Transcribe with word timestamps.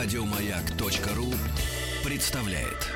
Радиомаяк.ру 0.00 1.34
представляет. 2.04 2.86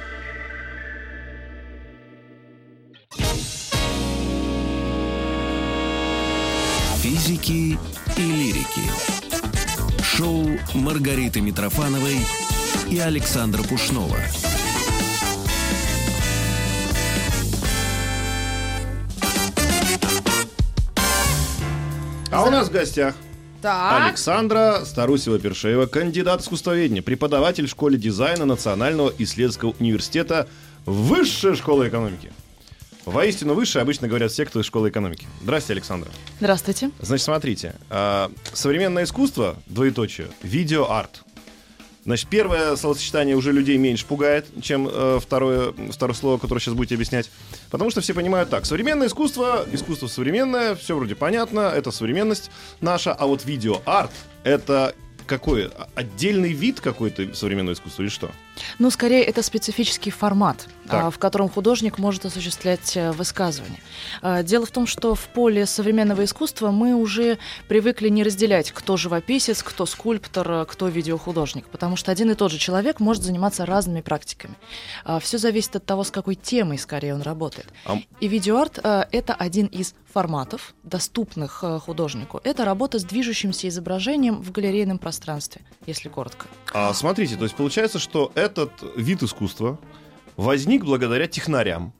Физики 6.98 7.76
и 8.16 8.20
лирики. 8.20 8.82
Шоу 10.00 10.46
Маргариты 10.74 11.40
Митрофановой 11.40 12.18
и 12.88 13.00
Александра 13.00 13.64
Пушнова. 13.64 14.18
А 22.30 22.44
у 22.44 22.50
нас 22.50 22.68
в 22.68 22.72
гостях 22.72 23.16
Так. 23.62 24.08
Александра 24.08 24.80
Старусева-Першеева, 24.84 25.86
кандидат 25.86 26.40
искусствоведения, 26.40 27.00
преподаватель 27.00 27.66
в 27.66 27.70
школе 27.70 27.96
дизайна 27.96 28.44
Национального 28.44 29.12
исследовательского 29.18 29.74
университета 29.78 30.48
Высшая 30.84 31.54
школа 31.54 31.88
экономики. 31.88 32.32
Воистину 33.04 33.54
высшая 33.54 33.80
обычно 33.80 34.08
говорят 34.08 34.32
все, 34.32 34.44
кто 34.44 34.60
из 34.60 34.66
школы 34.66 34.88
экономики. 34.88 35.26
Здрасте, 35.42 35.72
Александра. 35.72 36.10
Здравствуйте. 36.40 36.90
Значит, 37.00 37.24
смотрите. 37.24 37.74
а, 37.90 38.30
современное 38.52 39.04
искусство, 39.04 39.56
двоеточие, 39.66 40.28
видеоарт. 40.42 41.22
Значит, 42.04 42.28
первое 42.28 42.74
словосочетание 42.74 43.36
уже 43.36 43.52
людей 43.52 43.76
меньше 43.76 44.04
пугает, 44.06 44.46
чем 44.60 44.88
э, 44.90 45.20
второе, 45.22 45.72
второе 45.90 46.14
слово, 46.16 46.38
которое 46.38 46.60
сейчас 46.60 46.74
будете 46.74 46.96
объяснять. 46.96 47.30
Потому 47.70 47.90
что 47.90 48.00
все 48.00 48.12
понимают 48.12 48.50
так. 48.50 48.66
Современное 48.66 49.06
искусство, 49.06 49.64
искусство 49.72 50.08
современное, 50.08 50.74
все 50.74 50.96
вроде 50.96 51.14
понятно, 51.14 51.60
это 51.60 51.92
современность 51.92 52.50
наша. 52.80 53.12
А 53.12 53.26
вот 53.26 53.44
видеоарт— 53.44 54.10
это 54.44 54.94
какой? 55.26 55.70
Отдельный 55.94 56.52
вид 56.52 56.80
какой-то 56.80 57.34
современного 57.34 57.74
искусства 57.74 58.02
или 58.02 58.10
что? 58.10 58.30
Ну, 58.78 58.90
скорее, 58.90 59.22
это 59.24 59.42
специфический 59.42 60.10
формат, 60.10 60.68
Так. 60.86 61.04
а, 61.04 61.10
в 61.10 61.18
котором 61.18 61.48
художник 61.48 61.98
может 61.98 62.24
осуществлять 62.24 62.96
э, 62.96 63.12
высказывания. 63.12 63.80
А, 64.20 64.42
Дело 64.42 64.66
в 64.66 64.70
том, 64.70 64.86
что 64.86 65.14
в 65.14 65.26
поле 65.28 65.66
современного 65.66 66.24
искусства 66.24 66.70
мы 66.70 66.94
уже 66.94 67.38
привыкли 67.68 68.08
не 68.08 68.22
разделять, 68.22 68.72
кто 68.72 68.96
живописец, 68.96 69.62
кто 69.62 69.86
скульптор, 69.86 70.50
э, 70.50 70.64
кто 70.68 70.88
видеохудожник, 70.88 71.66
потому 71.66 71.96
что 71.96 72.12
один 72.12 72.30
и 72.30 72.34
тот 72.34 72.52
же 72.52 72.58
человек 72.58 73.00
может 73.00 73.22
заниматься 73.22 73.64
разными 73.66 74.00
практиками. 74.00 74.54
Все 75.20 75.38
зависит 75.38 75.76
от 75.76 75.84
того, 75.86 76.04
с 76.04 76.10
какой 76.10 76.34
темой, 76.34 76.78
скорее, 76.78 77.14
он 77.14 77.22
работает. 77.22 77.66
А 77.86 77.98
И 78.20 78.28
видеоарт 78.28 78.78
э, 78.82 79.04
это 79.12 79.34
один 79.34 79.66
из 79.66 79.94
форматов, 80.12 80.74
доступных 80.82 81.64
художнику. 81.86 82.38
Это 82.44 82.66
работа 82.66 82.98
с 82.98 83.04
движущимся 83.04 83.68
изображением 83.68 84.42
в 84.42 84.52
галерейном 84.52 84.98
пространстве, 84.98 85.62
если 85.86 86.10
коротко. 86.10 86.46
А 86.74 86.92
смотрите, 86.92 87.36
то 87.36 87.44
есть 87.44 87.56
получается, 87.56 87.98
что 87.98 88.30
этот 88.42 88.72
вид 88.96 89.22
искусства 89.22 89.78
возник 90.36 90.84
благодаря 90.84 91.26
технарям, 91.28 91.92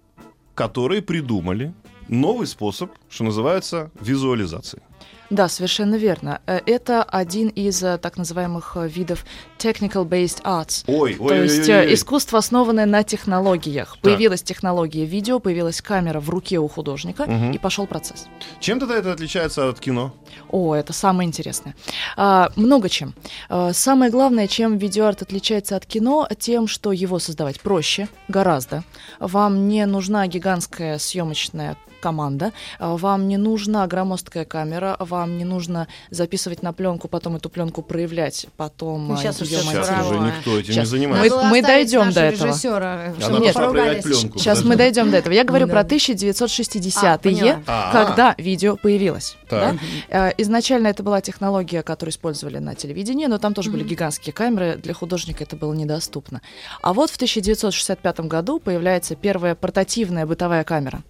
которые 0.55 1.01
придумали 1.01 1.73
новый 2.09 2.47
способ, 2.47 2.91
что 3.09 3.25
называется, 3.25 3.91
визуализации. 4.01 4.83
Да, 5.31 5.49
совершенно 5.49 5.95
верно. 5.95 6.41
Э, 6.47 6.61
Это 6.67 7.03
один 7.03 7.49
из 7.49 7.83
э, 7.83 7.97
так 7.99 8.19
называемых 8.19 8.77
э, 8.77 8.87
видов 8.89 9.25
technical-based 9.59 10.43
arts. 10.43 10.85
Ой, 10.87 11.17
ой, 11.19 11.29
То 11.29 11.35
ой, 11.35 11.43
есть 11.43 11.69
ой, 11.69 11.75
э, 11.75 11.81
ой. 11.87 11.95
искусство, 11.95 12.39
основанное 12.39 12.85
на 12.87 13.03
технологиях. 13.03 13.97
Появилась 14.03 14.43
технология 14.43 15.05
видео, 15.07 15.39
появилась 15.41 15.81
камера 15.81 16.21
в 16.21 16.29
руке 16.29 16.59
у 16.59 16.69
художника, 16.69 17.25
Мгм. 17.25 17.53
и 17.53 17.59
пошел 17.59 17.87
процесс. 17.87 18.27
Чем 18.61 18.79
тогда 18.81 18.97
это 18.97 19.13
отличается 19.13 19.69
от 19.69 19.81
кино? 19.81 20.13
О, 20.51 20.75
это 20.75 20.93
самое 20.93 21.27
интересное. 21.27 21.75
А, 22.17 22.51
много 22.57 22.89
чем. 22.89 23.15
А, 23.49 23.73
самое 23.73 24.11
главное, 24.11 24.47
чем 24.49 24.77
видеоарт 24.77 25.23
отличается 25.23 25.77
от 25.77 25.87
кино, 25.87 26.29
тем, 26.39 26.67
что 26.69 26.93
его 26.93 27.19
создавать 27.19 27.61
проще, 27.61 28.09
гораздо. 28.29 28.83
Вам 29.19 29.69
не 29.69 29.87
нужна 29.87 30.27
гигантская 30.27 30.99
съемочная 30.99 31.77
команда, 32.01 32.53
а, 32.81 32.97
вам 32.97 33.29
не 33.29 33.37
нужна 33.37 33.87
громоздкая 33.87 34.45
камера, 34.45 34.97
вам 35.05 35.39
не 35.39 35.45
нужно 35.45 35.89
записывать 36.11 36.63
на 36.63 36.73
пленку, 36.73 37.09
потом 37.09 37.37
эту 37.37 37.49
пленку 37.51 37.83
проявлять, 37.83 38.47
потом 38.57 39.09
Ну, 39.09 39.17
щас 39.17 39.41
её 39.41 39.59
уж 39.59 39.65
Сейчас 39.67 40.07
уже 40.07 40.19
никто 40.21 40.59
этим 40.59 40.75
Щас. 40.75 40.85
не 40.85 40.87
занимается. 40.87 41.37
Мы- 41.37 41.45
мы 41.51 41.63
дойдем 41.63 42.13
до 42.13 42.21
этого. 42.21 42.49
Режиссера, 42.49 43.15
Она 43.23 43.39
Нет. 43.39 43.55
пленку. 44.03 44.39
Сейчас 44.39 44.63
мы 44.65 44.77
дойдем 44.77 45.11
до 45.11 45.17
этого. 45.19 45.33
Я 45.35 45.45
говорю 45.45 45.67
Да. 45.67 45.73
про 45.73 45.85
1960-е, 45.85 47.63
А, 47.67 47.93
когда 47.93 48.35
видео 48.39 48.77
появилось. 48.77 49.37
Да? 49.51 49.77
Э, 50.09 50.31
Изначально 50.39 50.89
это 50.89 51.03
была 51.03 51.21
технология, 51.21 51.83
которую 51.83 52.13
использовали 52.13 52.59
на 52.59 52.75
телевидении, 52.75 53.27
но 53.27 53.39
там 53.39 53.55
тоже 53.55 53.71
были 53.71 53.83
Мгм. 53.83 53.91
гигантские 53.91 54.33
камеры, 54.33 54.77
для 54.77 54.95
художника 54.95 55.45
это 55.45 55.57
было 55.57 55.73
недоступно. 55.75 56.41
А 56.83 56.93
вот 56.93 57.11
в 57.11 57.17
1965 57.17 58.29
году 58.29 58.59
появляется 58.59 59.15
первая 59.15 59.55
портативная 59.55 60.27
бытовая 60.27 60.65
камера. 60.65 61.03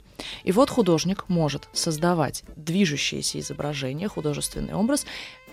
И 0.44 0.52
вот 0.52 0.70
художник 0.70 1.24
может 1.28 1.68
создавать 1.72 2.44
движущиеся 2.56 3.40
изображения, 3.40 4.08
художественный 4.08 4.74
образ 4.74 5.06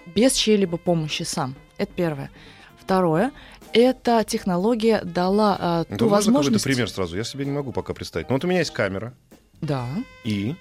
без 0.05 0.33
чьей-либо 0.33 0.77
помощи 0.77 1.23
сам. 1.23 1.55
Это 1.77 1.91
первое. 1.95 2.31
Второе, 2.79 3.31
эта 3.73 4.23
технология 4.23 5.01
дала 5.03 5.85
Ну, 5.89 5.97
ту 5.97 6.05
можно 6.05 6.07
какой-то 6.07 6.07
возможность... 6.07 6.63
пример 6.63 6.89
сразу? 6.89 7.15
Я 7.15 7.23
себе 7.23 7.45
не 7.45 7.51
могу 7.51 7.71
пока 7.71 7.93
представить. 7.93 8.29
Ну, 8.29 8.35
вот 8.35 8.43
у 8.43 8.47
меня 8.47 8.59
есть 8.59 8.71
камера. 8.71 9.13
Да. 9.61 9.85
И? 10.23 10.55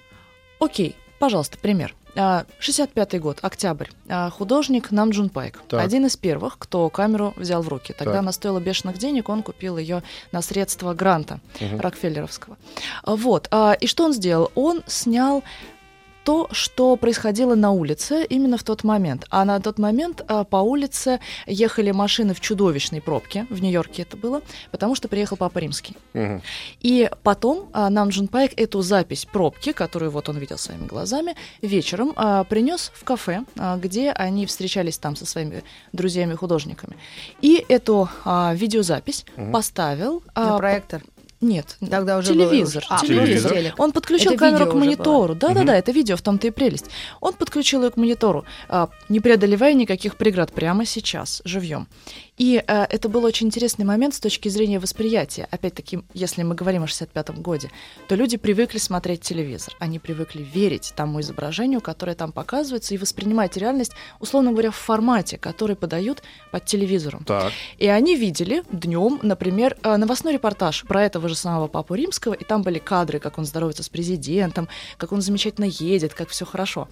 Окей, 0.59 0.95
пожалуйста, 1.17 1.57
пример. 1.57 1.95
А, 2.15 2.45
65-й 2.59 3.19
год, 3.19 3.39
октябрь. 3.41 3.87
А, 4.07 4.29
Художник 4.29 4.91
Нам 4.91 5.11
Джун 5.11 5.29
Пайк. 5.29 5.61
Так. 5.67 5.83
Один 5.83 6.05
из 6.05 6.17
первых, 6.17 6.57
кто 6.57 6.89
камеру 6.89 7.33
взял 7.37 7.61
в 7.61 7.67
руки. 7.67 7.93
Тогда 7.93 8.13
Так. 8.13 8.19
она 8.21 8.31
стоила 8.31 8.59
бешеных 8.59 8.97
денег, 8.97 9.29
он 9.29 9.43
купил 9.43 9.77
ее 9.77 10.03
на 10.31 10.41
средства 10.41 10.93
гранта 10.93 11.39
Мгм. 11.59 11.79
Рокфеллеровского. 11.79 12.57
А, 13.03 13.15
Вот. 13.15 13.47
а, 13.51 13.73
И 13.73 13.87
что 13.87 14.05
он 14.05 14.13
сделал? 14.13 14.51
Он 14.55 14.81
снял 14.87 15.43
то, 16.23 16.47
что 16.51 16.95
происходило 16.95 17.55
на 17.55 17.71
улице 17.71 18.25
именно 18.27 18.57
в 18.57 18.63
тот 18.63 18.83
момент. 18.83 19.25
А 19.29 19.45
на 19.45 19.59
тот 19.59 19.79
момент 19.79 20.23
а, 20.27 20.43
по 20.43 20.57
улице 20.57 21.19
ехали 21.47 21.91
машины 21.91 22.33
в 22.33 22.39
чудовищной 22.39 23.01
пробке, 23.01 23.47
в 23.49 23.61
Нью-Йорке 23.61 24.03
это 24.03 24.17
было, 24.17 24.41
потому 24.71 24.95
что 24.95 25.07
приехал 25.07 25.37
Папа 25.37 25.59
Римский. 25.59 25.95
Мгм. 26.13 26.41
И 26.81 27.09
потом 27.23 27.69
а, 27.73 27.89
нам 27.89 28.09
Джун 28.09 28.27
Пайк 28.27 28.53
эту 28.57 28.81
запись 28.81 29.25
пробки, 29.25 29.71
которую 29.71 30.11
вот 30.11 30.29
он 30.29 30.37
видел 30.37 30.57
своими 30.57 30.85
глазами, 30.85 31.35
вечером 31.61 32.13
принес 32.49 32.91
в 32.93 33.03
кафе, 33.03 33.43
а, 33.57 33.77
где 33.77 34.11
они 34.11 34.45
встречались 34.45 34.97
там 34.97 35.15
со 35.15 35.25
своими 35.25 35.63
друзьями-художниками. 35.93 36.97
И 37.41 37.65
эту 37.67 38.09
а, 38.25 38.53
видеозапись 38.53 39.25
Мгм. 39.35 39.51
поставил... 39.51 40.23
На 40.35 40.55
а, 40.55 40.57
проектор. 40.57 41.01
Нет, 41.41 41.77
Тогда 41.89 42.17
уже 42.17 42.33
телевизор. 42.33 42.83
было- 42.89 42.99
А, 42.99 43.05
телевизор. 43.05 43.53
телек. 43.53 43.73
Он 43.79 43.93
подключил 43.93 44.31
Это 44.33 44.39
камеру 44.39 44.67
к 44.71 44.73
монитору. 44.73 45.35
Да-да-да, 45.35 45.61
Мгм. 45.61 45.69
это 45.71 45.91
видео, 45.93 46.17
в 46.17 46.21
том-то 46.21 46.47
и 46.47 46.49
прелесть. 46.51 46.87
Он 47.21 47.31
подключил 47.33 47.81
ее 47.83 47.91
к 47.91 47.97
монитору, 47.97 48.43
а, 48.67 48.89
не 49.07 49.21
преодолевая 49.21 49.73
никаких 49.73 50.17
преград 50.17 50.51
прямо 50.51 50.85
сейчас, 50.85 51.41
живьем. 51.45 51.87
И 52.39 52.63
а, 52.67 52.87
это 52.89 53.09
был 53.09 53.25
очень 53.25 53.47
интересный 53.47 53.83
момент 53.83 54.15
с 54.15 54.19
точки 54.19 54.47
зрения 54.47 54.79
восприятия. 54.79 55.47
Опять-таки, 55.51 55.99
если 56.13 56.41
мы 56.43 56.55
говорим 56.55 56.83
о 56.83 56.85
65-м 56.85 57.41
годе, 57.41 57.69
то 58.07 58.15
люди 58.15 58.37
привыкли 58.37 58.77
смотреть 58.77 59.21
телевизор. 59.21 59.75
Они 59.79 59.99
привыкли 59.99 60.41
верить 60.41 60.93
тому 60.95 61.19
изображению, 61.19 61.81
которое 61.81 62.15
там 62.15 62.31
показывается, 62.31 62.95
и 62.95 62.97
воспринимать 62.97 63.57
реальность, 63.57 63.91
условно 64.21 64.51
говоря, 64.53 64.71
в 64.71 64.77
формате, 64.77 65.37
который 65.37 65.75
подают 65.75 66.23
под 66.49 66.63
телевизором. 66.63 67.25
Так. 67.25 67.51
И 67.77 67.87
они 67.87 68.15
видели 68.15 68.63
днем, 68.71 69.19
например, 69.21 69.77
э, 69.83 69.97
новостной 69.97 70.31
репортаж 70.31 70.85
про 70.87 71.03
этого 71.03 71.27
же 71.27 71.35
самого 71.35 71.67
Папу 71.67 71.93
Римского, 71.93 72.33
и 72.33 72.45
там 72.45 72.61
были 72.61 72.79
кадры, 72.79 73.19
как 73.19 73.37
он 73.37 73.43
здоровается 73.43 73.83
с 73.83 73.89
президентом, 73.89 74.69
как 74.97 75.11
он 75.11 75.21
замечательно 75.21 75.65
едет, 75.65 76.13
как 76.13 76.29
все 76.29 76.45
хорошо. 76.45 76.87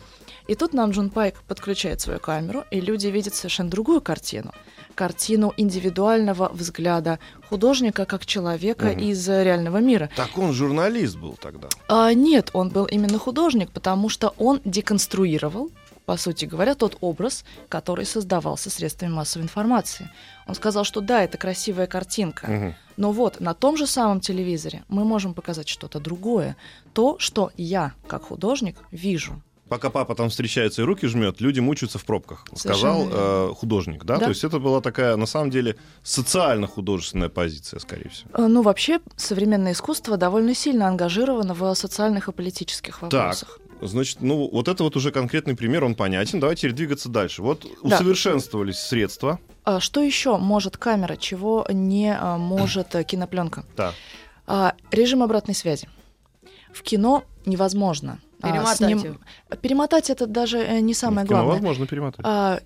И 0.47 0.55
тут 0.55 0.73
нам 0.73 0.91
Джон 0.91 1.09
Пайк 1.09 1.41
подключает 1.47 2.01
свою 2.01 2.19
камеру, 2.19 2.65
и 2.69 2.81
люди 2.81 3.07
видят 3.07 3.33
совершенно 3.33 3.69
другую 3.69 4.01
картину. 4.01 4.51
Картину 4.95 5.36
индивидуального 5.57 6.49
взгляда 6.53 7.19
художника 7.49 8.05
как 8.05 8.25
человека 8.25 8.87
Мгм. 8.87 8.99
из 8.99 9.29
э, 9.29 9.43
реального 9.43 9.77
мира. 9.77 10.09
Так 10.15 10.37
он 10.37 10.53
журналист 10.53 11.17
был 11.17 11.37
тогда. 11.41 11.69
А, 11.87 12.13
нет, 12.13 12.49
он 12.53 12.69
был 12.69 12.85
именно 12.85 13.17
художник, 13.19 13.69
потому 13.71 14.09
что 14.09 14.33
он 14.37 14.59
деконструировал, 14.65 15.69
по 16.05 16.17
сути 16.17 16.45
говоря, 16.45 16.73
тот 16.75 16.97
образ, 17.01 17.43
который 17.69 18.05
создавался 18.05 18.69
средствами 18.69 19.11
массовой 19.11 19.43
информации. 19.43 20.09
Он 20.47 20.55
сказал, 20.55 20.83
что 20.85 21.01
да, 21.01 21.23
это 21.23 21.37
красивая 21.37 21.87
картинка, 21.87 22.47
Мгм. 22.47 22.75
но 22.97 23.11
вот 23.11 23.39
на 23.41 23.53
том 23.53 23.77
же 23.77 23.85
самом 23.87 24.19
телевизоре 24.21 24.83
мы 24.87 25.03
можем 25.03 25.33
показать 25.33 25.67
что-то 25.67 25.99
другое, 25.99 26.55
то, 26.93 27.17
что 27.19 27.51
я, 27.57 27.93
как 28.07 28.23
художник, 28.23 28.77
вижу. 28.91 29.41
Пока 29.69 29.89
папа 29.89 30.15
там 30.15 30.29
встречается 30.29 30.81
и 30.81 30.85
руки 30.85 31.07
жмет, 31.07 31.41
люди 31.41 31.59
мучаются 31.59 31.97
в 31.97 32.05
пробках, 32.05 32.45
сказал 32.55 33.07
э, 33.11 33.53
художник, 33.55 34.05
да? 34.05 34.17
Да. 34.17 34.25
То 34.25 34.29
есть 34.29 34.43
это 34.43 34.59
была 34.59 34.81
такая, 34.81 35.15
на 35.17 35.25
самом 35.25 35.49
деле, 35.49 35.75
социально-художественная 36.03 37.29
позиция, 37.29 37.79
скорее 37.79 38.09
всего. 38.09 38.29
Э, 38.33 38.47
Ну, 38.47 38.61
вообще, 38.61 38.99
современное 39.15 39.73
искусство 39.73 40.17
довольно 40.17 40.53
сильно 40.55 40.87
ангажировано 40.87 41.53
в 41.53 41.73
социальных 41.75 42.29
и 42.29 42.31
политических 42.31 43.01
вопросах. 43.01 43.59
Значит, 43.81 44.21
ну, 44.21 44.49
вот 44.51 44.67
это 44.67 44.83
вот 44.83 44.95
уже 44.95 45.11
конкретный 45.11 45.55
пример, 45.55 45.83
он 45.83 45.95
понятен. 45.95 46.39
Давайте 46.39 46.69
двигаться 46.71 47.09
дальше. 47.09 47.41
Вот 47.41 47.65
усовершенствовались 47.81 48.79
средства. 48.79 49.39
А 49.63 49.79
Что 49.79 50.01
еще 50.01 50.37
может 50.37 50.77
камера, 50.77 51.15
чего 51.15 51.67
не 51.69 52.15
а, 52.17 52.37
может 52.37 52.95
э, 52.95 53.03
кинопленка? 53.03 53.65
Да. 53.75 53.93
А, 54.47 54.73
Режим 54.91 55.21
обратной 55.21 55.53
связи. 55.53 55.89
В 56.73 56.81
кино 56.81 57.23
невозможно. 57.45 58.19
А, 58.41 58.47
Перемотать 58.51 58.77
сним- 58.77 59.03
его. 59.03 59.17
Перемотать 59.61 60.09
это 60.09 60.27
даже 60.27 60.59
э, 60.59 60.79
не 60.79 60.93
самое 60.93 61.25
кино 61.27 61.37
главное. 61.37 61.53
возможно 61.55 61.87
перемотать. 61.87 62.21
А, 62.23 62.59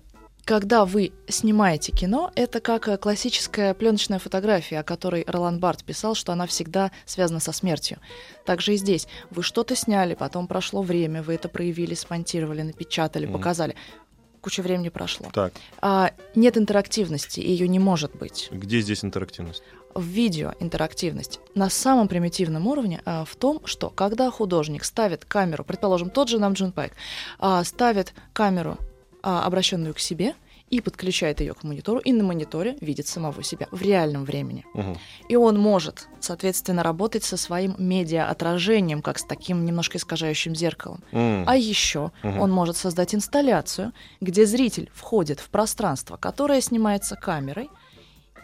Когда 0.44 0.84
вы 0.84 1.12
снимаете 1.28 1.92
кино, 1.92 2.32
это 2.34 2.60
как 2.60 2.88
э, 2.88 2.96
классическая 2.96 3.74
пленочная 3.74 4.18
фотография, 4.18 4.80
о 4.80 4.82
которой 4.82 5.24
Ролан 5.28 5.60
Барт 5.60 5.84
писал, 5.84 6.16
что 6.16 6.32
она 6.32 6.46
всегда 6.48 6.90
связана 7.04 7.38
со 7.38 7.52
смертью. 7.52 7.98
Также 8.44 8.74
и 8.74 8.76
здесь. 8.76 9.06
Вы 9.30 9.44
что-то 9.44 9.76
сняли, 9.76 10.14
потом 10.14 10.48
прошло 10.48 10.82
время, 10.82 11.22
вы 11.22 11.34
это 11.34 11.48
проявили, 11.48 11.94
смонтировали, 11.94 12.62
напечатали, 12.62 13.26
Мгм. 13.26 13.34
показали. 13.34 13.76
Куча 14.40 14.62
времени 14.62 14.88
прошло. 14.88 15.28
Так, 15.32 15.52
А, 15.80 16.10
нет 16.34 16.58
интерактивности, 16.58 17.38
ее 17.38 17.68
не 17.68 17.78
может 17.78 18.16
быть. 18.16 18.48
где 18.50 18.80
здесь 18.80 19.04
интерактивность? 19.04 19.62
В 19.94 20.02
видео 20.02 20.52
интерактивность 20.60 21.40
на 21.54 21.68
самом 21.68 22.08
примитивном 22.08 22.66
уровне 22.66 23.02
а, 23.04 23.24
в 23.24 23.36
том, 23.36 23.60
что 23.66 23.90
когда 23.90 24.30
художник 24.30 24.84
ставит 24.84 25.24
камеру, 25.24 25.64
предположим, 25.64 26.10
тот 26.10 26.28
же 26.28 26.38
нам 26.38 26.54
Джун 26.54 26.72
Пайк, 26.72 26.92
а, 27.38 27.62
ставит 27.64 28.14
камеру, 28.32 28.78
а, 29.22 29.44
обращенную 29.44 29.94
к 29.94 29.98
себе, 29.98 30.34
и 30.72 30.80
подключает 30.80 31.40
ее 31.40 31.52
к 31.52 31.64
монитору, 31.64 31.98
и 31.98 32.12
на 32.14 32.24
мониторе 32.24 32.78
видит 32.80 33.06
самого 33.06 33.42
себя 33.42 33.68
в 33.70 33.82
реальном 33.82 34.24
времени. 34.24 34.64
Мгм. 34.72 34.96
И 35.28 35.36
он 35.36 35.58
может, 35.58 36.08
соответственно, 36.18 36.82
работать 36.82 37.24
со 37.24 37.36
своим 37.36 37.74
медиа-отражением, 37.76 39.02
как 39.02 39.18
с 39.18 39.24
таким 39.24 39.66
немножко 39.66 39.98
искажающим 39.98 40.54
зеркалом. 40.54 41.04
М. 41.12 41.44
А 41.46 41.56
еще 41.56 42.10
Мгм. 42.22 42.40
он 42.40 42.50
может 42.50 42.78
создать 42.78 43.14
инсталляцию, 43.14 43.92
где 44.22 44.46
зритель 44.46 44.90
входит 44.94 45.40
в 45.40 45.50
пространство, 45.50 46.16
которое 46.16 46.62
снимается 46.62 47.16
камерой, 47.16 47.68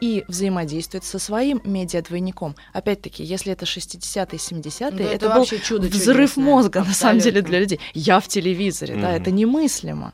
и 0.00 0.24
взаимодействует 0.28 1.04
со 1.04 1.18
своим 1.18 1.60
медиа-двойником. 1.64 2.54
Опять-таки, 2.72 3.22
если 3.24 3.52
это 3.52 3.64
60-е, 3.64 4.38
70-е, 4.38 4.90
Ну, 4.90 4.96
это, 4.98 5.14
это 5.14 5.28
был 5.30 5.40
вообще 5.40 5.58
чудо 5.58 5.88
взрыв 5.88 6.30
чудесное. 6.34 6.44
мозга, 6.44 6.84
на 6.84 6.92
самом 6.94 7.18
деле, 7.18 7.40
Абсолютно. 7.40 7.48
для 7.50 7.60
людей. 7.60 7.80
Я 7.94 8.20
в 8.20 8.28
телевизоре, 8.28 8.94
да, 8.94 9.08
Мгм. 9.08 9.16
это 9.22 9.30
немыслимо. 9.30 10.12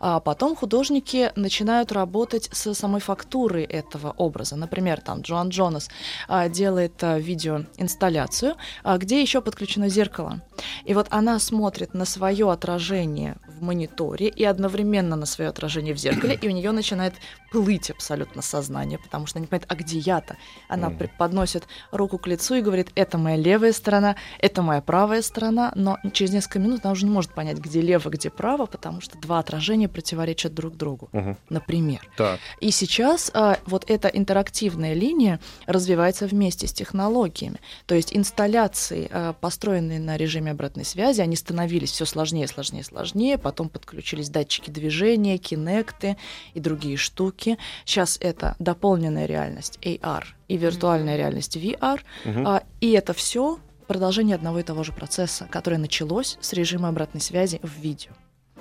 А 0.00 0.18
потом 0.18 0.56
художники 0.56 1.30
начинают 1.36 1.92
работать 1.92 2.48
со 2.52 2.74
самой 2.74 3.00
фактурой 3.00 3.62
этого 3.62 4.12
образа. 4.16 4.56
Например, 4.56 5.00
там 5.00 5.20
Джоан 5.20 5.50
Джонас 5.50 5.88
а, 6.26 6.48
делает 6.48 6.94
а, 7.04 7.18
видеоинсталляцию, 7.20 8.56
а, 8.82 8.98
где 8.98 9.22
еще 9.22 9.40
подключено 9.40 9.88
зеркало. 9.88 10.40
И 10.84 10.92
вот 10.92 11.06
она 11.10 11.38
смотрит 11.38 11.94
на 11.94 12.04
свое 12.04 12.50
отражение 12.50 13.36
в 13.60 13.62
мониторе 13.62 14.28
и 14.28 14.44
одновременно 14.44 15.16
на 15.16 15.26
свое 15.26 15.50
отражение 15.50 15.94
в 15.94 15.98
зеркале, 15.98 16.34
и 16.34 16.48
у 16.48 16.50
нее 16.50 16.72
начинает 16.72 17.14
плыть 17.52 17.90
абсолютно 17.90 18.42
сознание, 18.42 18.98
потому 18.98 19.26
что 19.26 19.38
она 19.38 19.42
не 19.44 19.48
понимает, 19.48 19.66
а 19.70 19.74
где 19.76 19.98
я-то? 19.98 20.36
Она 20.68 20.90
при- 20.90 21.10
подносит 21.18 21.64
руку 21.92 22.18
к 22.18 22.26
лицу 22.26 22.54
и 22.54 22.62
говорит, 22.62 22.90
это 22.94 23.18
моя 23.18 23.36
левая 23.36 23.72
сторона, 23.72 24.16
это 24.38 24.62
моя 24.62 24.80
правая 24.80 25.20
сторона, 25.22 25.72
но 25.74 25.98
через 26.12 26.32
несколько 26.32 26.58
минут 26.58 26.80
она 26.84 26.92
уже 26.92 27.04
не 27.04 27.10
может 27.12 27.32
понять, 27.34 27.58
где 27.58 27.80
лево, 27.80 28.08
где 28.08 28.30
право, 28.30 28.66
потому 28.66 29.00
что 29.00 29.18
два 29.18 29.38
отражения 29.40 29.88
противоречат 29.88 30.54
друг 30.54 30.76
другу, 30.76 31.08
Мгм. 31.12 31.36
например. 31.50 32.00
Так. 32.16 32.40
И 32.60 32.70
сейчас 32.70 33.30
а, 33.34 33.58
вот 33.66 33.84
эта 33.90 34.08
интерактивная 34.08 34.94
линия 34.94 35.40
развивается 35.66 36.26
вместе 36.26 36.66
с 36.66 36.72
технологиями. 36.72 37.58
То 37.86 37.94
есть 37.94 38.16
инсталляции, 38.16 39.08
а, 39.12 39.32
построенные 39.34 40.00
на 40.00 40.16
режиме 40.16 40.52
обратной 40.52 40.84
связи, 40.84 41.20
они 41.20 41.36
становились 41.36 41.90
все 41.90 42.04
сложнее, 42.04 42.46
сложнее, 42.48 42.84
сложнее. 42.84 43.36
Потом 43.50 43.68
подключились 43.68 44.28
датчики 44.28 44.70
движения, 44.70 45.36
кинекты 45.36 46.16
и 46.54 46.60
другие 46.60 46.96
штуки. 46.96 47.58
Сейчас 47.84 48.16
это 48.20 48.54
дополненная 48.60 49.26
реальность 49.26 49.76
AR 49.82 50.22
и 50.46 50.56
виртуальная 50.56 51.16
реальность 51.16 51.56
VR. 51.56 51.98
Мгм. 52.24 52.46
А, 52.46 52.62
и 52.80 52.92
это 52.92 53.12
все 53.12 53.58
продолжение 53.88 54.36
одного 54.36 54.60
и 54.60 54.62
того 54.62 54.84
же 54.84 54.92
процесса, 54.92 55.48
которое 55.50 55.78
началось 55.78 56.38
с 56.40 56.52
режима 56.52 56.90
обратной 56.90 57.20
связи 57.20 57.58
в 57.64 57.80
видео. 57.80 58.12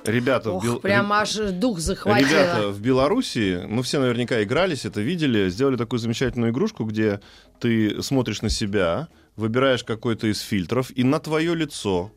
Ребята, 0.06 0.50
в 0.50 0.56
Ох, 0.56 0.66
Бел- 0.66 0.80
прям 0.80 1.14
аж 1.14 1.36
дух 1.36 1.78
захватило. 1.78 2.28
Ребята, 2.28 2.70
в 2.70 2.82
Беларуси, 2.82 3.62
мы 3.68 3.84
все 3.84 4.00
наверняка 4.00 4.42
игрались, 4.42 4.86
это 4.86 5.02
видели, 5.02 5.50
сделали 5.50 5.78
такую 5.78 6.00
замечательную 6.00 6.52
игрушку, 6.52 6.84
где 6.84 7.22
ты 7.60 8.02
смотришь 8.02 8.42
на 8.42 8.50
себя, 8.50 9.08
выбираешь 9.36 9.84
какой-то 9.84 10.26
из 10.26 10.40
фильтров, 10.40 10.90
и 10.96 11.04
на 11.04 11.20
твое 11.20 11.54
лицо 11.54 12.12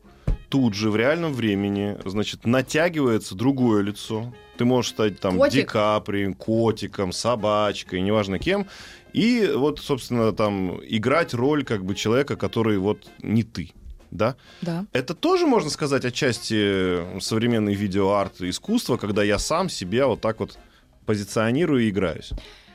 тут 0.53 0.75
же 0.75 0.91
в 0.91 0.95
реальном 0.95 1.33
времени, 1.33 1.97
значит, 2.05 2.45
натягивается 2.45 3.33
другое 3.33 3.81
лицо. 3.81 4.31
Ты 4.55 4.65
можешь 4.65 4.91
стать 4.91 5.19
там 5.19 5.39
Котик? 5.39 5.61
Ди 5.61 5.63
Капри, 5.63 6.31
котиком, 6.35 7.11
собачкой, 7.11 8.01
неважно 8.01 8.37
кем. 8.37 8.67
И 9.13 9.51
вот, 9.51 9.79
собственно, 9.79 10.31
там 10.31 10.79
играть 10.87 11.33
роль 11.33 11.65
как 11.65 11.83
бы 11.83 11.95
человека, 11.95 12.35
который 12.35 12.77
вот 12.77 13.09
не 13.23 13.41
ты. 13.41 13.71
Да? 14.11 14.35
Да. 14.61 14.85
Это 14.93 15.15
тоже, 15.15 15.47
можно 15.47 15.71
сказать, 15.71 16.05
отчасти 16.05 17.19
современный 17.19 17.73
видеоарт 17.73 18.41
искусства, 18.41 18.97
когда 18.97 19.23
я 19.23 19.39
сам 19.39 19.69
себя 19.69 20.05
вот 20.05 20.21
так 20.21 20.39
вот 20.39 20.59
позиционирую 21.07 21.85
и 21.85 21.89
играюсь. 21.89 22.29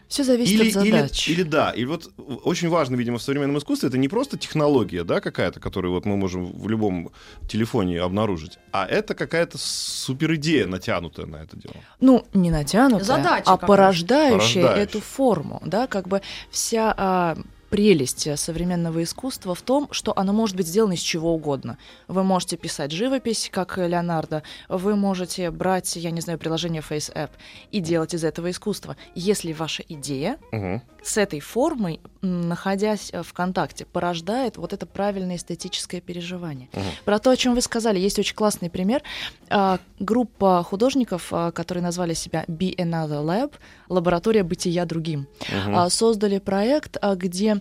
Все 0.08 0.24
зависит 0.24 0.60
от 0.60 0.84
или, 0.84 0.90
задач. 0.90 1.28
или 1.28 1.42
да, 1.42 1.70
и 1.70 1.84
вот 1.84 2.10
очень 2.44 2.68
важно, 2.70 2.96
видимо, 2.96 3.18
в 3.18 3.22
современном 3.22 3.58
искусстве 3.58 3.88
это 3.90 3.98
не 3.98 4.08
просто 4.08 4.38
технология, 4.38 5.04
да, 5.04 5.20
какая-то, 5.20 5.60
которую 5.60 5.92
вот 5.92 6.06
мы 6.06 6.16
можем 6.16 6.50
в 6.50 6.68
любом 6.68 7.10
телефоне 7.46 8.00
обнаружить, 8.00 8.58
а 8.72 8.86
это 8.86 9.14
какая-то 9.14 9.58
супер 9.58 10.34
идея 10.36 10.66
натянутая 10.66 11.26
на 11.26 11.36
это 11.36 11.56
дело. 11.58 11.74
ну, 12.00 12.26
не 12.32 12.50
натянутая, 12.50 13.04
Задача 13.04 13.42
а 13.52 13.56
порождающая, 13.58 14.62
Порождающая. 14.62 14.82
эту 14.82 15.00
форму, 15.00 15.60
да, 15.64 15.86
как 15.86 16.08
бы 16.08 16.22
вся 16.50 16.94
а, 16.96 17.36
прелесть 17.70 18.26
э, 18.26 18.36
современного 18.36 19.02
искусства 19.02 19.54
в 19.54 19.62
том, 19.62 19.88
что 19.90 20.12
оно 20.16 20.32
может 20.32 20.56
быть 20.56 20.66
сделано 20.66 20.94
из 20.94 21.00
чего 21.00 21.34
угодно. 21.34 21.78
Вы 22.06 22.24
можете 22.24 22.56
писать 22.56 22.92
живопись, 22.92 23.48
как 23.52 23.78
Леонардо, 23.78 24.42
вы 24.68 24.96
можете 24.96 25.50
брать, 25.50 25.96
я 25.96 26.10
не 26.10 26.20
знаю, 26.20 26.38
приложение 26.38 26.82
FaceApp 26.88 27.30
и 27.70 27.80
делать 27.80 28.14
из 28.14 28.24
этого 28.24 28.50
искусство. 28.50 28.96
Если 29.14 29.52
ваша 29.52 29.82
идея 29.88 30.38
Мгм. 30.52 30.82
С 31.08 31.16
этой 31.16 31.40
формой, 31.40 32.00
находясь 32.20 33.10
э, 33.12 33.22
в 33.22 33.32
контакте, 33.32 33.86
порождает 33.86 34.56
вот 34.56 34.72
это 34.72 34.84
правильное 34.84 35.36
эстетическое 35.36 36.00
переживание. 36.00 36.68
Мгм. 36.72 36.84
Про 37.04 37.18
то, 37.18 37.30
о 37.30 37.36
чем 37.36 37.54
вы 37.54 37.62
сказали, 37.62 37.98
есть 37.98 38.18
очень 38.18 38.34
классный 38.34 38.68
пример. 38.68 39.02
А, 39.48 39.78
группа 39.98 40.62
художников, 40.62 41.28
а, 41.30 41.50
которые 41.50 41.82
назвали 41.82 42.14
себя 42.14 42.44
Be 42.46 42.76
Another 42.76 43.24
Lab, 43.24 43.54
лаборатория 43.88 44.42
бытия 44.42 44.84
другим, 44.84 45.26
а, 45.66 45.88
создали 45.88 46.38
проект, 46.38 46.98
где 47.16 47.60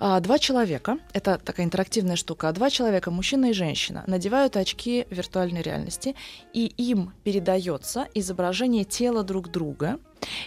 два 0.00 0.38
человека, 0.38 0.98
это 1.12 1.38
такая 1.38 1.66
интерактивная 1.66 2.16
штука, 2.16 2.50
два 2.52 2.70
человека, 2.70 3.10
мужчина 3.10 3.46
и 3.46 3.52
женщина, 3.52 4.04
надевают 4.06 4.56
очки 4.56 5.06
виртуальной 5.10 5.62
реальности, 5.62 6.14
и 6.52 6.66
им 6.78 7.12
передается 7.24 8.06
изображение 8.14 8.84
тела 8.84 9.22
друг 9.22 9.50
друга. 9.50 9.98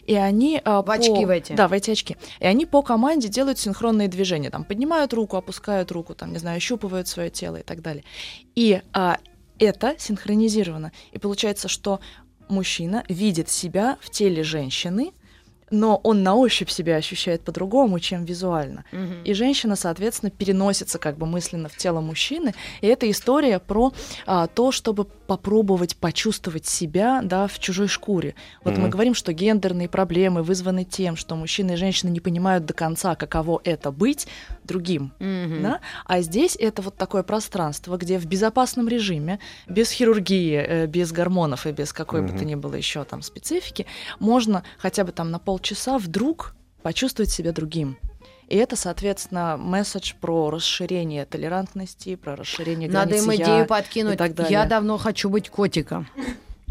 И 0.06 0.16
они 0.16 0.62
а, 0.64 0.82
В 0.82 0.86
по- 0.86 0.94
очки 0.94 1.26
в 1.26 1.30
эти? 1.30 1.54
Да, 1.54 1.68
в 1.68 1.74
эти 1.74 1.92
очки. 1.92 2.18
И 2.40 2.46
они 2.46 2.66
по 2.66 2.82
команде 2.82 3.28
делают 3.28 3.60
синхронные 3.60 4.08
движения. 4.08 4.50
Там 4.50 4.64
поднимают 4.64 5.14
руку, 5.14 5.38
опускают 5.38 5.92
руку, 5.92 6.16
там, 6.16 6.32
не 6.32 6.40
знаю, 6.40 6.58
ощупывают 6.58 7.08
свое 7.08 7.30
тело 7.30 7.58
и 7.58 7.64
так 7.64 7.82
далее. 7.82 8.04
И 8.56 8.82
а, 8.94 9.18
это 9.60 9.96
синхронизировано. 9.98 10.92
И 11.12 11.20
получается, 11.20 11.68
что 11.68 12.00
мужчина 12.48 13.04
видит 13.08 13.50
себя 13.50 13.98
в 14.02 14.10
теле 14.10 14.44
женщины, 14.44 15.14
но 15.72 15.98
он 16.04 16.24
на 16.24 16.36
ощупь 16.36 16.70
себя 16.70 16.96
ощущает 16.96 17.44
по-другому, 17.44 18.00
чем 18.00 18.26
визуально. 18.26 18.86
Мгм. 18.92 19.24
И 19.24 19.34
женщина, 19.34 19.76
соответственно, 19.76 20.32
переносится 20.32 20.98
как 20.98 21.18
бы 21.18 21.28
мысленно 21.28 21.70
в 21.70 21.78
тело 21.78 22.02
мужчины. 22.02 22.56
И 22.82 22.88
это 22.88 23.10
история 23.10 23.60
про 23.60 23.94
а, 24.26 24.48
то, 24.48 24.72
чтобы 24.72 25.08
попробовать 25.30 25.96
почувствовать 25.96 26.66
себя 26.66 27.22
да, 27.24 27.46
в 27.46 27.60
чужой 27.60 27.88
шкуре. 27.88 28.34
Вот 28.64 28.78
мы 28.78 28.82
Мгм. 28.82 28.90
говорим, 28.90 29.14
что 29.14 29.32
гендерные 29.32 29.88
проблемы 29.88 30.42
вызваны 30.42 30.86
тем, 30.86 31.16
что 31.16 31.36
мужчины 31.36 31.74
и 31.74 31.76
женщины 31.76 32.10
не 32.10 32.20
понимают 32.20 32.66
до 32.66 32.74
конца, 32.74 33.14
каково 33.14 33.62
это 33.64 33.92
быть 33.92 34.28
другим. 34.64 35.14
Мгм. 35.20 35.62
Да? 35.62 35.80
А 36.06 36.22
здесь 36.22 36.58
это 36.60 36.82
вот 36.82 36.98
такое 36.98 37.22
пространство, 37.22 37.96
где 37.96 38.18
в 38.18 38.26
безопасном 38.26 38.88
режиме, 38.88 39.38
без 39.68 39.92
хирургии, 39.92 40.56
э, 40.56 40.88
без 40.88 41.12
гормонов 41.12 41.68
и 41.68 41.72
без 41.72 41.94
какой 41.94 42.22
бы 42.22 42.30
Мгм. 42.30 42.40
то 42.40 42.46
ни 42.46 42.56
было 42.56 42.74
еще 42.74 43.04
там 43.04 43.22
специфики, 43.22 43.86
можно 44.18 44.64
хотя 44.80 45.04
бы 45.04 45.12
там 45.12 45.30
на 45.30 45.38
полчаса 45.38 46.00
вдруг 46.00 46.56
почувствовать 46.82 47.30
себя 47.30 47.52
другим. 47.52 47.98
И 48.50 48.56
это, 48.58 48.76
соответственно, 48.76 49.58
месседж 49.58 50.14
про 50.20 50.50
расширение 50.50 51.26
толерантности, 51.26 52.16
про 52.16 52.36
расширение 52.36 52.90
Надо 52.90 53.10
границ 53.12 53.24
им 53.26 53.30
«я» 53.32 53.44
идею 53.46 53.64
и 53.66 53.68
подкинуть. 53.68 54.18
так 54.18 54.34
далее. 54.34 54.52
Я 54.52 54.66
давно 54.66 54.98
хочу 54.98 55.30
быть 55.30 55.50
котиком. 55.50 56.08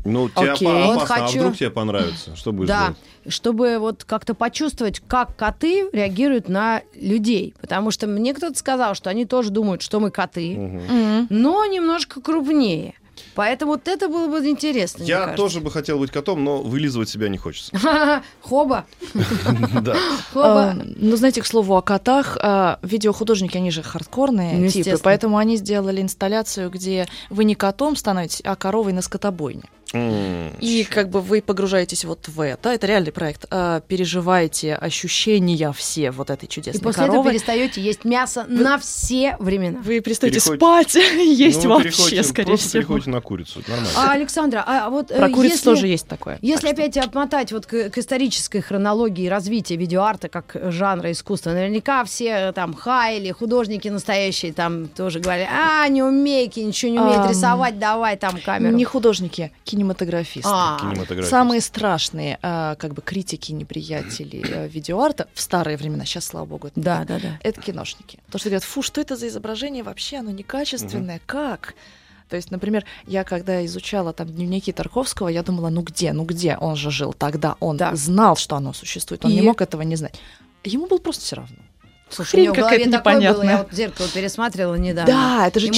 Ну, 0.04 0.28
тебе 0.28 0.52
Окей. 0.52 0.66
Вот 0.68 1.02
хочу- 1.02 1.22
а 1.24 1.28
вдруг 1.28 1.56
тебе 1.56 1.70
понравится? 1.70 2.34
Что 2.36 2.52
будешь 2.52 2.68
Да, 2.68 2.86
делать? 2.86 2.98
чтобы 3.34 3.78
вот 3.78 4.04
как-то 4.04 4.34
почувствовать, 4.34 5.00
как 5.06 5.36
коты 5.36 5.88
реагируют 5.92 6.48
на 6.48 6.82
людей. 6.94 7.54
Потому 7.60 7.90
что 7.90 8.06
мне 8.06 8.32
кто-то 8.34 8.56
сказал, 8.58 8.94
что 8.94 9.10
они 9.10 9.24
тоже 9.26 9.50
думают, 9.50 9.82
что 9.82 10.00
мы 10.00 10.10
коты. 10.10 10.56
Мгм. 10.56 11.26
но 11.30 11.64
немножко 11.66 12.20
крупнее. 12.20 12.94
Поэтому 13.38 13.74
вот 13.74 13.86
это 13.86 14.08
было 14.08 14.26
бы 14.26 14.44
интересно. 14.48 15.04
Я 15.04 15.34
тоже 15.34 15.60
бы 15.60 15.70
хотел 15.70 16.00
быть 16.00 16.10
котом, 16.10 16.42
но 16.42 16.60
вылизывать 16.60 17.08
себя 17.08 17.28
не 17.28 17.38
хочется. 17.38 17.70
Хоба. 18.42 18.84
Да. 19.80 19.96
Хоба. 20.32 20.70
А, 20.70 20.76
ну, 20.96 21.16
знаете, 21.16 21.40
к 21.40 21.46
слову 21.46 21.76
о 21.76 21.82
котах, 21.82 22.36
а, 22.42 22.80
видеохудожники, 22.82 23.56
они 23.56 23.70
же 23.70 23.82
Ну, 23.84 23.88
хардкорные 23.88 24.50
типы, 24.54 24.64
естественно. 24.66 24.98
поэтому 25.04 25.36
они 25.38 25.56
сделали 25.56 26.02
инсталляцию, 26.02 26.68
где 26.68 27.06
вы 27.30 27.44
не 27.44 27.54
котом 27.54 27.94
становитесь, 27.94 28.40
а 28.44 28.56
коровой 28.56 28.92
на 28.92 29.02
скотобойне. 29.02 29.62
И 29.94 30.86
как 30.90 31.08
бы 31.08 31.20
вы 31.20 31.40
погружаетесь 31.40 32.04
вот 32.04 32.28
в 32.28 32.40
это, 32.40 32.68
это 32.70 32.86
реальный 32.86 33.12
проект, 33.12 33.46
а, 33.50 33.80
переживаете 33.80 34.74
ощущения 34.74 35.72
все 35.72 36.10
вот 36.10 36.30
этой 36.30 36.44
И 36.44 36.48
чудесной 36.48 36.80
после 36.82 37.04
этого 37.04 37.16
коровы. 37.16 37.30
перестаете 37.30 37.80
есть 37.80 38.04
мясо 38.04 38.44
на 38.48 38.78
все 38.78 39.36
времена. 39.38 39.80
Вы 39.82 40.00
перестаете 40.00 40.38
Переходите- 40.38 40.56
спать, 40.58 40.94
есть 40.94 41.56
ну, 41.64 41.70
вы 41.76 41.84
вообще, 41.84 42.22
скорее 42.22 42.56
всего. 42.56 42.82
переходите 42.82 43.10
на 43.10 43.20
курицу, 43.20 43.62
нормально. 43.66 43.88
А, 43.96 44.12
Александра, 44.12 44.64
а 44.66 44.90
вот 44.90 45.10
э, 45.10 45.16
Про 45.16 45.30
курицу 45.30 45.54
если- 45.54 45.64
тоже 45.64 45.86
есть 45.86 46.06
такое. 46.06 46.38
Если 46.42 46.66
Так 46.66 46.76
что- 46.76 46.82
опять 46.82 46.96
отмотать 46.98 47.52
вот 47.52 47.66
к, 47.66 47.90
к 47.90 47.98
исторической 47.98 48.60
хронологии 48.60 49.26
развития 49.28 49.76
видеоарта 49.76 50.28
как 50.28 50.54
жанра 50.70 51.12
искусства, 51.12 51.50
наверняка 51.50 52.04
все 52.04 52.26
э, 52.48 52.52
там 52.52 52.74
хаяли, 52.74 53.30
художники 53.30 53.88
настоящие 53.88 54.52
там 54.52 54.88
тоже 54.88 55.20
говорили, 55.20 55.48
а, 55.50 55.88
не 55.88 56.02
умейки, 56.02 56.60
ничего 56.60 56.92
не 56.92 56.98
умеет 56.98 57.20
Ам, 57.20 57.30
рисовать, 57.30 57.78
давай 57.78 58.16
там 58.16 58.38
камеру. 58.44 58.74
Не 58.76 58.84
художники, 58.84 59.50
кинематографисты. 59.64 59.77
А, 60.46 60.78
Кинематографист. 60.80 61.30
Самые 61.30 61.60
страшные 61.60 62.38
а, 62.42 62.74
как 62.76 62.94
бы 62.94 63.02
критики, 63.02 63.52
неприятели 63.52 64.44
э, 64.46 64.68
видеоарта 64.68 65.28
в 65.34 65.40
старые 65.40 65.76
времена, 65.76 66.04
сейчас, 66.04 66.26
слава 66.26 66.44
богу, 66.46 66.68
это 66.68 66.80
да, 66.80 67.04
да, 67.04 67.18
да. 67.18 67.38
это 67.42 67.60
киношники. 67.60 68.18
Потому 68.26 68.40
что 68.40 68.48
говорят, 68.48 68.64
фу, 68.64 68.82
что 68.82 69.00
это 69.00 69.16
за 69.16 69.28
изображение 69.28 69.82
вообще, 69.82 70.18
оно 70.18 70.30
некачественное, 70.30 71.20
как? 71.26 71.74
То 72.28 72.36
есть, 72.36 72.50
например, 72.50 72.84
я 73.06 73.24
когда 73.24 73.64
изучала 73.64 74.12
там 74.12 74.28
дневники 74.28 74.72
Тарковского, 74.72 75.28
я 75.28 75.42
думала, 75.42 75.70
ну 75.70 75.82
где, 75.82 76.12
ну 76.12 76.24
где, 76.24 76.56
он 76.56 76.76
же 76.76 76.90
жил 76.90 77.12
тогда, 77.12 77.56
он 77.60 77.76
Да. 77.76 77.94
знал, 77.96 78.36
что 78.36 78.56
оно 78.56 78.72
существует, 78.72 79.24
он 79.24 79.30
И? 79.30 79.34
не 79.34 79.42
мог 79.42 79.60
этого 79.60 79.82
не 79.82 79.96
знать. 79.96 80.20
Ему 80.64 80.86
было 80.86 80.98
просто 80.98 81.24
все 81.24 81.36
равно. 81.36 81.56
Слушай, 82.10 82.30
Хрень 82.30 82.40
у 82.40 82.44
него 82.44 82.54
в 82.54 82.58
голове 82.58 82.84
такое 82.84 83.14
было, 83.14 83.20
непонятная. 83.20 83.50
я 83.50 83.58
вот 83.58 83.72
зеркало 83.72 84.08
пересматривала 84.14 84.74
недавно. 84.76 85.12
Да, 85.12 85.46
это 85.46 85.60
же 85.60 85.66
Ему 85.66 85.76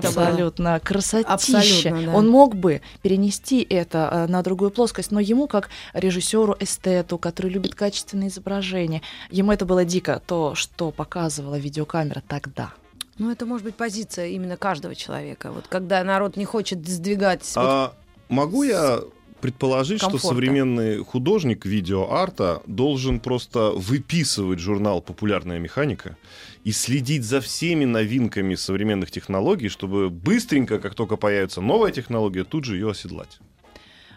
было. 0.00 0.24
абсолютно, 0.24 0.80
красотища. 0.80 1.32
Абсолютно, 1.34 2.02
да. 2.12 2.16
Он 2.16 2.28
мог 2.28 2.56
бы 2.56 2.82
перенести 3.02 3.66
это 3.68 4.08
э, 4.12 4.26
на 4.30 4.42
другую 4.42 4.70
плоскость, 4.70 5.10
но 5.10 5.20
ему, 5.20 5.48
как 5.48 5.68
режиссеру, 5.92 6.56
эстету, 6.60 7.18
который 7.18 7.50
любит 7.50 7.74
качественные 7.74 8.28
изображения, 8.28 9.02
ему 9.30 9.52
это 9.52 9.64
было 9.64 9.84
дико, 9.84 10.22
то, 10.26 10.54
что 10.54 10.90
показывала 10.90 11.56
видеокамера 11.58 12.22
тогда. 12.26 12.72
Ну, 13.18 13.30
это 13.30 13.44
может 13.44 13.64
быть 13.64 13.74
позиция 13.74 14.28
именно 14.28 14.56
каждого 14.56 14.94
человека. 14.94 15.52
Вот 15.52 15.66
когда 15.68 16.02
народ 16.04 16.36
не 16.36 16.44
хочет 16.46 16.88
сдвигать... 16.88 17.42
вот- 17.54 17.64
А 17.66 17.92
могу 18.28 18.62
я 18.62 19.00
предположить, 19.40 19.98
что 19.98 20.10
Комфорта. 20.10 20.28
современный 20.28 21.04
художник 21.04 21.66
видеоарта 21.66 22.62
должен 22.66 23.20
просто 23.20 23.70
выписывать 23.70 24.58
журнал 24.58 25.00
«Популярная 25.02 25.58
механика» 25.58 26.16
и 26.64 26.72
следить 26.72 27.24
за 27.24 27.40
всеми 27.40 27.84
новинками 27.86 28.54
современных 28.54 29.10
технологий, 29.10 29.68
чтобы 29.68 30.10
быстренько, 30.10 30.78
как 30.78 30.94
только 30.94 31.16
появится 31.16 31.60
новая 31.60 31.90
технология, 31.92 32.44
тут 32.44 32.64
же 32.64 32.74
ее 32.76 32.90
оседлать. 32.90 33.38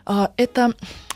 А, 0.05 0.31
Это 0.35 0.73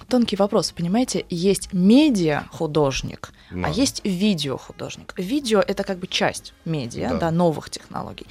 тонкий 0.07 0.37
вопрос, 0.37 0.71
понимаете? 0.71 1.25
Есть 1.29 1.73
медиа-художник, 1.73 3.33
Да. 3.51 3.67
а 3.67 3.69
есть 3.69 4.01
видеохудожник. 4.05 5.13
Видео— 5.17 5.59
это 5.67 5.83
как 5.83 5.99
бы 5.99 6.07
часть 6.07 6.53
медиа, 6.65 7.09
Да. 7.09 7.17
да. 7.19 7.31
новых 7.31 7.69
технологий. 7.69 8.25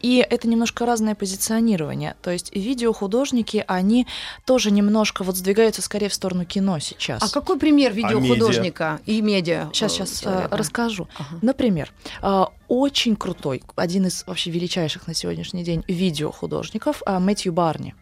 И 0.00 0.24
это 0.28 0.48
немножко 0.48 0.86
разное 0.86 1.14
позиционирование. 1.14 2.16
То 2.22 2.30
есть 2.30 2.54
видеохудожники, 2.54 3.64
они 3.66 4.06
тоже 4.44 4.70
немножко 4.70 5.24
вот 5.24 5.36
сдвигаются 5.36 5.82
скорее 5.82 6.08
в 6.08 6.14
сторону 6.14 6.44
кино 6.44 6.78
сейчас. 6.78 7.22
А 7.22 7.32
какой 7.32 7.58
пример 7.58 7.92
медиа? 7.92 8.18
видеохудожника 8.18 9.00
и 9.06 9.20
медиа? 9.20 9.70
Сейчас, 9.72 9.92
э, 9.92 9.94
сейчас 9.96 10.20
человека? 10.20 10.56
расскажу. 10.56 11.08
Ага. 11.18 11.38
Например, 11.42 11.92
а, 12.20 12.50
очень 12.68 13.16
крутой, 13.16 13.62
один 13.76 14.06
из 14.06 14.24
вообще 14.26 14.50
величайших 14.50 15.06
на 15.06 15.14
сегодняшний 15.14 15.64
день 15.64 15.84
видеохудожников 15.88 17.02
а, 17.06 17.18
Мэтью 17.18 17.52
Барни. 17.52 17.94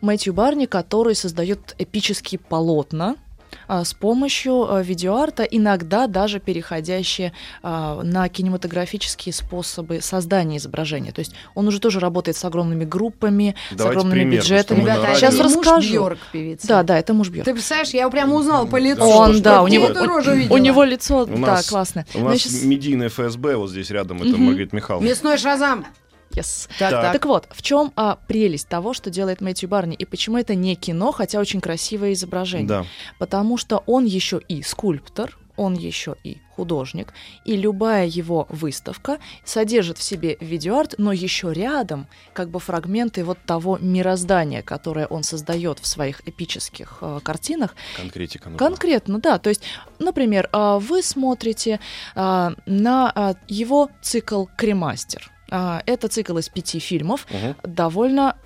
Мэтью 0.00 0.32
Барни, 0.32 0.66
который 0.66 1.14
создает 1.14 1.74
эпические 1.78 2.38
полотна 2.38 3.10
а, 3.10 3.25
с 3.68 3.94
помощью 3.94 4.72
а, 4.74 4.82
видеоарта, 4.82 5.42
иногда 5.42 6.06
даже 6.06 6.40
переходящие 6.40 7.32
а, 7.62 8.02
на 8.02 8.28
кинематографические 8.28 9.32
способы 9.32 10.00
создания 10.00 10.58
изображения. 10.58 11.12
То 11.12 11.20
есть 11.20 11.34
он 11.54 11.66
уже 11.68 11.80
тоже 11.80 12.00
работает 12.00 12.36
с 12.36 12.44
огромными 12.44 12.84
группами, 12.84 13.54
с 13.70 13.74
Давайте 13.76 13.98
огромными 13.98 14.20
пример, 14.22 14.40
бюджетами. 14.40 14.80
Ребята, 14.80 15.08
а 15.10 15.14
Сейчас 15.14 15.34
это 15.34 15.42
радио- 15.44 15.56
муж 15.56 15.66
расскажу. 15.66 15.92
Бьорк, 15.94 16.18
певица. 16.32 16.68
Да, 16.68 16.82
да, 16.82 16.98
это 16.98 17.14
муж 17.14 17.28
Бьорк. 17.30 17.44
Ты 17.44 17.52
представляешь, 17.52 17.90
я 17.90 18.02
его 18.02 18.10
прямо 18.10 18.34
узнала 18.34 18.66
по 18.66 18.76
лицу. 18.76 19.02
Он, 19.02 19.40
да, 19.42 19.62
у 19.62 19.68
него, 19.68 19.86
у 19.86 20.34
видела. 20.34 20.56
него 20.58 20.84
лицо, 20.84 21.22
У 21.22 21.26
да, 21.26 21.36
нас- 21.36 21.68
классное. 21.68 22.06
У 22.14 22.20
нас 22.20 22.42
Значит, 22.42 22.62
медийное 22.64 23.08
ФСБ 23.08 23.56
вот 23.56 23.70
здесь 23.70 23.90
рядом, 23.90 24.18
это 24.18 24.28
Мгм. 24.28 24.42
Маргарита 24.46 24.76
Михайловна. 24.76 25.06
Мясной 25.08 25.38
шазам. 25.38 25.84
Yes. 26.30 26.68
Так, 26.78 26.90
Так. 26.90 27.12
так. 27.12 27.24
Вот, 27.24 27.48
в 27.50 27.62
чем 27.62 27.92
а, 27.96 28.18
прелесть 28.28 28.68
того, 28.68 28.94
что 28.94 29.10
делает 29.10 29.40
Мэтью 29.40 29.68
Барни, 29.68 29.94
и 29.94 30.04
почему 30.04 30.38
это 30.38 30.54
не 30.54 30.74
кино, 30.76 31.12
хотя 31.12 31.40
очень 31.40 31.60
красивое 31.60 32.12
изображение? 32.12 32.68
Да. 32.68 32.86
Потому 33.18 33.56
что 33.56 33.82
он 33.86 34.04
еще 34.04 34.40
и 34.48 34.62
скульптор, 34.62 35.38
он 35.56 35.74
еще 35.74 36.16
и 36.22 36.38
художник, 36.54 37.12
и 37.44 37.56
любая 37.56 38.06
его 38.06 38.46
выставка 38.50 39.18
содержит 39.44 39.98
в 39.98 40.02
себе 40.02 40.36
видеоарт, 40.40 40.94
но 40.98 41.12
еще 41.12 41.52
рядом 41.52 42.06
как 42.32 42.50
бы 42.50 42.60
фрагменты 42.60 43.24
вот 43.24 43.38
того 43.44 43.78
мироздания, 43.80 44.62
которое 44.62 45.06
он 45.06 45.22
создает 45.22 45.78
в 45.78 45.86
своих 45.86 46.26
эпических 46.26 46.98
э, 47.00 47.20
картинах, 47.22 47.74
Конкретика. 47.96 48.50
нужна. 48.50 48.66
Конкретно, 48.66 49.18
да. 49.18 49.38
То 49.38 49.50
есть, 49.50 49.62
например, 49.98 50.48
а, 50.52 50.78
вы 50.78 51.02
смотрите 51.02 51.80
а, 52.14 52.52
на 52.66 53.12
а, 53.14 53.34
его 53.48 53.90
цикл 54.02 54.46
«Кремастер». 54.56 55.30
А, 55.50 55.82
Это 55.86 56.08
цикл 56.08 56.36
из 56.38 56.48
пяти 56.48 56.78
фильмов, 56.78 57.26
Мгм. 57.30 57.54
довольно 57.62 58.36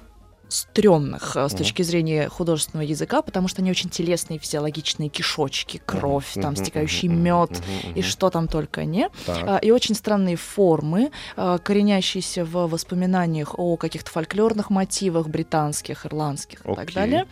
стрёмных 0.50 1.36
а, 1.36 1.48
с 1.48 1.54
точки 1.54 1.82
зрения 1.82 2.28
художественного 2.28 2.86
языка, 2.86 3.22
потому 3.22 3.48
что 3.48 3.62
они 3.62 3.70
очень 3.70 3.88
телесные, 3.88 4.38
физиологичные 4.38 5.08
кишочки, 5.08 5.80
кровь, 5.86 6.32
там 6.34 6.56
стекающий 6.56 7.08
мед 7.08 7.62
и 7.94 8.02
что 8.02 8.28
там 8.30 8.48
только 8.48 8.84
не. 8.84 9.08
Так. 9.26 9.44
А, 9.46 9.56
И 9.58 9.70
очень 9.70 9.94
странные 9.94 10.36
формы, 10.36 11.10
а, 11.36 11.58
коренящиеся 11.58 12.44
в 12.44 12.66
воспоминаниях 12.66 13.58
о 13.58 13.76
каких-то 13.76 14.10
фольклорных 14.10 14.70
мотивах 14.70 15.28
британских, 15.28 16.04
ирландских 16.06 16.60
и 16.60 16.74
так 16.74 16.78
Окей. 16.80 16.94
далее. 16.94 17.26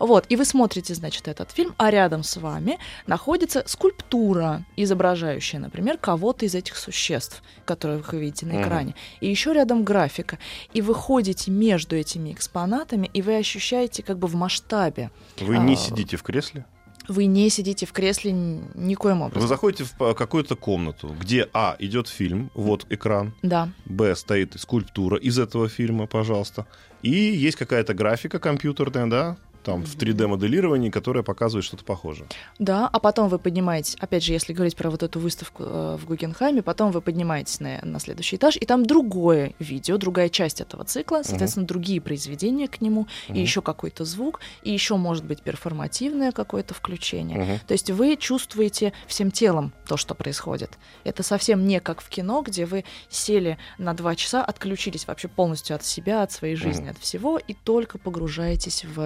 Вот, 0.00 0.26
и 0.28 0.36
вы 0.36 0.44
смотрите, 0.44 0.94
значит, 0.94 1.28
этот 1.28 1.50
фильм, 1.52 1.74
а 1.78 1.90
рядом 1.90 2.22
с 2.24 2.36
вами 2.36 2.78
находится 3.06 3.62
скульптура, 3.66 4.64
изображающая, 4.76 5.60
например, 5.60 5.96
кого-то 5.98 6.44
из 6.44 6.54
этих 6.54 6.76
существ, 6.76 7.42
которых 7.64 8.12
вы 8.12 8.20
видите 8.20 8.46
на 8.46 8.60
экране. 8.62 8.94
И 9.20 9.30
еще 9.30 9.52
рядом 9.52 9.84
графика. 9.84 10.38
И 10.72 10.82
вы 10.82 10.94
ходите 10.94 11.50
между 11.50 11.96
этими 11.96 12.32
экспонатами, 12.32 12.63
и 13.12 13.22
вы 13.22 13.36
ощущаете 13.36 14.02
как 14.02 14.18
бы 14.18 14.28
в 14.28 14.34
масштабе. 14.34 15.10
Вы 15.40 15.58
не 15.58 15.74
а, 15.74 15.76
сидите 15.76 16.16
в 16.16 16.22
кресле? 16.22 16.64
Вы 17.08 17.26
не 17.26 17.50
сидите 17.50 17.84
в 17.86 17.92
кресле 17.92 18.32
никоим 18.32 19.20
Вы 19.20 19.26
образом. 19.26 19.48
заходите 19.48 19.84
в 19.84 20.14
какую-то 20.14 20.56
комнату, 20.56 21.14
где 21.20 21.48
А 21.52 21.76
идет 21.78 22.08
фильм, 22.08 22.50
вот 22.54 22.86
экран, 22.90 23.34
Да. 23.42 23.68
Б 23.84 24.14
стоит 24.16 24.58
скульптура 24.58 25.18
из 25.18 25.38
этого 25.38 25.68
фильма, 25.68 26.06
пожалуйста, 26.06 26.66
и 27.02 27.10
есть 27.10 27.58
какая-то 27.58 27.92
графика 27.92 28.38
компьютерная, 28.38 29.06
да, 29.06 29.36
там 29.64 29.82
в 29.84 29.96
3D-моделировании, 29.96 30.90
которая 30.90 31.22
показывает 31.22 31.64
что-то 31.64 31.84
похожее. 31.84 32.26
Да, 32.58 32.88
а 32.92 33.00
потом 33.00 33.28
вы 33.28 33.38
поднимаетесь, 33.38 33.96
опять 33.98 34.22
же, 34.22 34.32
если 34.32 34.52
говорить 34.52 34.76
про 34.76 34.90
вот 34.90 35.02
эту 35.02 35.18
выставку 35.18 35.62
э, 35.64 35.96
в 36.00 36.06
Гугенхайме, 36.06 36.62
потом 36.62 36.90
вы 36.92 37.00
поднимаетесь 37.00 37.60
на, 37.60 37.80
на 37.82 37.98
следующий 37.98 38.36
этаж, 38.36 38.56
и 38.60 38.66
там 38.66 38.84
другое 38.86 39.54
видео, 39.58 39.96
другая 39.96 40.28
часть 40.28 40.60
этого 40.60 40.84
цикла, 40.84 41.22
соответственно, 41.24 41.66
другие 41.66 42.00
произведения 42.00 42.68
к 42.68 42.80
нему, 42.80 43.06
Мгм. 43.28 43.38
и 43.38 43.40
еще 43.40 43.62
какой-то 43.62 44.04
звук, 44.04 44.40
и 44.62 44.70
еще, 44.72 44.96
может 44.96 45.24
быть, 45.24 45.42
перформативное 45.42 46.32
какое-то 46.32 46.74
включение. 46.74 47.38
Мгм. 47.38 47.58
То 47.66 47.72
есть 47.72 47.90
вы 47.90 48.16
чувствуете 48.16 48.92
всем 49.06 49.30
телом 49.30 49.72
то, 49.88 49.96
что 49.96 50.14
происходит. 50.14 50.70
Это 51.04 51.22
совсем 51.22 51.66
не 51.66 51.80
как 51.80 52.00
в 52.02 52.08
кино, 52.08 52.42
где 52.42 52.66
вы 52.66 52.84
сели 53.08 53.58
на 53.78 53.94
два 53.94 54.14
часа, 54.14 54.44
отключились 54.44 55.06
вообще 55.06 55.28
полностью 55.28 55.76
от 55.76 55.84
себя, 55.84 56.22
от 56.22 56.32
своей 56.32 56.56
жизни, 56.56 56.82
Мгм. 56.82 56.90
от 56.90 56.98
всего, 56.98 57.38
и 57.38 57.54
только 57.54 57.98
погружаетесь 57.98 58.84
в 58.84 59.00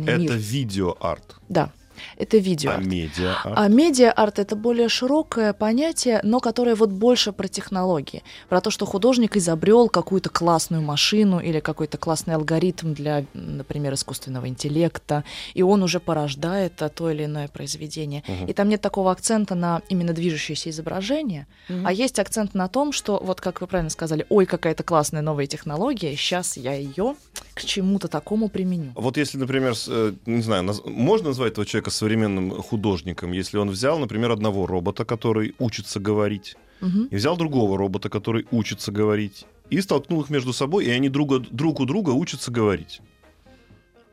виртуальный 0.00 0.24
Это 0.26 0.34
мир. 0.34 0.42
видеоарт. 0.42 1.36
Да. 1.48 1.70
Это 2.16 2.38
видео. 2.38 2.72
А 2.72 2.76
медиа 2.78 3.36
А 3.44 3.68
медиа-арт— 3.68 4.38
это 4.40 4.56
более 4.56 4.88
широкое 4.88 5.52
понятие, 5.52 6.20
но 6.22 6.40
которое 6.40 6.74
вот 6.74 6.90
больше 6.90 7.32
про 7.32 7.48
технологии. 7.48 8.22
Про 8.48 8.60
то, 8.60 8.70
что 8.70 8.86
художник 8.86 9.36
изобрел 9.36 9.88
какую-то 9.88 10.28
классную 10.28 10.82
машину 10.82 11.40
или 11.40 11.60
какой-то 11.60 11.98
классный 11.98 12.34
алгоритм 12.34 12.92
для, 12.92 13.24
например, 13.34 13.94
искусственного 13.94 14.48
интеллекта, 14.48 15.24
и 15.54 15.62
он 15.62 15.82
уже 15.82 16.00
порождает 16.00 16.82
то 16.94 17.10
или 17.10 17.24
иное 17.24 17.48
произведение. 17.48 18.22
И 18.46 18.52
там 18.52 18.68
нет 18.68 18.80
такого 18.80 19.10
акцента 19.10 19.54
на 19.54 19.82
именно 19.88 20.12
движущееся 20.12 20.70
изображение, 20.70 21.46
а 21.84 21.92
есть 21.92 22.18
акцент 22.18 22.54
на 22.54 22.68
том, 22.68 22.92
что, 22.92 23.18
вот 23.22 23.40
как 23.40 23.60
вы 23.60 23.66
правильно 23.66 23.90
сказали, 23.90 24.26
ой, 24.28 24.46
какая-то 24.46 24.82
классная 24.82 25.22
новая 25.22 25.46
технология, 25.46 26.14
сейчас 26.16 26.56
я 26.56 26.74
ее 26.74 27.16
к 27.56 27.64
чему-то 27.64 28.08
такому 28.08 28.48
применю. 28.48 28.92
Вот 28.94 29.16
если, 29.16 29.38
например, 29.38 29.72
э, 29.88 30.12
не 30.26 30.42
знаю, 30.42 30.62
наз- 30.64 30.88
можно 30.88 31.28
назвать 31.28 31.52
этого 31.52 31.66
человека 31.66 31.90
современным 31.90 32.50
художником, 32.50 33.32
если 33.32 33.56
он 33.58 33.70
взял, 33.70 33.98
например, 33.98 34.30
одного 34.30 34.66
робота, 34.66 35.04
который 35.06 35.54
учится 35.58 35.98
говорить, 35.98 36.54
Мгм. 36.82 37.08
и 37.10 37.16
взял 37.16 37.36
другого 37.38 37.78
робота, 37.78 38.10
который 38.10 38.46
учится 38.50 38.92
говорить, 38.92 39.46
и 39.70 39.80
столкнул 39.80 40.20
их 40.20 40.28
между 40.30 40.52
собой, 40.52 40.84
и 40.84 40.90
они 40.90 41.08
друга, 41.08 41.38
друг 41.50 41.80
у 41.80 41.86
друга 41.86 42.10
учатся 42.10 42.50
говорить. 42.50 43.00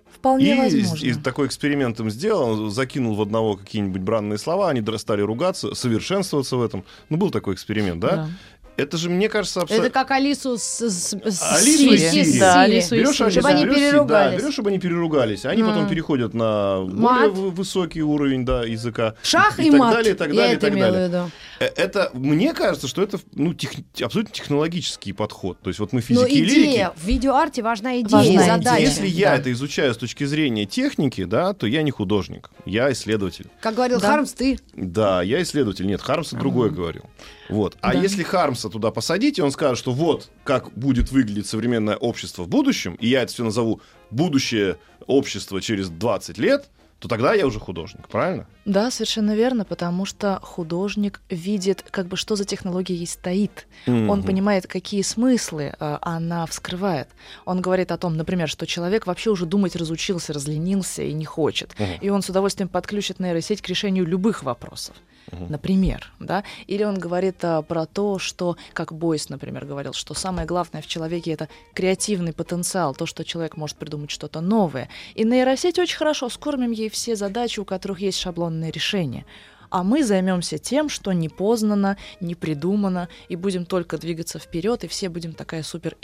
Вполне 0.09 0.55
и, 0.55 0.57
возможно. 0.79 1.05
и 1.05 1.13
такой 1.15 1.47
эксперимент 1.47 1.99
им 1.99 2.09
сделал, 2.09 2.69
закинул 2.69 3.15
в 3.15 3.21
одного 3.21 3.57
какие-нибудь 3.57 4.01
бранные 4.01 4.37
слова, 4.37 4.69
они 4.69 4.81
стали 4.97 5.21
ругаться, 5.21 5.75
совершенствоваться 5.75 6.55
в 6.55 6.63
этом. 6.63 6.85
Ну, 7.09 7.17
был 7.17 7.29
такой 7.29 7.55
эксперимент, 7.55 7.99
да? 7.99 8.09
Да. 8.15 8.29
Это 8.75 8.97
же, 8.97 9.09
мне 9.09 9.29
кажется, 9.29 9.61
абсолютно... 9.61 9.85
Это 9.87 9.93
как 9.93 10.09
Алису 10.11 10.57
с, 10.57 10.63
с, 10.81 11.13
с 11.13 11.13
Алису 11.53 11.77
Сири. 11.77 11.93
и 11.95 11.97
Сири. 12.25 12.39
Да. 12.39 12.61
Алису 12.61 12.95
и 12.95 12.99
Берешь. 12.99 13.21
Алису, 13.21 13.39
Чтобы 13.39 13.49
они 13.49 13.65
берешь 13.65 13.75
переругались. 13.77 14.31
Да, 14.31 14.41
берешь, 14.41 14.53
чтобы 14.53 14.69
они 14.69 14.79
переругались. 14.79 15.45
Они 15.45 15.61
потом 15.63 15.83
М. 15.83 15.89
переходят 15.89 16.33
на 16.33 16.81
более 16.81 17.29
Мат. 17.29 17.31
высокий 17.33 18.01
уровень 18.01 18.45
да, 18.45 18.63
языка. 18.63 19.13
Шах 19.21 19.59
и, 19.59 19.69
так 19.69 19.79
мат. 19.79 19.93
далее, 19.93 20.13
и 20.13 20.17
так 20.17 20.29
Я 20.29 20.33
далее, 20.35 20.53
и 20.53 20.57
это 20.57 20.67
так 20.67 20.79
далее. 20.79 21.29
Э, 21.63 21.73
Это, 21.75 22.11
мне 22.13 22.53
кажется, 22.53 22.87
что 22.87 23.01
это 23.01 23.19
ну, 23.33 23.53
тех- 23.53 23.71
абсолютно 24.01 24.33
технологический 24.33 25.13
подход. 25.13 25.59
То 25.61 25.69
есть 25.69 25.79
вот 25.79 25.93
мы 25.93 25.99
Но 26.09 26.23
физики 26.25 26.31
и 26.31 26.41
лирики. 26.45 26.69
идея, 26.71 26.93
в 26.95 27.05
видеоарте 27.05 27.61
важна 27.63 27.99
идея, 28.01 28.09
Важна 28.17 28.31
идея. 28.33 28.57
задача. 28.57 28.81
Если 28.81 29.07
я 29.07 29.29
Да. 29.31 29.35
это 29.37 29.51
изучаю 29.51 29.93
с 29.93 29.97
точки 29.97 30.23
зрения 30.25 30.65
техники, 30.65 31.23
да, 31.23 31.53
то 31.53 31.67
я 31.67 31.81
не 31.83 31.91
художник, 31.91 32.49
я 32.65 32.91
исследователь. 32.91 33.47
Как 33.61 33.75
говорил 33.75 33.99
Да. 33.99 34.07
Хармс, 34.07 34.33
ты 34.33 34.59
Да, 34.75 35.21
я 35.21 35.41
исследователь. 35.41 35.85
Нет, 35.85 36.01
Хармса 36.01 36.37
другое 36.37 36.69
говорил. 36.69 37.03
Вот. 37.49 37.77
А 37.81 37.93
Да. 37.93 37.99
если 37.99 38.23
Хармса 38.23 38.69
туда 38.69 38.91
посадить, 38.91 39.37
и 39.37 39.41
он 39.41 39.51
скажет, 39.51 39.77
что 39.77 39.91
вот 39.91 40.29
как 40.43 40.71
будет 40.73 41.11
выглядеть 41.11 41.47
современное 41.47 41.95
общество 41.97 42.43
в 42.43 42.47
будущем, 42.47 42.95
и 42.95 43.07
я 43.07 43.21
это 43.23 43.31
все 43.33 43.43
назову 43.43 43.81
будущее 44.11 44.77
общество 45.07 45.61
через 45.61 45.89
20 45.89 46.37
лет, 46.37 46.69
то 47.03 47.09
тогда 47.09 47.33
я 47.33 47.45
уже 47.45 47.59
художник, 47.59 48.07
правильно? 48.07 48.47
Да, 48.63 48.89
совершенно 48.89 49.35
верно, 49.35 49.65
потому 49.65 50.05
что 50.05 50.39
художник 50.41 51.19
видит, 51.29 51.83
как 51.91 52.07
бы, 52.07 52.15
что 52.15 52.37
за 52.37 52.45
технология 52.45 52.95
ей 52.95 53.07
стоит. 53.07 53.67
Он 53.87 54.05
Мгм. 54.19 54.23
понимает, 54.23 54.67
какие 54.67 55.01
смыслы 55.01 55.73
э, 55.77 55.97
она 56.01 56.45
вскрывает. 56.45 57.09
Он 57.43 57.59
говорит 57.59 57.91
о 57.91 57.97
том, 57.97 58.15
например, 58.15 58.47
что 58.47 58.65
человек 58.65 59.05
вообще 59.05 59.31
уже 59.31 59.45
думать 59.45 59.75
разучился, 59.75 60.31
разленился 60.31 61.03
и 61.03 61.11
не 61.11 61.25
хочет. 61.25 61.75
Мгм. 61.77 61.89
И 61.99 62.09
он 62.09 62.21
с 62.21 62.29
удовольствием 62.29 62.69
подключит 62.69 63.19
нейросеть 63.19 63.61
к 63.61 63.67
решению 63.67 64.05
любых 64.05 64.43
вопросов. 64.43 64.95
Например, 65.31 66.11
да, 66.19 66.43
или 66.67 66.83
он 66.83 66.99
говорит 66.99 67.43
а, 67.43 67.61
про 67.61 67.85
то, 67.85 68.19
что, 68.19 68.57
как 68.73 68.93
Бойс, 68.93 69.29
например, 69.29 69.65
говорил, 69.65 69.93
что 69.93 70.13
самое 70.13 70.45
главное 70.45 70.81
в 70.81 70.87
человеке 70.87 71.31
это 71.31 71.49
креативный 71.73 72.33
потенциал, 72.33 72.93
то, 72.93 73.05
что 73.05 73.23
человек 73.23 73.57
может 73.57 73.77
придумать 73.77 74.11
что-то 74.11 74.41
новое. 74.41 74.89
И 75.15 75.23
нейросеть 75.23 75.79
очень 75.79 75.97
хорошо 75.97 76.29
скормим 76.29 76.71
ей 76.71 76.89
все 76.89 77.15
задачи, 77.15 77.59
у 77.59 77.65
которых 77.65 77.99
есть 77.99 78.19
шаблонные 78.19 78.71
решения. 78.71 79.25
А 79.69 79.83
мы 79.83 80.03
займемся 80.03 80.59
тем, 80.59 80.87
что 80.87 81.13
не 81.13 81.29
познано, 81.29 81.97
не 82.19 82.35
придумано, 82.35 83.09
и 83.27 83.35
будем 83.35 83.65
только 83.65 83.97
двигаться 83.97 84.37
вперед, 84.37 84.83
и 84.83 84.87
все 84.87 85.09
будем 85.09 85.33
такая 85.33 85.63
супер 85.63 85.97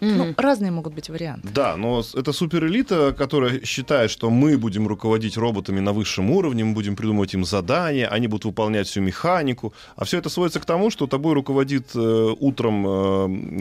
элита. 0.00 0.16
Ну, 0.24 0.34
разные 0.36 0.70
могут 0.70 0.94
быть 0.94 1.08
варианты. 1.10 1.48
Да, 1.54 1.76
но 1.76 2.02
это 2.14 2.32
суперэлита, 2.32 3.12
которая 3.12 3.64
считает, 3.64 4.10
что 4.10 4.30
мы 4.30 4.56
будем 4.58 4.86
руководить 4.86 5.36
роботами 5.36 5.80
на 5.80 5.92
высшем 5.92 6.30
уровне, 6.30 6.64
мы 6.64 6.74
будем 6.74 6.96
придумывать 6.96 7.34
им 7.34 7.44
задания, 7.44 8.08
они 8.08 8.26
будут 8.28 8.44
выполнять 8.44 8.86
всю 8.88 9.00
механику. 9.00 9.72
А 9.96 10.04
все 10.04 10.18
это 10.18 10.28
сводится 10.28 10.60
к 10.60 10.64
тому, 10.64 10.90
что 10.90 11.06
тобой 11.06 11.34
руководит 11.34 11.88
э, 11.94 12.34
утром 12.40 12.86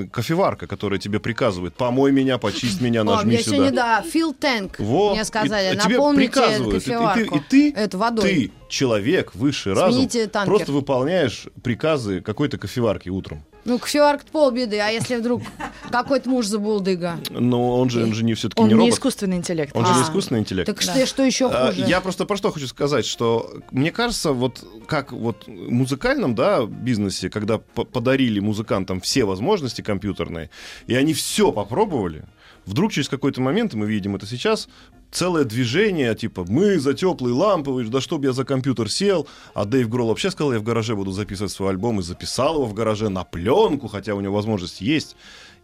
э, 0.03 0.08
кофеварка, 0.12 0.67
которая 0.67 1.00
тебе 1.00 1.19
приказывает: 1.19 1.74
помой 1.75 2.12
меня, 2.12 2.38
почисть 2.38 2.81
меня, 2.81 3.01
О, 3.01 3.03
нажми 3.03 3.34
мне 3.34 3.43
сюда. 3.43 3.55
сегодня, 3.55 3.75
да, 3.75 4.01
Фил 4.01 4.34
Тэнк 4.34 4.79
Во, 4.79 5.12
мне 5.13 5.25
сказали, 5.25 5.75
и- 5.75 5.79
тебе 5.79 5.96
наполните 5.98 6.31
приказывают, 6.31 6.75
и 6.75 6.79
ты- 6.79 6.79
и 6.79 6.79
ты- 6.79 6.93
кофеварку. 6.93 7.36
и 7.36 7.39
ты- 7.50 7.74
Эту 7.74 7.98
водой. 7.98 8.24
Ты, 8.24 8.51
человек, 8.69 9.36
высший 9.36 9.74
разум, 9.74 10.08
танкер. 10.08 10.45
просто 10.45 10.71
выполняешь 10.71 11.47
приказы 11.63 12.21
какой-то 12.21 12.58
кофеварки 12.58 13.10
утром. 13.10 13.43
Ну, 13.65 13.78
кофеварка 13.78 14.26
полбеды, 14.32 14.80
а 14.80 14.88
если 14.89 15.17
вдруг 15.17 15.43
какой-то 15.91 16.30
муж 16.30 16.45
забулдыга? 16.48 17.19
Но 17.30 17.78
он 17.80 17.89
же, 17.89 18.04
он 18.04 18.13
же 18.13 18.24
не 18.24 18.34
все-таки 18.34 18.62
Он 18.62 18.67
не 18.67 18.74
не 18.74 18.80
робот. 18.80 18.93
искусственный 18.93 19.38
интеллект. 19.38 19.76
Он 19.76 19.86
же 19.86 19.93
не 19.93 20.00
А. 20.00 20.04
искусственный 20.04 20.39
интеллект. 20.39 20.65
Так 20.65 20.78
Да. 20.78 20.93
что, 20.93 21.06
что 21.06 21.24
еще 21.24 21.50
А, 21.52 21.67
хуже? 21.67 21.86
Я 21.86 22.02
просто 22.02 22.26
про 22.26 22.38
что 22.38 22.52
хочу 22.52 22.67
сказать, 22.67 23.06
что 23.06 23.52
мне 23.72 23.91
кажется, 23.91 24.32
вот 24.32 24.63
как 24.88 25.12
вот 25.12 25.45
в 25.45 25.72
музыкальном 25.72 26.36
да, 26.36 26.65
бизнесе, 26.65 27.30
когда 27.30 27.58
по- 27.60 27.84
подарили 27.84 28.39
музыкантам 28.39 29.02
все 29.02 29.26
возможности 29.26 29.82
компьютерные, 29.82 30.50
и 30.88 30.95
они 30.95 31.13
все 31.13 31.52
попробовали, 31.52 32.24
вдруг 32.65 32.91
через 32.93 33.10
какой-то 33.10 33.41
момент, 33.41 33.74
и 33.74 33.78
мы 33.78 33.88
видим 33.88 34.15
это 34.15 34.26
сейчас, 34.26 34.67
целое 35.12 35.43
движение, 35.43 36.15
типа, 36.15 36.45
мы 36.48 36.80
за 36.80 36.93
теплый 36.93 37.34
ламповый, 37.34 37.88
да 37.88 38.02
чтоб 38.02 38.24
я 38.24 38.34
за 38.34 38.45
компьютер 38.45 38.89
сел, 38.89 39.28
а 39.54 39.65
Дэйв 39.65 39.89
Гролл 39.89 40.10
вообще 40.10 40.32
сказал, 40.32 40.54
я 40.54 40.60
в 40.60 40.63
гараже 40.63 40.95
буду 40.95 41.12
записывать 41.12 41.52
свой 41.52 41.69
альбом, 41.69 42.00
и 42.00 42.04
записал 42.04 42.56
его 42.56 42.65
в 42.65 42.74
гараже 42.74 43.10
на 43.10 43.24
пленку, 43.24 43.88
хотя 43.88 44.15
у 44.15 44.22
него 44.22 44.36
возможность 44.36 44.82
есть. 44.82 45.15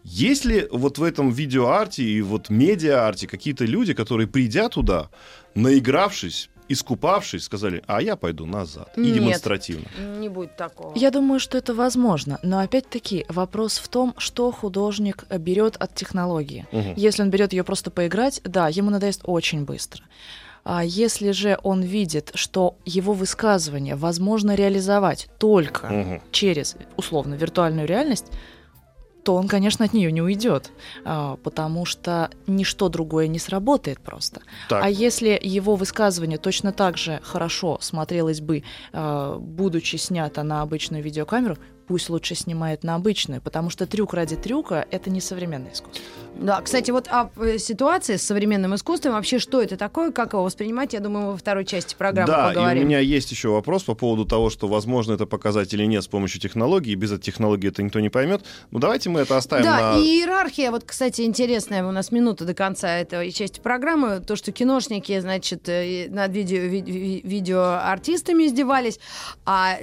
Есть 0.04 0.44
ли 0.44 0.68
вот 0.70 0.98
в 0.98 1.02
этом 1.02 1.30
видеоарте 1.30 2.04
и 2.04 2.20
вот 2.22 2.48
медиа-арте 2.48 3.26
какие-то 3.26 3.64
люди, 3.64 3.92
которые, 3.92 4.28
придя 4.28 4.68
туда, 4.68 5.10
наигравшись, 5.56 6.48
искупавшись, 6.68 7.44
сказали, 7.44 7.82
а 7.86 8.02
я 8.02 8.16
пойду 8.16 8.46
назад. 8.46 8.92
И 8.96 9.00
Нет. 9.00 9.14
демонстративно. 9.14 9.86
Не 10.18 10.28
будет 10.28 10.56
такого. 10.56 10.92
Я 10.96 11.10
думаю, 11.10 11.40
что 11.40 11.58
это 11.58 11.74
возможно, 11.74 12.38
но 12.42 12.58
опять-таки 12.60 13.24
вопрос 13.28 13.78
в 13.78 13.88
том, 13.88 14.14
что 14.18 14.50
художник 14.52 15.24
берет 15.30 15.76
от 15.76 15.94
технологии. 15.94 16.66
Мгм. 16.72 16.94
Если 16.96 17.22
он 17.22 17.30
берет 17.30 17.52
ее 17.52 17.64
просто 17.64 17.90
поиграть, 17.90 18.40
да, 18.44 18.68
ему 18.68 18.90
надоест 18.90 19.22
очень 19.24 19.64
быстро. 19.64 20.04
А 20.68 20.84
если 20.84 21.30
же 21.30 21.58
он 21.62 21.82
видит, 21.82 22.32
что 22.34 22.76
его 22.84 23.12
высказывание 23.12 23.94
возможно 23.94 24.56
реализовать 24.56 25.28
только 25.38 25.86
Мгм. 25.86 26.22
через, 26.32 26.74
условно, 26.96 27.34
виртуальную 27.34 27.86
реальность, 27.86 28.26
то 29.26 29.34
он, 29.34 29.48
конечно, 29.48 29.84
от 29.84 29.92
нее 29.92 30.12
не 30.12 30.22
уйдет, 30.22 30.70
а, 31.04 31.36
потому 31.42 31.84
что 31.84 32.30
ничто 32.46 32.88
другое 32.88 33.26
не 33.26 33.40
сработает 33.40 33.98
просто. 33.98 34.40
Так. 34.68 34.84
А 34.84 34.88
если 34.88 35.36
его 35.42 35.74
высказывание 35.74 36.38
точно 36.38 36.70
так 36.70 36.96
же 36.96 37.18
хорошо 37.24 37.78
смотрелось 37.80 38.40
бы, 38.40 38.62
а, 38.92 39.36
будучи 39.36 39.96
снято 39.96 40.44
на 40.44 40.62
обычную 40.62 41.02
видеокамеру, 41.02 41.58
пусть 41.86 42.10
лучше 42.10 42.34
снимает 42.34 42.84
на 42.84 42.94
обычную, 42.94 43.40
потому 43.40 43.70
что 43.70 43.86
трюк 43.86 44.14
ради 44.14 44.36
трюка— 44.36 44.86
это 44.90 45.10
не 45.10 45.20
современное 45.20 45.72
искусство. 45.72 46.04
Да, 46.38 46.60
кстати, 46.60 46.90
вот 46.90 47.08
о 47.08 47.30
э, 47.36 47.58
ситуации 47.58 48.16
с 48.16 48.22
современным 48.22 48.74
искусством, 48.74 49.12
вообще 49.12 49.38
что 49.38 49.62
это 49.62 49.76
такое, 49.76 50.10
как 50.12 50.34
его 50.34 50.44
воспринимать, 50.44 50.92
я 50.92 51.00
думаю, 51.00 51.26
мы 51.26 51.32
во 51.32 51.38
второй 51.38 51.64
части 51.64 51.94
программы 51.94 52.26
да, 52.30 52.48
поговорим. 52.48 52.82
и 52.82 52.84
у 52.84 52.88
меня 52.88 52.98
есть 52.98 53.30
еще 53.30 53.48
вопрос 53.48 53.84
по 53.84 53.94
поводу 53.94 54.26
того, 54.26 54.50
что 54.50 54.68
возможно 54.68 55.14
это 55.14 55.24
показать 55.26 55.72
или 55.72 55.84
нет 55.84 56.04
с 56.04 56.08
помощью 56.08 56.40
технологии. 56.40 56.94
Без 56.94 57.12
этой 57.12 57.22
технологии 57.22 57.68
это 57.68 57.82
никто 57.82 58.00
не 58.00 58.10
поймет. 58.10 58.44
Ну 58.70 58.78
давайте 58.78 59.08
мы 59.08 59.20
это 59.20 59.36
оставим 59.36 59.64
Да, 59.64 59.94
на... 59.94 59.98
и 59.98 60.02
иерархия, 60.18 60.70
вот, 60.70 60.84
кстати, 60.84 61.22
интересная, 61.22 61.86
у 61.86 61.92
нас 61.92 62.12
минута 62.12 62.44
до 62.44 62.52
конца 62.54 62.98
этой 62.98 63.30
части 63.32 63.60
программы, 63.60 64.20
то, 64.20 64.36
что 64.36 64.52
киношники, 64.52 65.18
значит, 65.20 65.68
э, 65.68 66.08
над 66.10 66.32
видео, 66.32 66.58
ви- 66.58 66.82
ви- 66.82 67.20
видеоартистами 67.24 68.44
издевались, 68.44 68.98
а, 69.46 69.76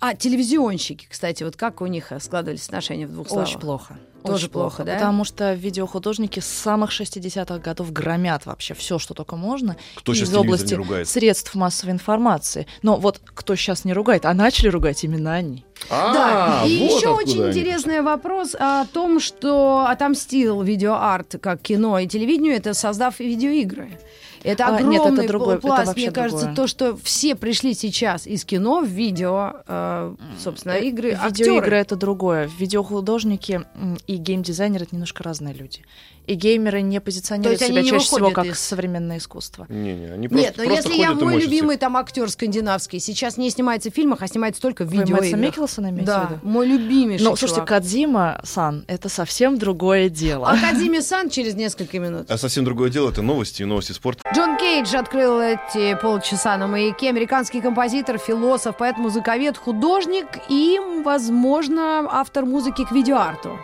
а 0.00 0.14
телевизионщики, 0.14 1.06
кстати, 1.10 1.42
вот 1.48 1.56
как 1.56 1.80
у 1.80 1.86
них 1.86 2.12
э, 2.12 2.20
складывались 2.20 2.66
отношения 2.66 3.06
в 3.06 3.12
двух 3.12 3.28
словах? 3.28 3.48
Очень 3.48 3.58
плохо. 3.58 3.98
Тоже 4.22 4.46
Очень 4.46 4.52
плохо, 4.52 4.84
да? 4.84 4.94
Потому 4.94 5.24
что 5.24 5.54
видеохудожники 5.54 6.40
с 6.40 6.46
самых 6.46 6.90
60-х 6.90 7.58
годов 7.58 7.92
громят 7.92 8.46
вообще 8.46 8.74
все, 8.74 8.98
что 8.98 9.14
только 9.14 9.36
можно. 9.36 9.76
Кто 9.96 10.12
из 10.12 10.34
области 10.34 10.74
ругает? 10.74 11.08
средств 11.08 11.54
массовой 11.54 11.92
информации. 11.92 12.66
Но 12.82 12.96
вот 12.96 13.20
кто 13.24 13.54
сейчас 13.54 13.84
не 13.84 13.92
ругает, 13.92 14.26
а 14.26 14.34
начали 14.34 14.68
ругать 14.68 15.04
именно 15.04 15.32
они. 15.34 15.64
А, 15.88 16.12
Да, 16.12 16.62
и 16.66 16.78
вот 16.80 16.98
еще 16.98 17.08
очень 17.08 17.42
они. 17.42 17.50
интересный 17.50 18.02
вопрос 18.02 18.54
о 18.58 18.84
том, 18.86 19.20
что 19.20 19.86
отомстил 19.88 20.62
видеоарт 20.62 21.36
как 21.40 21.62
кино 21.62 21.98
и 21.98 22.06
телевидению, 22.06 22.56
это 22.56 22.74
создав 22.74 23.20
видеоигры. 23.20 23.98
Это 24.44 24.66
А, 24.66 24.76
огромный 24.76 24.98
нет, 24.98 25.06
это 25.18 25.28
другой- 25.28 25.54
это 25.54 25.66
пласт, 25.66 25.86
вообще 25.86 26.06
мне 26.06 26.10
кажется, 26.12 26.46
другое. 26.46 26.56
то, 26.56 26.66
что 26.66 26.96
все 27.02 27.34
пришли 27.34 27.74
сейчас 27.74 28.26
из 28.26 28.44
кино 28.44 28.80
в 28.80 28.86
видео, 28.86 29.62
э, 29.66 30.14
собственно, 30.38 30.72
игры, 30.72 31.18
Видеоигры 31.24 31.76
это 31.76 31.96
другое. 31.96 32.48
Видеохудожники 32.58 33.66
и 34.06 34.16
геймдизайнеры 34.16 34.84
это 34.84 34.94
немножко 34.94 35.22
разные 35.22 35.54
люди. 35.54 35.80
И 36.28 36.34
геймеры 36.34 36.82
не 36.82 37.00
позиционируют 37.00 37.58
себя 37.60 37.80
не 37.80 37.88
чаще 37.88 38.04
всего 38.04 38.30
как 38.30 38.44
из- 38.44 38.58
современное 38.58 39.16
искусство. 39.16 39.64
Не-не, 39.70 40.12
они 40.12 40.28
просто, 40.28 40.46
Нет, 40.46 40.54
но 40.58 40.64
просто 40.64 40.90
если 40.90 41.00
я 41.02 41.12
мой 41.14 41.40
любимый 41.40 41.78
там 41.78 41.96
актер 41.96 42.28
скандинавский, 42.30 43.00
сейчас 43.00 43.38
не 43.38 43.48
снимается 43.50 43.90
в 43.90 43.94
фильмах, 43.94 44.20
а 44.20 44.28
снимается 44.28 44.60
только 44.60 44.84
в 44.84 44.88
Вы 44.90 44.96
Мэтса 44.98 45.14
видеоиграх. 45.14 45.40
Микkelсона 45.40 45.86
имеете 45.88 46.02
в 46.02 46.06
Да, 46.06 46.28
виду? 46.30 46.40
мой 46.42 46.66
любимейший 46.66 47.24
Ну, 47.24 47.30
слушайте, 47.30 47.54
чувак. 47.54 47.68
Кадзима-сан, 47.68 48.84
это 48.88 49.08
совсем 49.08 49.56
другое 49.58 50.10
дело. 50.10 50.48
Академия 50.50 51.00
Сан 51.00 51.30
через 51.30 51.54
несколько 51.54 51.98
минут. 51.98 52.30
А 52.30 52.36
совсем 52.36 52.64
другое 52.64 52.90
дело 52.90 53.08
это 53.10 53.22
новости 53.22 53.62
и 53.62 53.64
новости 53.64 53.92
спорта. 53.92 54.22
Джон 54.34 54.58
Кейдж 54.58 54.94
открыл 54.94 55.40
эти 55.40 55.98
полчаса 56.00 56.58
на 56.58 56.66
маяке. 56.66 57.08
Американский 57.08 57.62
композитор, 57.62 58.18
философ, 58.18 58.76
поэт, 58.76 58.98
музыковед, 58.98 59.56
художник 59.56 60.26
и, 60.50 60.78
возможно, 61.04 62.06
автор 62.10 62.44
музыки 62.44 62.84
к 62.84 62.92
видеоарту. 62.92 63.58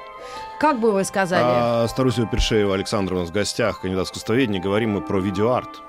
Как 0.60 0.80
бы 0.80 0.92
вы 0.92 1.04
сказали? 1.04 1.44
А, 1.44 1.86
Старусева 1.88 2.26
Першеева 2.26 2.74
Александра 2.74 3.14
у 3.16 3.18
нас 3.20 3.28
в 3.30 3.32
гостях, 3.32 3.80
кандидат 3.80 4.06
искусствоведения. 4.06 4.60
Говорим 4.60 4.92
мы 4.92 5.00
про 5.00 5.18
видеоарт. 5.20 5.82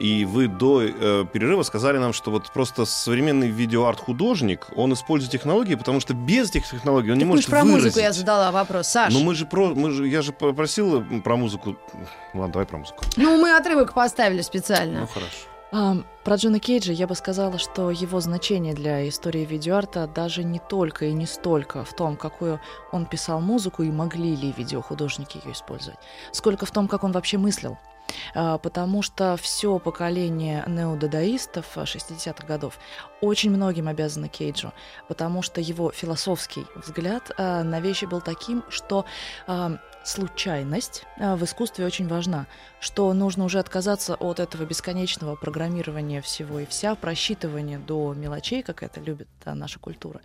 И 0.00 0.24
вы 0.24 0.48
до 0.48 0.82
э, 0.82 1.24
перерыва 1.32 1.62
сказали 1.62 1.98
нам, 1.98 2.12
что 2.12 2.32
вот 2.32 2.50
просто 2.50 2.84
современный 2.84 3.46
видеоарт-художник, 3.48 4.66
он 4.74 4.92
использует 4.92 5.30
технологии, 5.30 5.76
потому 5.76 6.00
что 6.00 6.14
без 6.14 6.50
этих 6.50 6.68
технологий 6.68 7.12
он 7.12 7.18
не 7.18 7.24
Так 7.24 7.28
может 7.28 7.44
уж 7.44 7.50
про 7.50 7.62
выразить. 7.62 7.84
музыку 7.84 8.00
я 8.00 8.12
задала 8.12 8.50
вопрос. 8.50 8.88
Саш, 8.88 9.14
Ну 9.14 9.20
мы 9.20 9.36
же 9.36 9.46
про, 9.46 9.68
мы 9.72 9.92
же, 9.92 10.08
я 10.08 10.22
же 10.22 10.32
попросил 10.32 11.04
про 11.22 11.36
музыку. 11.36 11.76
Ладно, 12.34 12.52
давай 12.52 12.66
про 12.66 12.78
музыку. 12.78 13.04
ну 13.16 13.40
мы 13.40 13.56
отрывок 13.56 13.94
поставили 13.94 14.42
специально. 14.42 15.02
Ну 15.02 15.06
хорошо. 15.06 15.30
Про 15.74 16.36
Джона 16.36 16.60
Кейджа 16.60 16.92
я 16.92 17.08
бы 17.08 17.16
сказала, 17.16 17.58
что 17.58 17.90
его 17.90 18.20
значение 18.20 18.74
для 18.74 19.08
истории 19.08 19.44
видеоарта 19.44 20.06
даже 20.06 20.44
не 20.44 20.60
только 20.60 21.06
и 21.06 21.12
не 21.12 21.26
столько 21.26 21.84
в 21.84 21.92
том, 21.94 22.16
какую 22.16 22.60
он 22.92 23.06
писал 23.06 23.40
музыку 23.40 23.82
и 23.82 23.90
могли 23.90 24.36
ли 24.36 24.54
видеохудожники 24.56 25.40
ее 25.44 25.52
использовать, 25.52 25.98
сколько 26.30 26.64
в 26.64 26.70
том, 26.70 26.86
как 26.86 27.02
он 27.02 27.10
вообще 27.10 27.38
мыслил. 27.38 27.76
А, 28.36 28.58
Потому 28.58 29.02
что 29.02 29.36
все 29.36 29.80
поколение 29.80 30.64
неодадаистов 30.68 31.66
а, 31.76 31.82
60-х 31.82 32.46
годов 32.46 32.78
очень 33.20 33.50
многим 33.50 33.88
обязано 33.88 34.28
Кейджу, 34.28 34.72
потому 35.08 35.42
что 35.42 35.60
его 35.60 35.90
философский 35.90 36.66
взгляд 36.76 37.32
а, 37.36 37.64
на 37.64 37.80
вещи 37.80 38.04
был 38.04 38.20
таким, 38.20 38.62
что 38.68 39.04
случайность 40.04 41.04
а, 41.18 41.36
в 41.36 41.44
искусстве 41.44 41.84
очень 41.86 42.06
важна, 42.06 42.46
что 42.80 43.12
нужно 43.12 43.44
уже 43.44 43.58
отказаться 43.58 44.14
от 44.14 44.40
этого 44.40 44.64
бесконечного 44.64 45.34
программирования 45.34 46.20
всего 46.20 46.60
и 46.60 46.66
вся, 46.66 46.94
просчитывания 46.94 47.78
до 47.78 48.14
мелочей, 48.14 48.62
как 48.62 48.82
это 48.82 49.00
любит 49.00 49.28
наша 49.44 49.78
культура, 49.78 50.20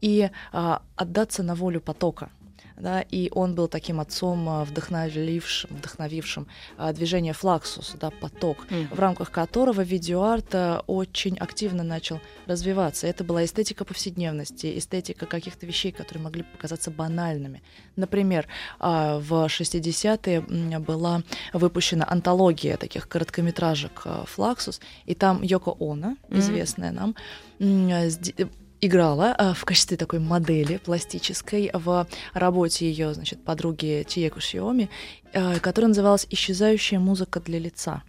и 0.00 0.30
а, 0.52 0.82
отдаться 0.96 1.42
на 1.42 1.54
волю 1.54 1.80
потока. 1.80 2.30
Да, 2.76 3.00
и 3.00 3.30
он 3.34 3.54
был 3.54 3.68
таким 3.68 4.00
отцом, 4.00 4.48
а, 4.48 4.64
вдохновившим, 4.64 5.70
вдохновившим 5.76 6.46
а, 6.76 6.92
движение 6.92 7.32
Флаксус, 7.32 7.94
да, 8.00 8.10
поток, 8.10 8.66
Мгм. 8.70 8.88
в 8.88 8.98
рамках 8.98 9.30
которого 9.30 9.82
видеоарт 9.82 10.54
а, 10.54 10.82
очень 10.86 11.36
активно 11.38 11.82
начал 11.82 12.20
развиваться. 12.46 13.06
Это 13.06 13.24
была 13.24 13.44
эстетика 13.44 13.84
повседневности, 13.84 14.78
эстетика 14.78 15.26
каких-то 15.26 15.66
вещей, 15.66 15.92
которые 15.92 16.22
могли 16.24 16.42
показаться 16.42 16.90
банальными. 16.90 17.62
Например, 17.96 18.46
в 18.80 19.46
60-е 19.48 20.44
м, 20.48 20.82
была 20.82 21.22
выпущена 21.52 22.06
антология 22.08 22.76
таких 22.76 23.08
короткометражек 23.08 24.06
«Флаксус», 24.26 24.80
и 25.06 25.14
там 25.14 25.42
Йоко 25.42 25.74
Оно, 25.78 26.16
известная 26.30 26.90
нам, 26.92 27.14
м, 27.60 28.10
сди- 28.10 28.34
играла 28.82 29.34
а, 29.38 29.54
в 29.54 29.64
качестве 29.64 29.96
такой 29.96 30.18
модели 30.18 30.76
пластической 30.76 31.70
в 31.72 32.06
работе 32.34 32.90
ее, 32.90 33.14
значит, 33.14 33.42
подруги 33.42 34.04
Чиеку 34.06 34.40
Шиоми, 34.40 34.90
а, 35.32 35.58
которая 35.60 35.88
называлась 35.88 36.26
«Исчезающая 36.28 36.98
музыка 36.98 37.40
для 37.40 37.58
лица». 37.58 38.02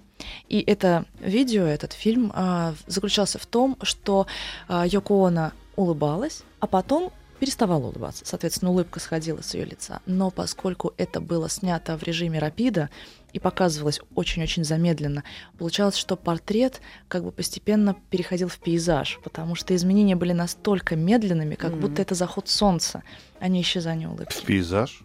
И 0.50 0.60
это 0.62 1.06
видео, 1.20 1.64
этот 1.64 1.94
фильм 1.94 2.32
а, 2.34 2.74
заключался 2.88 3.40
в 3.40 3.46
том, 3.46 3.78
что 3.82 4.28
а, 4.68 4.86
Йоко 4.86 5.54
улыбалась, 5.76 6.44
а 6.60 6.68
потом 6.68 7.12
переставала 7.40 7.88
улыбаться. 7.88 8.26
Соответственно, 8.26 8.72
улыбка 8.72 9.00
сходила 9.00 9.42
с 9.42 9.54
ее 9.54 9.66
лица. 9.66 10.02
Но 10.06 10.32
поскольку 10.32 10.94
это 10.98 11.20
было 11.20 11.50
снято 11.50 11.98
в 11.98 12.04
режиме 12.04 12.40
рапида 12.40 12.90
и 13.34 13.40
показывалось 13.40 14.00
очень-очень 14.16 14.64
замедленно, 14.64 15.24
получалось, 15.58 15.98
что 15.98 16.16
портрет 16.16 16.82
как 17.08 17.24
бы 17.24 17.32
постепенно 17.32 17.96
переходил 18.10 18.48
в 18.48 18.58
пейзаж, 18.60 19.20
потому 19.24 19.56
что 19.56 19.76
изменения 19.76 20.16
были 20.16 20.34
настолько 20.34 20.96
медленными, 20.96 21.56
как 21.56 21.72
Мгм. 21.74 21.82
будто 21.82 22.02
это 22.02 22.16
заход 22.16 22.48
солнца, 22.48 23.04
а 23.40 23.48
не 23.48 23.62
исчезание 23.62 24.08
улыбки. 24.08 24.46
Пейзаж. 24.46 25.04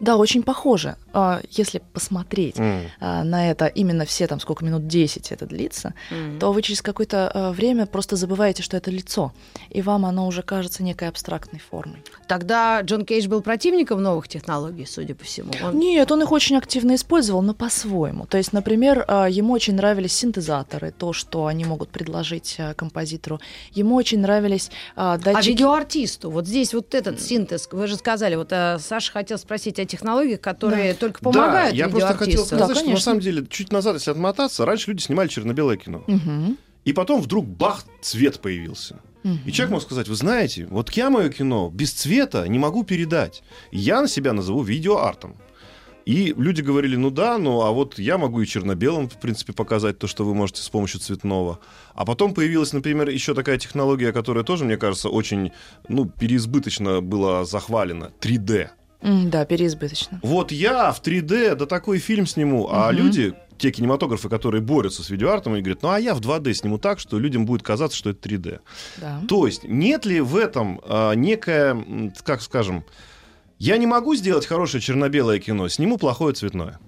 Да, 0.00 0.16
очень 0.16 0.42
похоже. 0.42 0.96
А, 1.12 1.40
Если 1.50 1.80
посмотреть 1.92 2.56
а, 3.00 3.22
на 3.24 3.50
это 3.50 3.66
именно 3.66 4.04
все 4.04 4.26
там 4.26 4.40
сколько 4.40 4.64
минут 4.64 4.86
10 4.86 5.32
это 5.32 5.46
длится, 5.46 5.94
Мгм. 6.10 6.38
то 6.38 6.52
вы 6.52 6.62
через 6.62 6.82
какое-то 6.82 7.30
а, 7.32 7.52
время 7.52 7.86
просто 7.86 8.16
забываете, 8.16 8.62
что 8.62 8.76
это 8.76 8.90
лицо, 8.90 9.32
и 9.70 9.82
вам 9.82 10.04
оно 10.06 10.26
уже 10.26 10.42
кажется 10.42 10.82
некой 10.82 11.08
абстрактной 11.08 11.60
формой. 11.60 12.02
Тогда 12.26 12.80
Джон 12.80 13.04
Кейдж 13.04 13.28
был 13.28 13.42
противником 13.42 14.02
новых 14.02 14.28
технологий, 14.28 14.86
судя 14.86 15.14
по 15.14 15.24
всему. 15.24 15.52
Он- 15.62 15.78
Нет, 15.78 16.10
он 16.12 16.22
их 16.22 16.32
очень 16.32 16.56
активно 16.56 16.94
использовал, 16.94 17.42
но 17.42 17.54
по-своему. 17.54 18.26
То 18.26 18.38
есть, 18.38 18.52
например, 18.52 18.98
ему 19.28 19.52
очень 19.52 19.74
нравились 19.74 20.12
синтезаторы, 20.12 20.90
то, 20.90 21.12
что 21.12 21.46
они 21.46 21.64
могут 21.64 21.90
предложить 21.90 22.58
композитору. 22.76 23.40
Ему 23.72 23.94
очень 23.96 24.20
нравились 24.20 24.70
а, 24.96 25.14
А 25.14 25.18
датчики. 25.18 25.50
видеоартисту, 25.50 26.30
вот 26.30 26.46
здесь 26.46 26.74
вот 26.74 26.94
этот 26.94 27.20
синтез, 27.20 27.68
вы 27.70 27.86
же 27.86 27.96
сказали, 27.96 28.34
вот 28.36 28.50
Саша 28.50 29.12
хотел 29.12 29.38
спросить 29.38 29.73
о 29.82 29.84
технологиях, 29.84 30.40
которые 30.40 30.94
только 30.94 31.20
помогают 31.20 31.72
да, 31.72 31.76
я 31.76 31.88
просто 31.88 32.14
хотел 32.14 32.44
сказать, 32.44 32.68
Да, 32.68 32.74
что 32.74 32.90
на 32.90 32.96
самом 32.98 33.20
деле, 33.20 33.46
чуть 33.48 33.72
назад, 33.72 33.94
если 33.94 34.10
отмотаться, 34.10 34.64
раньше 34.64 34.90
люди 34.90 35.02
снимали 35.02 35.28
черно-белое 35.28 35.76
кино. 35.76 36.04
Мгм. 36.06 36.58
И 36.84 36.92
потом 36.92 37.22
вдруг 37.22 37.46
бах, 37.46 37.84
цвет 38.02 38.40
появился. 38.40 39.00
И 39.46 39.52
человек 39.52 39.72
мог 39.72 39.82
сказать, 39.82 40.06
вы 40.06 40.16
знаете, 40.16 40.66
вот 40.66 40.90
я 40.90 41.08
мое 41.08 41.30
кино 41.30 41.70
без 41.72 41.92
цвета 41.92 42.46
не 42.46 42.58
могу 42.58 42.84
передать. 42.84 43.42
Я 43.72 44.02
на 44.02 44.08
себя 44.08 44.34
назову 44.34 44.62
видеоартом. 44.62 45.36
И 46.04 46.34
люди 46.36 46.60
говорили, 46.60 46.96
ну 46.96 47.10
да, 47.10 47.38
ну 47.38 47.62
а 47.62 47.70
вот 47.70 47.98
я 47.98 48.18
могу 48.18 48.42
и 48.42 48.46
черно-белым, 48.46 49.08
в 49.08 49.18
принципе, 49.18 49.54
показать 49.54 49.98
то, 49.98 50.06
что 50.06 50.24
вы 50.24 50.34
можете 50.34 50.60
с 50.60 50.68
помощью 50.68 51.00
цветного. 51.00 51.60
А 51.94 52.04
потом 52.04 52.34
появилась, 52.34 52.74
например, 52.74 53.08
еще 53.08 53.34
такая 53.34 53.56
технология, 53.56 54.12
которая 54.12 54.44
тоже, 54.44 54.66
мне 54.66 54.76
кажется, 54.76 55.08
очень, 55.08 55.52
ну, 55.88 56.04
переизбыточно 56.04 57.00
была 57.00 57.46
захвалена. 57.46 58.12
3D. 58.20 58.68
Да, 59.04 59.44
переизбыточно. 59.44 60.18
Вот 60.22 60.50
я 60.50 60.90
в 60.92 61.02
3D, 61.02 61.54
да 61.56 61.66
такой 61.66 61.98
фильм 61.98 62.26
сниму. 62.26 62.68
А 62.70 62.88
Мгм. 62.90 62.96
люди, 62.96 63.34
те 63.58 63.70
кинематографы, 63.70 64.28
которые 64.30 64.62
борются 64.62 65.02
с 65.02 65.10
видеоартом, 65.10 65.52
они 65.52 65.62
говорят, 65.62 65.82
ну 65.82 65.90
а 65.90 66.00
я 66.00 66.14
в 66.14 66.20
2D 66.20 66.54
сниму 66.54 66.78
так, 66.78 66.98
что 66.98 67.18
людям 67.18 67.44
будет 67.44 67.62
казаться, 67.62 67.96
что 67.96 68.10
это 68.10 68.26
3D. 68.28 68.60
Да. 68.96 69.20
То 69.28 69.46
есть 69.46 69.64
нет 69.64 70.06
ли 70.06 70.20
в 70.20 70.36
этом 70.36 70.80
а, 70.84 71.12
некая, 71.12 71.72
м, 71.72 72.12
как 72.24 72.40
скажем, 72.40 72.84
я 73.58 73.76
не 73.76 73.86
могу 73.86 74.14
сделать 74.16 74.46
хорошее 74.46 74.80
черно-белое 74.80 75.38
кино, 75.38 75.68
сниму 75.68 75.98
плохое 75.98 76.34
цветное. 76.34 76.78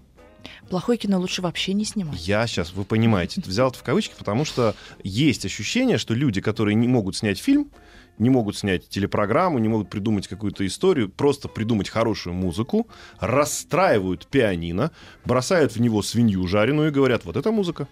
Плохое 0.70 0.98
кино 0.98 1.20
лучше 1.20 1.42
вообще 1.42 1.74
не 1.74 1.84
снимать. 1.84 2.26
Я 2.26 2.46
сейчас, 2.46 2.72
вы 2.72 2.84
понимаете, 2.84 3.40
взял 3.44 3.68
это 3.68 3.78
в 3.78 3.82
кавычки, 3.82 4.14
потому 4.18 4.44
что 4.44 4.74
есть 5.04 5.44
ощущение, 5.44 5.96
что 5.98 6.12
люди, 6.14 6.40
которые 6.40 6.74
не 6.74 6.88
могут 6.88 7.14
снять 7.16 7.38
фильм, 7.38 7.70
не 8.18 8.30
могут 8.30 8.56
снять 8.56 8.88
телепрограмму, 8.88 9.58
не 9.58 9.68
могут 9.68 9.90
придумать 9.90 10.28
какую-то 10.28 10.66
историю, 10.66 11.08
просто 11.08 11.48
придумать 11.48 11.88
хорошую 11.88 12.34
музыку, 12.34 12.86
расстраивают 13.20 14.26
пианино, 14.26 14.90
бросают 15.24 15.72
в 15.72 15.80
него 15.80 16.02
свинью 16.02 16.46
жареную 16.46 16.88
и 16.88 16.92
говорят, 16.92 17.24
вот 17.24 17.36
это 17.36 17.50
музыка. 17.50 17.88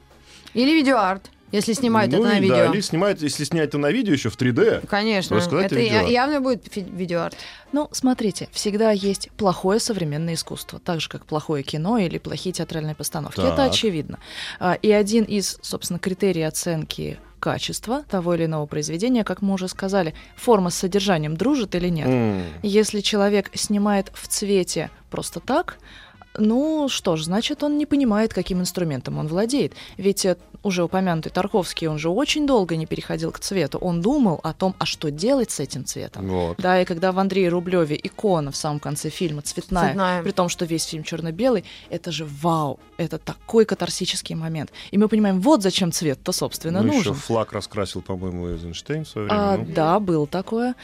Или 0.54 0.72
видеоарт, 0.72 1.30
если 1.52 1.72
снимают 1.72 2.10
ну 2.12 2.18
это 2.18 2.26
на 2.28 2.38
и 2.38 2.40
видео. 2.40 2.56
да, 2.56 2.66
или 2.72 2.80
снимают, 2.80 3.22
если 3.22 3.44
снять 3.44 3.68
это 3.68 3.78
на 3.78 3.90
видео 3.90 4.12
еще 4.12 4.28
в 4.30 4.36
3D, 4.36 4.86
Конечно, 4.88 5.36
Рассказать 5.36 5.72
это 5.72 5.80
я- 5.80 6.02
явно 6.02 6.40
будет 6.40 6.64
видеоарт. 6.74 7.36
Ну, 7.72 7.88
смотрите, 7.92 8.48
всегда 8.52 8.90
есть 8.90 9.30
плохое 9.36 9.78
современное 9.80 10.34
искусство, 10.34 10.78
так 10.78 11.00
же, 11.00 11.08
как 11.08 11.26
плохое 11.26 11.62
кино 11.62 11.98
или 11.98 12.18
плохие 12.18 12.52
театральные 12.52 12.94
постановки. 12.94 13.40
Это 13.40 13.56
Так. 13.56 13.70
очевидно. 13.72 14.18
А, 14.60 14.74
И 14.82 14.90
один 14.90 15.24
из, 15.24 15.58
собственно, 15.62 15.98
критерий 15.98 16.42
оценки 16.42 17.18
качества 17.40 18.02
того 18.10 18.34
или 18.34 18.46
иного 18.46 18.64
произведения, 18.66 19.22
как 19.22 19.42
мы 19.42 19.52
уже 19.54 19.68
сказали, 19.68 20.14
форма 20.36 20.70
с 20.70 20.76
содержанием 20.76 21.36
дружит 21.36 21.74
или 21.74 21.88
нет. 21.90 22.06
М, 22.08 22.42
Если 22.62 23.00
человек 23.00 23.50
снимает 23.54 24.10
в 24.14 24.28
цвете 24.28 24.90
просто 25.10 25.40
так, 25.40 25.76
ну 26.36 26.88
что 26.88 27.16
ж, 27.16 27.24
значит, 27.24 27.62
он 27.62 27.78
не 27.78 27.86
понимает, 27.86 28.34
каким 28.34 28.60
инструментом 28.60 29.18
он 29.18 29.26
владеет. 29.28 29.72
Ведь 29.96 30.24
э, 30.24 30.36
уже 30.62 30.82
упомянутый 30.84 31.30
Тарковский, 31.30 31.86
он 31.86 31.98
же 31.98 32.08
очень 32.10 32.46
долго 32.46 32.76
не 32.76 32.86
переходил 32.86 33.30
к 33.32 33.38
цвету. 33.38 33.78
Он 33.78 34.00
думал 34.00 34.40
о 34.42 34.52
том, 34.52 34.74
а 34.78 34.86
что 34.86 35.10
делать 35.10 35.50
с 35.50 35.60
этим 35.60 35.84
цветом. 35.84 36.28
вот. 36.28 36.56
Да, 36.58 36.80
и 36.80 36.84
когда 36.84 37.12
в 37.12 37.18
Андрее 37.18 37.48
Рублеве 37.50 37.98
икона 38.02 38.50
в 38.50 38.56
самом 38.56 38.80
конце 38.80 39.10
фильма 39.10 39.42
цветная, 39.42 39.88
Цветная. 39.88 40.22
при 40.22 40.30
том, 40.32 40.48
что 40.48 40.64
весь 40.64 40.84
фильм 40.84 41.04
черно-белый, 41.04 41.64
это 41.90 42.10
же 42.12 42.24
вау, 42.24 42.80
это 42.96 43.18
такой 43.18 43.64
катарсический 43.64 44.34
момент. 44.34 44.72
И 44.90 44.98
мы 44.98 45.08
понимаем, 45.08 45.40
вот 45.40 45.62
зачем 45.62 45.92
цвет-то, 45.92 46.32
собственно, 46.32 46.80
Ну, 46.82 46.88
еще 46.88 46.96
нужен. 47.10 47.14
флаг 47.14 47.52
раскрасил, 47.52 48.02
по-моему, 48.02 48.48
Эйзенштейн 48.48 49.04
в 49.04 49.08
свое 49.08 49.26
время. 49.28 49.40
А, 49.40 49.56
ну. 49.58 49.66
Да, 49.74 50.00
было 50.00 50.26
такое. 50.26 50.74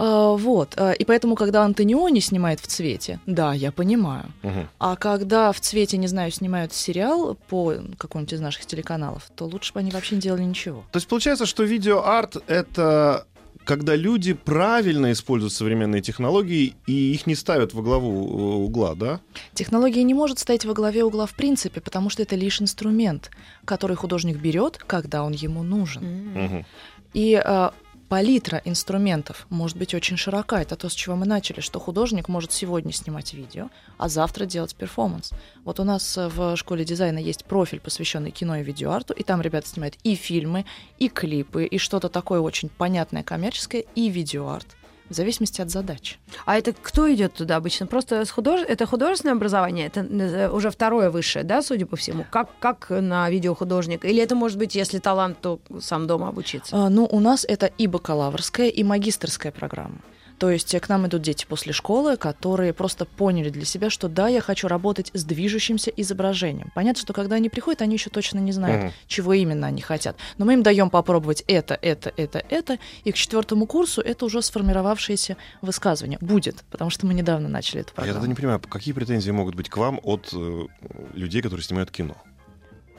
А, 0.00 0.36
вот. 0.36 0.74
а, 0.76 0.92
И 0.92 1.04
поэтому, 1.04 1.34
когда 1.34 1.64
Антониони 1.64 2.20
снимает 2.20 2.60
в 2.60 2.68
цвете, 2.68 3.18
да, 3.26 3.52
я 3.52 3.72
понимаю. 3.72 4.26
Мгм. 4.42 4.68
А 4.78 4.94
когда 4.94 5.50
в 5.50 5.60
цвете, 5.60 5.96
не 5.96 6.06
знаю, 6.06 6.30
снимают 6.30 6.72
сериал 6.72 7.36
по 7.48 7.74
какому-нибудь 7.98 8.34
из 8.34 8.40
наших 8.40 8.64
телеканалов, 8.66 9.24
то 9.34 9.46
лучше 9.46 9.72
бы 9.72 9.80
они 9.80 9.90
вообще 9.90 10.14
не 10.14 10.20
делали 10.20 10.44
ничего. 10.44 10.84
То 10.92 10.98
есть 10.98 11.08
получается, 11.08 11.46
что 11.46 11.64
видеоарт— 11.64 12.36
это 12.46 13.26
когда 13.64 13.96
люди 13.96 14.32
правильно 14.32 15.12
используют 15.12 15.52
современные 15.52 16.00
технологии 16.00 16.74
и 16.86 17.12
их 17.12 17.26
не 17.26 17.34
ставят 17.34 17.74
во 17.74 17.82
главу 17.82 18.10
э, 18.10 18.64
угла, 18.64 18.94
да? 18.94 19.20
Технология 19.52 20.04
не 20.04 20.14
может 20.14 20.38
стоять 20.38 20.64
во 20.64 20.72
главе 20.72 21.04
угла 21.04 21.26
в 21.26 21.34
принципе, 21.34 21.82
потому 21.82 22.08
что 22.08 22.22
это 22.22 22.34
лишь 22.34 22.62
инструмент, 22.62 23.30
который 23.66 23.94
художник 23.94 24.38
берет, 24.38 24.78
когда 24.78 25.22
он 25.22 25.32
ему 25.32 25.62
нужен. 25.64 26.32
Мгм. 26.34 26.66
И 27.12 27.42
э, 27.44 27.70
палитра 28.08 28.62
инструментов 28.64 29.46
может 29.50 29.76
быть 29.76 29.94
очень 29.94 30.16
широка. 30.16 30.60
Это 30.60 30.76
то, 30.76 30.88
с 30.88 30.94
чего 30.94 31.16
мы 31.16 31.26
начали, 31.26 31.60
что 31.60 31.78
художник 31.78 32.28
может 32.28 32.52
сегодня 32.52 32.92
снимать 32.92 33.34
видео, 33.34 33.68
а 33.98 34.08
завтра 34.08 34.46
делать 34.46 34.74
перформанс. 34.74 35.32
Вот 35.64 35.78
у 35.80 35.84
нас 35.84 36.16
э, 36.16 36.28
в 36.28 36.56
школе 36.56 36.84
дизайна 36.84 37.18
есть 37.18 37.44
профиль, 37.44 37.80
посвященный 37.80 38.30
кино 38.30 38.56
и 38.56 38.62
видеоарту, 38.62 39.12
и 39.12 39.22
там 39.22 39.42
ребята 39.42 39.68
снимают 39.68 39.96
и 40.02 40.14
фильмы, 40.14 40.64
и 40.98 41.08
клипы, 41.08 41.64
и 41.66 41.78
что-то 41.78 42.08
такое 42.08 42.40
очень 42.40 42.70
понятное, 42.70 43.22
коммерческое, 43.22 43.84
и 43.94 44.08
видеоарт. 44.08 44.77
В 45.08 45.14
зависимости 45.14 45.60
от 45.60 45.70
задач. 45.70 46.18
А 46.44 46.58
это 46.58 46.72
кто 46.72 47.12
идет 47.12 47.34
туда 47.34 47.56
обычно? 47.56 47.86
Просто 47.86 48.24
с 48.24 48.30
худож... 48.30 48.60
это 48.60 48.86
художественное 48.86 49.34
образование? 49.34 49.86
Это 49.86 50.00
э, 50.00 50.50
уже 50.50 50.70
второе 50.70 51.10
высшее, 51.10 51.44
да, 51.44 51.62
судя 51.62 51.86
по 51.86 51.96
всему? 51.96 52.26
Как, 52.30 52.50
как 52.58 52.90
на 52.90 53.30
видеохудожника? 53.30 54.06
Или 54.06 54.22
это 54.22 54.34
может 54.34 54.58
быть, 54.58 54.74
если 54.74 54.98
талант, 54.98 55.38
то 55.40 55.60
сам 55.80 56.06
дома 56.06 56.28
обучиться? 56.28 56.76
А, 56.76 56.90
ну, 56.90 57.08
у 57.10 57.20
нас 57.20 57.44
это 57.48 57.66
и 57.66 57.86
бакалаврская, 57.86 58.68
и 58.68 58.82
магистрская 58.82 59.52
программа. 59.52 59.98
То 60.38 60.50
есть 60.50 60.74
э, 60.74 60.80
к 60.80 60.88
нам 60.88 61.06
идут 61.06 61.22
дети 61.22 61.44
после 61.48 61.72
школы, 61.72 62.16
которые 62.16 62.72
просто 62.72 63.04
поняли 63.04 63.50
для 63.50 63.64
себя, 63.64 63.90
что 63.90 64.08
да, 64.08 64.28
я 64.28 64.40
хочу 64.40 64.68
работать 64.68 65.10
с 65.14 65.24
движущимся 65.24 65.90
изображением. 65.90 66.70
Понятно, 66.74 67.02
что 67.02 67.12
когда 67.12 67.36
они 67.36 67.48
приходят, 67.48 67.82
они 67.82 67.94
еще 67.94 68.10
точно 68.10 68.38
не 68.38 68.52
знают, 68.52 68.84
Мгм. 68.84 68.92
чего 69.06 69.32
именно 69.34 69.66
они 69.66 69.82
хотят. 69.82 70.16
Но 70.38 70.44
мы 70.44 70.54
им 70.54 70.62
даем 70.62 70.90
попробовать 70.90 71.42
это, 71.46 71.78
это, 71.80 72.12
это, 72.16 72.42
это, 72.48 72.78
и 73.04 73.12
к 73.12 73.16
четвертому 73.16 73.66
курсу 73.66 74.00
это 74.00 74.24
уже 74.24 74.40
сформировавшееся 74.42 75.36
высказывание. 75.62 76.18
Будет, 76.20 76.64
потому 76.70 76.90
что 76.90 77.06
мы 77.06 77.14
недавно 77.14 77.48
начали 77.48 77.80
эту 77.80 77.92
А 77.96 78.06
Я 78.06 78.12
тогда 78.12 78.28
не 78.28 78.34
понимаю, 78.34 78.60
какие 78.60 78.94
претензии 78.94 79.30
могут 79.30 79.54
быть 79.54 79.68
к 79.68 79.76
вам 79.76 80.00
от 80.02 80.30
э, 80.32 80.66
людей, 81.14 81.42
которые 81.42 81.64
снимают 81.64 81.90
кино? 81.90 82.16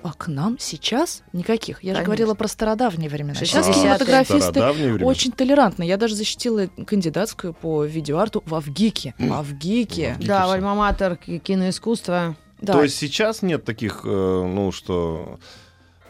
А 0.02 0.14
к 0.14 0.28
нам 0.28 0.58
сейчас 0.60 1.24
никаких. 1.34 1.84
Я 1.84 1.90
же 1.92 1.96
Конечно. 1.98 2.06
говорила 2.06 2.34
про 2.34 2.48
стародавние 2.48 3.10
времена. 3.10 3.36
Сейчас 3.36 3.68
60-е. 3.68 3.74
кинематографисты 3.74 5.04
очень 5.04 5.32
толерантны. 5.32 5.84
Я 5.84 5.98
даже 5.98 6.16
защитила 6.16 6.68
кандидатскую 6.88 7.54
по 7.54 7.84
видеоарту 7.84 8.42
в 8.46 8.56
Авгике. 8.56 9.14
В 9.18 9.34
Авгике. 9.34 10.16
Да, 10.22 10.48
в 10.48 10.52
альма-матер 10.52 11.18
ки- 11.18 11.40
киноискусства. 11.40 12.36
Да. 12.62 12.74
То 12.74 12.84
есть 12.84 12.96
сейчас 12.98 13.42
нет 13.42 13.66
таких, 13.66 14.02
э, 14.06 14.08
ну 14.10 14.72
что, 14.72 15.40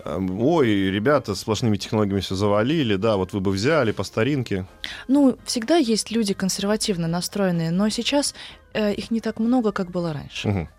э, 0.03 0.19
ой, 0.39 0.67
ребята 0.67 1.35
сплошными 1.35 1.77
технологиями 1.77 2.21
все 2.21 2.35
завалили, 2.35 2.95
да, 2.95 3.17
вот 3.17 3.33
вы 3.33 3.39
бы 3.39 3.51
взяли 3.51 3.91
по 3.91 4.03
старинке. 4.03 4.65
Ну, 5.07 5.37
всегда 5.45 5.77
есть 5.77 6.09
люди 6.11 6.33
консервативно 6.33 7.07
настроенные, 7.07 7.69
но 7.71 7.89
сейчас 7.89 8.33
э, 8.73 8.93
их 8.93 9.09
не 9.11 9.19
так 9.19 9.39
много, 9.39 9.71
как 9.71 9.91
было 9.91 10.13
раньше. 10.13 10.47
Мгм. 10.47 10.69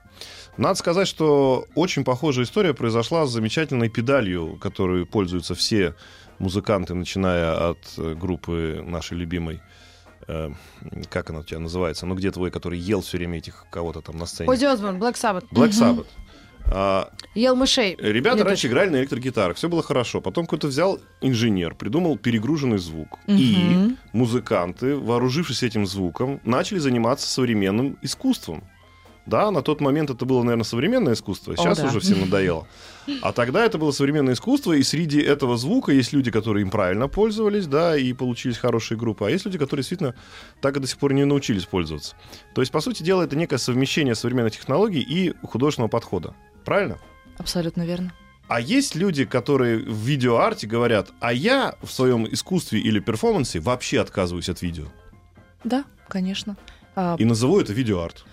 Надо 0.57 0.75
сказать, 0.75 1.09
что 1.09 1.67
очень 1.75 2.05
похожая 2.05 2.45
история 2.45 2.75
произошла 2.75 3.27
с 3.27 3.31
замечательной 3.31 3.89
педалью, 3.89 4.59
которой 4.61 5.07
пользуются 5.07 5.55
все 5.55 5.95
музыканты, 6.39 6.95
начиная 6.95 7.71
от 7.71 7.79
э, 7.99 8.15
группы 8.15 8.83
нашей 8.87 9.17
любимой. 9.17 9.61
э, 10.27 10.51
как 11.11 11.31
она 11.31 11.41
у 11.41 11.43
тебя 11.43 11.59
называется? 11.61 12.07
Ну, 12.07 12.15
где 12.15 12.31
твой, 12.31 12.51
который 12.51 12.79
ел 12.79 13.01
все 13.01 13.17
время 13.19 13.39
этих 13.39 13.67
кого-то 13.71 14.01
там 14.01 14.19
на 14.19 14.27
сцене? 14.27 14.51
Оззи 14.51 14.65
Осборн, 14.65 14.97
Black 14.97 15.15
Sabbath. 15.15 15.45
Black 15.51 15.71
Sabbath. 15.71 16.07
А, 16.73 17.11
Ел 17.35 17.57
мышей. 17.57 17.97
Ребята 17.99 18.45
раньше 18.45 18.69
играли 18.69 18.91
на 18.91 18.97
электрогитарах, 18.97 19.57
все 19.57 19.69
было 19.69 19.83
хорошо. 19.83 20.21
Потом 20.21 20.47
кто-то 20.47 20.69
взял 20.69 21.01
инженер, 21.21 21.75
придумал 21.75 22.17
перегруженный 22.19 22.79
звук. 22.79 23.19
И 23.27 23.95
музыканты, 24.13 24.97
вооружившись 24.97 25.63
этим 25.63 25.87
звуком, 25.87 26.41
начали 26.45 26.79
заниматься 26.79 27.29
современным 27.29 27.99
искусством. 28.03 28.63
Да, 29.27 29.51
на 29.51 29.63
тот 29.63 29.81
момент 29.81 30.11
это 30.11 30.25
было, 30.25 30.43
наверное, 30.43 30.65
современное 30.65 31.13
искусство, 31.13 31.57
сейчас 31.57 31.79
да. 31.79 31.87
уже 31.87 32.01
всем 32.01 32.21
надоело. 32.21 32.67
А 33.23 33.33
тогда 33.33 33.65
это 33.65 33.79
было 33.79 33.93
современное 33.93 34.35
искусство, 34.35 34.73
и 34.73 34.83
среди 34.83 35.21
этого 35.21 35.57
звука 35.57 35.93
есть 35.93 36.13
люди, 36.13 36.31
которые 36.31 36.63
им 36.63 36.71
правильно 36.71 37.07
пользовались, 37.09 37.67
да, 37.67 37.97
и 37.97 38.13
получились 38.13 38.57
хорошие 38.57 38.99
группы, 38.99 39.27
а 39.27 39.31
есть 39.31 39.45
люди, 39.45 39.59
которые 39.59 39.83
действительно 39.83 40.15
так 40.61 40.77
и 40.77 40.81
до 40.81 40.87
сих 40.87 40.99
пор 40.99 41.13
не 41.13 41.25
научились 41.25 41.65
пользоваться. 41.65 42.17
То 42.55 42.63
есть, 42.63 42.73
по 42.73 42.81
сути 42.81 43.03
дела, 43.03 43.23
это 43.23 43.37
некое 43.37 43.59
совмещение 43.59 44.15
современных 44.15 44.55
технологий 44.55 45.01
и 45.01 45.35
художественного 45.47 45.91
подхода. 45.91 46.35
Правильно? 46.65 46.99
Абсолютно 47.39 47.87
верно. 47.87 48.13
А 48.49 48.61
есть 48.61 48.97
люди, 48.97 49.25
которые 49.25 49.79
в 49.79 49.97
видеоарте 49.97 50.67
говорят, 50.67 51.11
а 51.21 51.33
я 51.33 51.77
в 51.83 51.91
своем 51.93 52.27
искусстве 52.27 52.81
или 52.81 52.99
перформансе 52.99 53.61
вообще 53.61 54.01
отказываюсь 54.01 54.49
от 54.49 54.61
видео. 54.61 54.87
Да, 55.63 55.85
конечно. 56.09 56.57
А, 56.97 57.15
И 57.17 57.25
назову 57.25 57.61
это 57.61 57.73
видеоарт. 57.73 58.25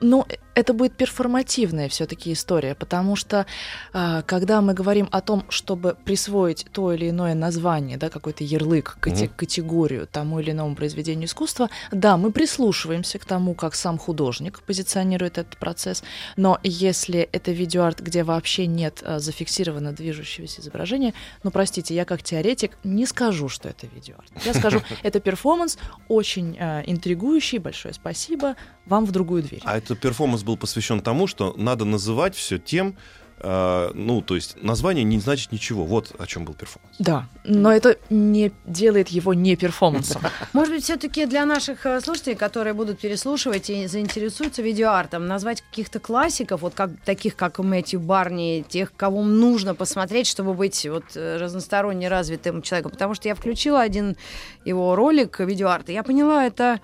Ну, 0.00 0.26
это 0.54 0.72
будет 0.74 0.96
перформативная 0.96 1.88
все-таки 1.88 2.32
история, 2.32 2.74
потому 2.74 3.16
что 3.16 3.46
а, 3.92 4.22
когда 4.22 4.60
мы 4.60 4.74
говорим 4.74 5.08
о 5.10 5.20
том, 5.20 5.44
чтобы 5.48 5.96
присвоить 6.04 6.66
то 6.72 6.92
или 6.92 7.10
иное 7.10 7.34
название, 7.34 7.96
да, 7.96 8.08
какой-то 8.10 8.44
ярлык, 8.44 8.98
Мгм. 9.04 9.28
категорию 9.36 10.06
тому 10.06 10.40
или 10.40 10.50
иному 10.52 10.74
произведению 10.74 11.26
искусства, 11.26 11.68
да, 11.90 12.16
мы 12.16 12.30
прислушиваемся 12.32 13.18
к 13.18 13.24
тому, 13.24 13.54
как 13.54 13.74
сам 13.74 13.98
художник 13.98 14.60
позиционирует 14.62 15.38
этот 15.38 15.56
процесс, 15.56 16.02
но 16.36 16.58
если 16.62 17.20
это 17.32 17.52
видеоарт, 17.52 18.00
где 18.00 18.22
вообще 18.24 18.66
нет 18.66 19.02
а, 19.04 19.18
зафиксировано 19.18 19.92
движущегося 19.92 20.60
изображения, 20.60 21.14
ну, 21.42 21.50
простите, 21.50 21.94
я 21.94 22.04
как 22.04 22.22
теоретик 22.22 22.76
не 22.84 23.06
скажу, 23.06 23.48
что 23.48 23.68
это 23.68 23.86
видеоарт. 23.86 24.30
Я 24.44 24.54
скажу, 24.54 24.80
это 25.02 25.20
перформанс 25.20 25.78
очень 26.08 26.56
а, 26.58 26.82
интригующий, 26.86 27.58
большое 27.58 27.94
спасибо, 27.94 28.56
вам 28.86 29.04
в 29.04 29.12
другую 29.12 29.42
дверь. 29.42 29.62
А 29.64 29.78
этот 29.78 30.00
перформанс 30.00 30.42
был 30.50 30.56
посвящен 30.56 31.00
тому, 31.00 31.28
что 31.28 31.54
надо 31.56 31.84
называть 31.84 32.34
все 32.34 32.58
тем, 32.58 32.96
э, 33.38 33.90
ну, 33.94 34.20
то 34.20 34.34
есть 34.34 34.60
название 34.60 35.04
не 35.04 35.20
значит 35.20 35.52
ничего. 35.52 35.84
Вот 35.84 36.12
о 36.18 36.26
чем 36.26 36.44
был 36.44 36.54
перформанс. 36.54 36.96
Да, 36.98 37.28
но 37.44 37.72
это 37.72 37.98
не 38.10 38.50
делает 38.66 39.08
его 39.10 39.32
не 39.32 39.54
перформансом. 39.54 40.22
Может 40.52 40.74
быть, 40.74 40.82
все-таки 40.84 41.26
для 41.26 41.46
наших 41.46 41.86
э, 41.86 42.00
слушателей, 42.00 42.34
которые 42.34 42.74
будут 42.74 42.98
переслушивать 42.98 43.70
и 43.70 43.86
заинтересуются 43.86 44.60
видеоартом, 44.60 45.28
назвать 45.28 45.62
каких-то 45.62 46.00
классиков, 46.00 46.62
вот 46.62 46.74
как, 46.74 46.90
таких 47.04 47.36
как 47.36 47.60
Мэтью 47.60 48.00
Барни, 48.00 48.64
тех, 48.68 48.92
кого 48.96 49.22
нужно 49.22 49.76
посмотреть, 49.76 50.26
чтобы 50.26 50.54
быть 50.54 50.84
вот 50.86 51.04
э, 51.14 51.36
разносторонне 51.36 52.08
развитым 52.08 52.60
человеком. 52.60 52.90
Потому 52.90 53.14
что 53.14 53.28
я 53.28 53.36
включила 53.36 53.80
один 53.80 54.16
его 54.64 54.96
ролик 54.96 55.38
видеоарта, 55.38 55.92
я 55.92 56.02
поняла, 56.02 56.44
это 56.44 56.80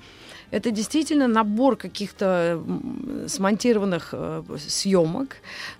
это 0.50 0.70
действительно 0.70 1.26
набор 1.28 1.76
каких-то 1.76 2.62
смонтированных 3.26 4.10
э, 4.12 4.42
съемок, 4.58 5.36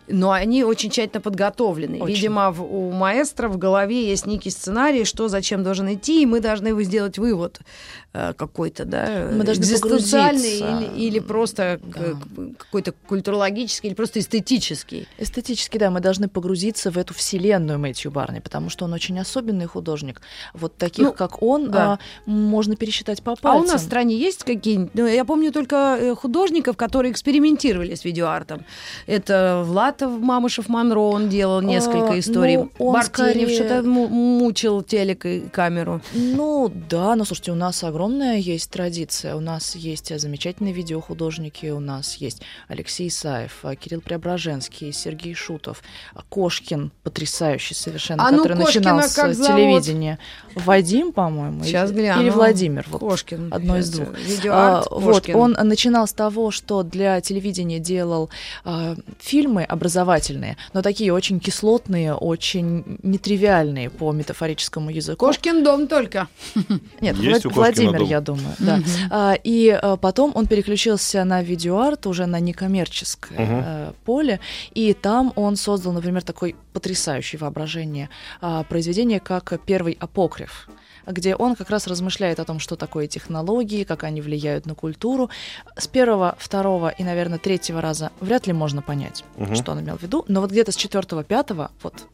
но 0.08 0.30
они 0.32 0.64
очень 0.64 0.90
тщательно 0.90 1.20
подготовлены. 1.20 1.98
Очень. 2.00 2.14
Видимо, 2.14 2.50
в- 2.50 2.62
у 2.62 2.92
маэстро 2.92 3.48
в 3.48 3.58
голове 3.58 4.08
есть 4.08 4.26
некий 4.26 4.50
сценарий, 4.50 5.04
что 5.04 5.28
зачем 5.28 5.62
должен 5.62 5.92
идти, 5.92 6.22
и 6.22 6.26
мы 6.26 6.40
должны 6.40 6.68
его 6.68 6.82
сделать 6.82 7.18
вывод 7.18 7.60
э, 8.18 8.32
какой-то, 8.34 8.84
да, 8.86 9.28
Мы 9.30 9.44
экзистенциальный 9.44 10.58
или, 10.58 11.06
или 11.08 11.18
просто 11.18 11.78
Да. 11.84 12.00
к- 12.00 12.56
какой-то 12.58 12.92
культурологический, 13.06 13.88
или 13.88 13.94
просто 13.94 14.20
эстетический. 14.20 15.06
Эстетически, 15.18 15.78
да, 15.78 15.90
мы 15.90 16.00
должны 16.00 16.28
погрузиться 16.28 16.90
в 16.90 16.96
эту 16.98 17.12
вселенную 17.12 17.78
Мэтью 17.78 18.10
Барни, 18.10 18.38
потому 18.40 18.70
что 18.70 18.84
он 18.86 18.92
очень 18.94 19.18
особенный 19.18 19.66
художник. 19.66 20.22
Вот 20.54 20.76
таких, 20.76 21.04
Ну, 21.04 21.12
как 21.12 21.42
он, 21.42 21.70
да. 21.70 21.92
а, 21.92 21.98
можно 22.30 22.74
пересчитать 22.76 23.22
по 23.22 23.32
А 23.32 23.36
пальцам. 23.36 23.64
у 23.64 23.72
нас 23.72 23.82
в 23.82 23.84
стране 23.84 24.16
есть 24.16 24.44
какие-нибудь? 24.44 24.94
Ну, 24.94 25.06
я 25.06 25.24
помню 25.24 25.52
только 25.52 25.98
э, 26.00 26.14
художников, 26.14 26.76
которые 26.76 27.12
экспериментировали 27.12 27.94
с 27.94 28.04
видеоартом. 28.04 28.64
Это 29.06 29.62
Влатов, 29.96 30.20
Мамышев, 30.20 30.68
Монро, 30.68 31.00
он 31.00 31.28
делал 31.28 31.60
несколько 31.62 32.12
А, 32.12 32.18
историй. 32.18 32.56
ну, 32.56 32.70
он 32.78 32.92
Бартенев 32.94 33.48
скорее- 33.48 33.54
что-то 33.54 33.82
му- 33.82 34.08
мучил 34.08 34.82
телек 34.82 35.24
и 35.24 35.40
камеру. 35.40 36.00
Ну 36.14 36.70
да, 36.90 37.14
но 37.16 37.24
слушайте, 37.24 37.52
у 37.52 37.54
нас 37.54 37.82
огромная 37.82 38.36
есть 38.36 38.70
традиция. 38.70 39.36
У 39.36 39.40
нас 39.40 39.74
есть 39.74 40.10
э, 40.10 40.18
замечательные 40.18 40.74
видеохудожники, 40.74 41.66
у 41.70 41.80
нас 41.80 42.16
есть 42.16 42.42
Алексей 42.68 43.08
Исаев, 43.08 43.60
э, 43.62 43.74
Кирилл 43.76 44.00
Преображенский, 44.02 44.92
Сергей 44.92 45.34
Шутов, 45.34 45.82
э, 46.14 46.18
Кошкин, 46.28 46.92
потрясающий 47.02 47.74
совершенно, 47.74 48.26
А 48.26 48.30
ну, 48.30 48.38
который 48.42 48.58
Кошкина 48.62 48.94
начинал 48.96 49.08
с 49.08 49.14
как 49.14 49.34
зовут? 49.34 49.46
телевидения. 49.82 50.18
Вадим, 50.54 51.12
по-моему, 51.12 51.64
Сейчас 51.64 51.90
или, 51.90 52.00
гляну. 52.00 52.22
или 52.22 52.30
Владимир. 52.30 52.86
Вот. 52.90 53.00
Кошкин. 53.00 53.48
одно 53.52 53.78
из 53.78 53.90
двух. 53.90 54.08
А, 54.50 54.82
вот, 54.90 55.28
он 55.30 55.52
начинал 55.62 56.06
с 56.06 56.12
того, 56.12 56.50
что 56.50 56.82
для 56.82 57.20
телевидения 57.20 57.78
делал 57.78 58.28
а, 58.64 58.94
фильмы 59.20 59.62
образовательные, 59.64 59.85
но 60.72 60.82
такие 60.82 61.12
очень 61.12 61.40
кислотные, 61.40 62.14
очень 62.14 62.98
нетривиальные 63.02 63.90
по 63.90 64.12
метафорическому 64.12 64.90
языку. 64.90 65.26
Кошкин 65.26 65.64
дом 65.64 65.88
только. 65.88 66.28
Нет, 67.00 67.16
Есть 67.16 67.44
Влад- 67.46 67.52
Владимир, 67.54 67.98
дом. 67.98 68.08
я 68.08 68.20
думаю, 68.20 68.54
да. 68.58 68.76
Мгм. 68.76 68.84
А, 69.10 69.34
и 69.42 69.68
а, 69.70 69.96
потом 69.96 70.32
он 70.34 70.46
переключился 70.46 71.24
на 71.24 71.42
видеоарт, 71.42 72.06
уже 72.06 72.26
на 72.26 72.40
некоммерческое 72.40 73.38
Мгм. 73.38 73.62
э, 73.64 73.92
поле, 74.04 74.40
и 74.74 74.92
там 74.94 75.32
он 75.36 75.56
создал, 75.56 75.92
например, 75.92 76.22
такой 76.22 76.56
потрясающий 76.72 77.36
воображение 77.36 78.08
а, 78.40 78.62
произведение, 78.64 79.20
как 79.20 79.58
«Первый 79.66 79.96
апокриф», 80.00 80.68
где 81.06 81.34
он 81.36 81.54
как 81.56 81.70
раз 81.70 81.86
размышляет 81.86 82.40
о 82.40 82.44
том, 82.44 82.58
что 82.58 82.76
такое 82.76 83.06
технологии, 83.06 83.84
как 83.84 84.04
они 84.04 84.20
влияют 84.20 84.66
на 84.66 84.74
культуру. 84.74 85.30
С 85.76 85.86
первого, 85.86 86.36
второго 86.38 86.88
и, 86.88 87.04
наверное, 87.04 87.38
третьего 87.38 87.80
раза 87.80 88.10
вряд 88.20 88.46
ли 88.46 88.52
можно 88.52 88.82
понять, 88.82 89.24
Мгм. 89.36 89.54
что 89.54 89.72
он 89.72 89.80
имел 89.80 89.96
в 89.98 90.02
виду, 90.02 90.24
но 90.28 90.40
вот 90.40 90.50
где-то 90.50 90.72
с 90.72 90.76
четвертого, 90.76 91.24
пятого 91.24 91.70
вот 91.82 92.06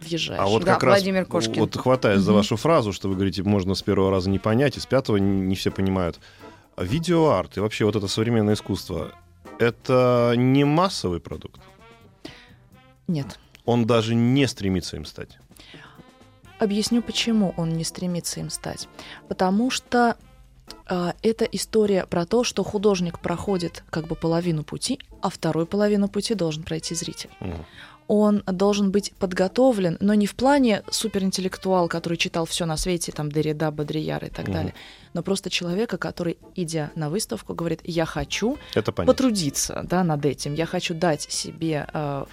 въезжаешь. 0.00 0.40
А 0.40 0.46
вот 0.46 0.64
Да, 0.64 0.74
как 0.74 0.84
раз 0.84 0.98
Владимир 0.98 1.24
Кошкин. 1.26 1.60
вот 1.60 1.76
хватает 1.76 2.20
за 2.20 2.32
вашу 2.32 2.56
фразу, 2.56 2.92
что 2.92 3.08
вы 3.08 3.14
говорите, 3.14 3.42
можно 3.42 3.74
с 3.74 3.82
первого 3.82 4.10
раза 4.10 4.30
не 4.30 4.38
понять, 4.38 4.76
и 4.76 4.80
с 4.80 4.86
пятого 4.86 5.16
не 5.18 5.40
не 5.42 5.54
все 5.54 5.70
понимают. 5.70 6.18
Видеоарт 6.78 7.56
и 7.56 7.60
вообще 7.60 7.84
вот 7.84 7.94
это 7.96 8.08
современное 8.08 8.54
искусство, 8.54 9.12
это 9.58 10.32
не 10.36 10.64
массовый 10.64 11.20
продукт. 11.20 11.60
Нет. 13.06 13.38
Он 13.64 13.86
даже 13.86 14.14
не 14.14 14.46
стремится 14.48 14.96
им 14.96 15.04
стать. 15.04 15.38
Объясню, 16.58 17.02
почему 17.02 17.54
он 17.56 17.70
не 17.70 17.84
стремится 17.84 18.40
им 18.40 18.50
стать. 18.50 18.88
Потому 19.28 19.70
что 19.70 20.16
э, 20.88 21.12
это 21.22 21.44
история 21.46 22.06
про 22.06 22.26
то, 22.26 22.44
что 22.44 22.62
художник 22.62 23.18
проходит 23.20 23.84
как 23.90 24.06
бы 24.06 24.14
половину 24.14 24.64
пути, 24.64 24.98
а 25.20 25.30
вторую 25.30 25.66
половину 25.66 26.08
пути 26.08 26.34
должен 26.34 26.62
пройти 26.62 26.94
зритель. 26.94 27.30
Мгм. 27.40 27.64
Он 28.06 28.42
должен 28.46 28.90
быть 28.90 29.14
подготовлен, 29.18 29.96
но 30.00 30.12
не 30.12 30.26
в 30.26 30.34
плане 30.34 30.82
суперинтеллектуал, 30.90 31.88
который 31.88 32.18
читал 32.18 32.44
все 32.44 32.66
на 32.66 32.76
свете, 32.76 33.12
там 33.12 33.32
Деррида, 33.32 33.70
Бодрияр 33.70 34.26
и 34.26 34.28
так 34.28 34.44
Мгм. 34.46 34.52
далее, 34.52 34.74
но 35.14 35.22
просто 35.22 35.48
человека, 35.48 35.96
который, 35.96 36.36
идя 36.54 36.90
на 36.96 37.08
выставку, 37.08 37.54
говорит, 37.54 37.80
я 37.84 38.04
хочу 38.04 38.58
Это 38.74 38.92
потрудиться 38.92 39.86
да, 39.88 40.04
над 40.04 40.26
этим, 40.26 40.52
я 40.52 40.66
хочу 40.66 40.92
дать 40.94 41.22
себе 41.22 41.86
э, 41.94 42.24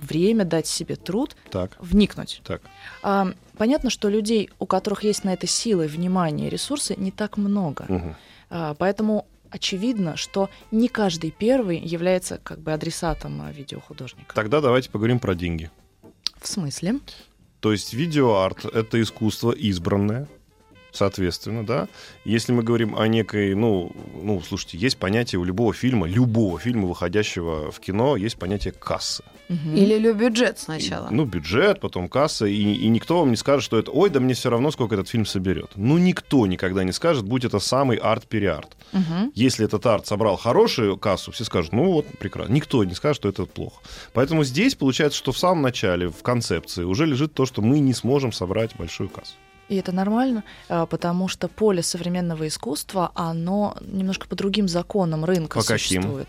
время, 0.00 0.44
дать 0.44 0.66
себе 0.66 0.96
труд, 0.96 1.36
Так, 1.50 1.76
вникнуть. 1.80 2.40
так. 2.44 2.62
А, 3.02 3.32
понятно, 3.56 3.90
что 3.90 4.08
людей, 4.08 4.50
у 4.58 4.66
которых 4.66 5.04
есть 5.04 5.24
на 5.24 5.32
это 5.32 5.46
силы, 5.46 5.86
внимание, 5.86 6.48
ресурсы, 6.50 6.94
не 6.96 7.10
так 7.10 7.36
много. 7.36 7.86
Мгм. 7.88 8.16
А, 8.50 8.74
поэтому 8.74 9.26
очевидно, 9.50 10.16
что 10.16 10.50
не 10.70 10.88
каждый 10.88 11.30
первый 11.30 11.78
является 11.78 12.38
как 12.42 12.58
бы 12.60 12.72
адресатом 12.72 13.40
а, 13.42 13.52
видеохудожника. 13.52 14.34
Тогда 14.34 14.60
давайте 14.60 14.90
поговорим 14.90 15.18
про 15.18 15.34
деньги. 15.34 15.70
В 16.40 16.46
смысле? 16.48 17.00
То 17.60 17.72
есть 17.72 17.94
видеоарт— 17.94 18.64
это 18.74 19.00
искусство 19.00 19.52
избранное, 19.52 20.28
соответственно, 20.94 21.66
да. 21.66 21.88
Если 22.24 22.52
мы 22.52 22.62
говорим 22.62 22.96
о 22.96 23.06
некой, 23.08 23.54
ну, 23.54 23.92
ну, 24.22 24.40
слушайте, 24.40 24.78
есть 24.78 24.96
понятие 24.96 25.40
у 25.40 25.44
любого 25.44 25.74
фильма, 25.74 26.06
любого 26.06 26.58
фильма, 26.58 26.86
выходящего 26.86 27.70
в 27.70 27.80
кино, 27.80 28.16
есть 28.16 28.38
понятие 28.38 28.72
кассы. 28.72 29.22
Мгм. 29.48 29.74
Или 29.74 30.12
бюджет 30.12 30.58
сначала. 30.58 31.08
Ну, 31.10 31.26
бюджет, 31.26 31.80
потом 31.80 32.08
касса, 32.08 32.46
и, 32.46 32.54
и 32.54 32.88
никто 32.88 33.18
вам 33.18 33.30
не 33.30 33.36
скажет, 33.36 33.62
что 33.64 33.78
это, 33.78 33.90
ой, 33.90 34.08
да 34.08 34.20
мне 34.20 34.34
все 34.34 34.48
равно, 34.48 34.70
сколько 34.70 34.94
этот 34.94 35.08
фильм 35.08 35.26
соберет. 35.26 35.72
Ну, 35.76 35.98
никто 35.98 36.46
никогда 36.46 36.84
не 36.84 36.92
скажет, 36.92 37.24
будь 37.24 37.44
это 37.44 37.58
самый 37.58 37.98
арт-переарт. 37.98 38.76
Мгм. 38.92 39.32
Если 39.34 39.66
этот 39.66 39.84
арт 39.84 40.06
собрал 40.06 40.36
хорошую 40.36 40.96
кассу, 40.96 41.32
все 41.32 41.44
скажут, 41.44 41.72
ну 41.72 41.92
вот, 41.92 42.06
прекрасно. 42.18 42.52
Никто 42.52 42.84
не 42.84 42.94
скажет, 42.94 43.16
что 43.16 43.28
это 43.28 43.44
плохо. 43.44 43.82
Поэтому 44.12 44.44
здесь 44.44 44.74
получается, 44.74 45.18
что 45.18 45.32
в 45.32 45.38
самом 45.38 45.62
начале, 45.62 46.08
в 46.08 46.22
концепции, 46.22 46.84
уже 46.84 47.04
лежит 47.04 47.34
то, 47.34 47.44
что 47.44 47.60
мы 47.60 47.80
не 47.80 47.92
сможем 47.92 48.32
собрать 48.32 48.74
большую 48.76 49.08
кассу. 49.08 49.34
И 49.68 49.76
это 49.76 49.92
нормально, 49.92 50.44
а, 50.68 50.86
потому 50.86 51.28
что 51.28 51.48
поле 51.48 51.82
современного 51.82 52.46
искусства, 52.48 53.10
оно 53.14 53.76
немножко 53.80 54.28
по 54.28 54.36
другим 54.36 54.68
законам 54.68 55.24
рынка 55.24 55.58
По 55.60 55.64
каким? 55.64 56.02
существует. 56.02 56.28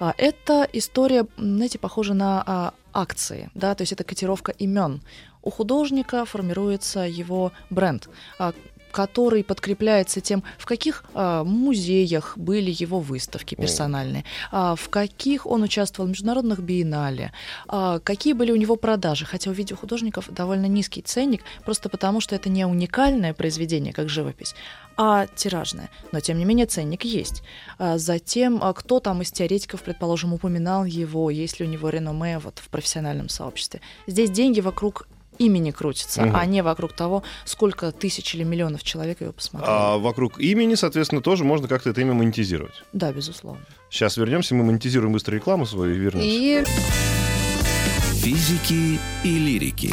А, 0.00 0.14
Это 0.18 0.68
история, 0.72 1.26
знаете, 1.36 1.78
похожа 1.78 2.14
на 2.14 2.42
а, 2.46 2.74
акции, 2.92 3.50
да, 3.54 3.74
то 3.74 3.82
есть 3.82 3.92
это 3.92 4.04
котировка 4.04 4.52
имен. 4.52 5.02
У 5.42 5.50
художника 5.50 6.24
формируется 6.24 7.00
его 7.00 7.52
бренд, 7.70 8.08
а, 8.38 8.52
который 8.96 9.44
подкрепляется 9.44 10.22
тем, 10.22 10.42
в 10.56 10.64
каких 10.64 11.04
а, 11.12 11.44
музеях 11.44 12.38
были 12.38 12.74
его 12.82 12.98
выставки 12.98 13.54
персональные, 13.54 14.24
а, 14.50 14.74
в 14.74 14.88
каких 14.88 15.44
он 15.44 15.62
участвовал 15.62 16.06
в 16.06 16.12
международных 16.12 16.60
биеннале, 16.60 17.32
а, 17.68 17.98
какие 17.98 18.32
были 18.32 18.52
у 18.52 18.56
него 18.56 18.76
продажи. 18.76 19.26
Хотя 19.26 19.50
у 19.50 19.52
видеохудожников 19.52 20.32
довольно 20.32 20.64
низкий 20.64 21.02
ценник, 21.02 21.42
просто 21.62 21.90
потому 21.90 22.22
что 22.22 22.34
это 22.34 22.48
не 22.48 22.64
уникальное 22.64 23.34
произведение, 23.34 23.92
как 23.92 24.08
живопись, 24.08 24.54
а 24.96 25.26
тиражное. 25.26 25.90
Но, 26.12 26.20
тем 26.20 26.38
не 26.38 26.46
менее, 26.46 26.64
ценник 26.64 27.04
есть. 27.04 27.42
А, 27.78 27.98
Затем, 27.98 28.60
а, 28.62 28.72
кто 28.72 29.00
там 29.00 29.20
из 29.20 29.30
теоретиков, 29.30 29.82
предположим, 29.82 30.32
упоминал 30.32 30.86
его, 30.86 31.28
есть 31.28 31.60
ли 31.60 31.66
у 31.66 31.68
него 31.68 31.90
реноме 31.90 32.38
вот, 32.38 32.60
в 32.60 32.70
профессиональном 32.70 33.28
сообществе. 33.28 33.82
Здесь 34.06 34.30
деньги 34.30 34.60
вокруг 34.60 35.06
имени 35.38 35.70
крутятся, 35.70 36.22
Мгм. 36.22 36.36
а 36.36 36.44
не 36.46 36.62
вокруг 36.62 36.92
того, 36.94 37.22
сколько 37.44 37.92
тысяч 37.92 38.34
или 38.34 38.42
миллионов 38.44 38.82
человек 38.82 39.20
его 39.20 39.32
посмотрели. 39.32 39.70
А 39.72 39.98
вокруг 39.98 40.38
имени, 40.40 40.74
соответственно, 40.74 41.20
тоже 41.20 41.44
можно 41.44 41.68
как-то 41.68 41.90
это 41.90 42.00
имя 42.00 42.14
монетизировать. 42.14 42.82
Да, 42.92 43.12
безусловно. 43.12 43.60
Сейчас 43.90 44.16
вернемся, 44.16 44.54
мы 44.54 44.64
монетизируем 44.64 45.12
быстро 45.12 45.34
рекламу 45.34 45.66
свою 45.66 45.94
и 45.94 45.98
вернемся. 45.98 46.28
И 46.28 46.64
Физики 48.22 48.98
и 49.22 49.38
лирики. 49.38 49.92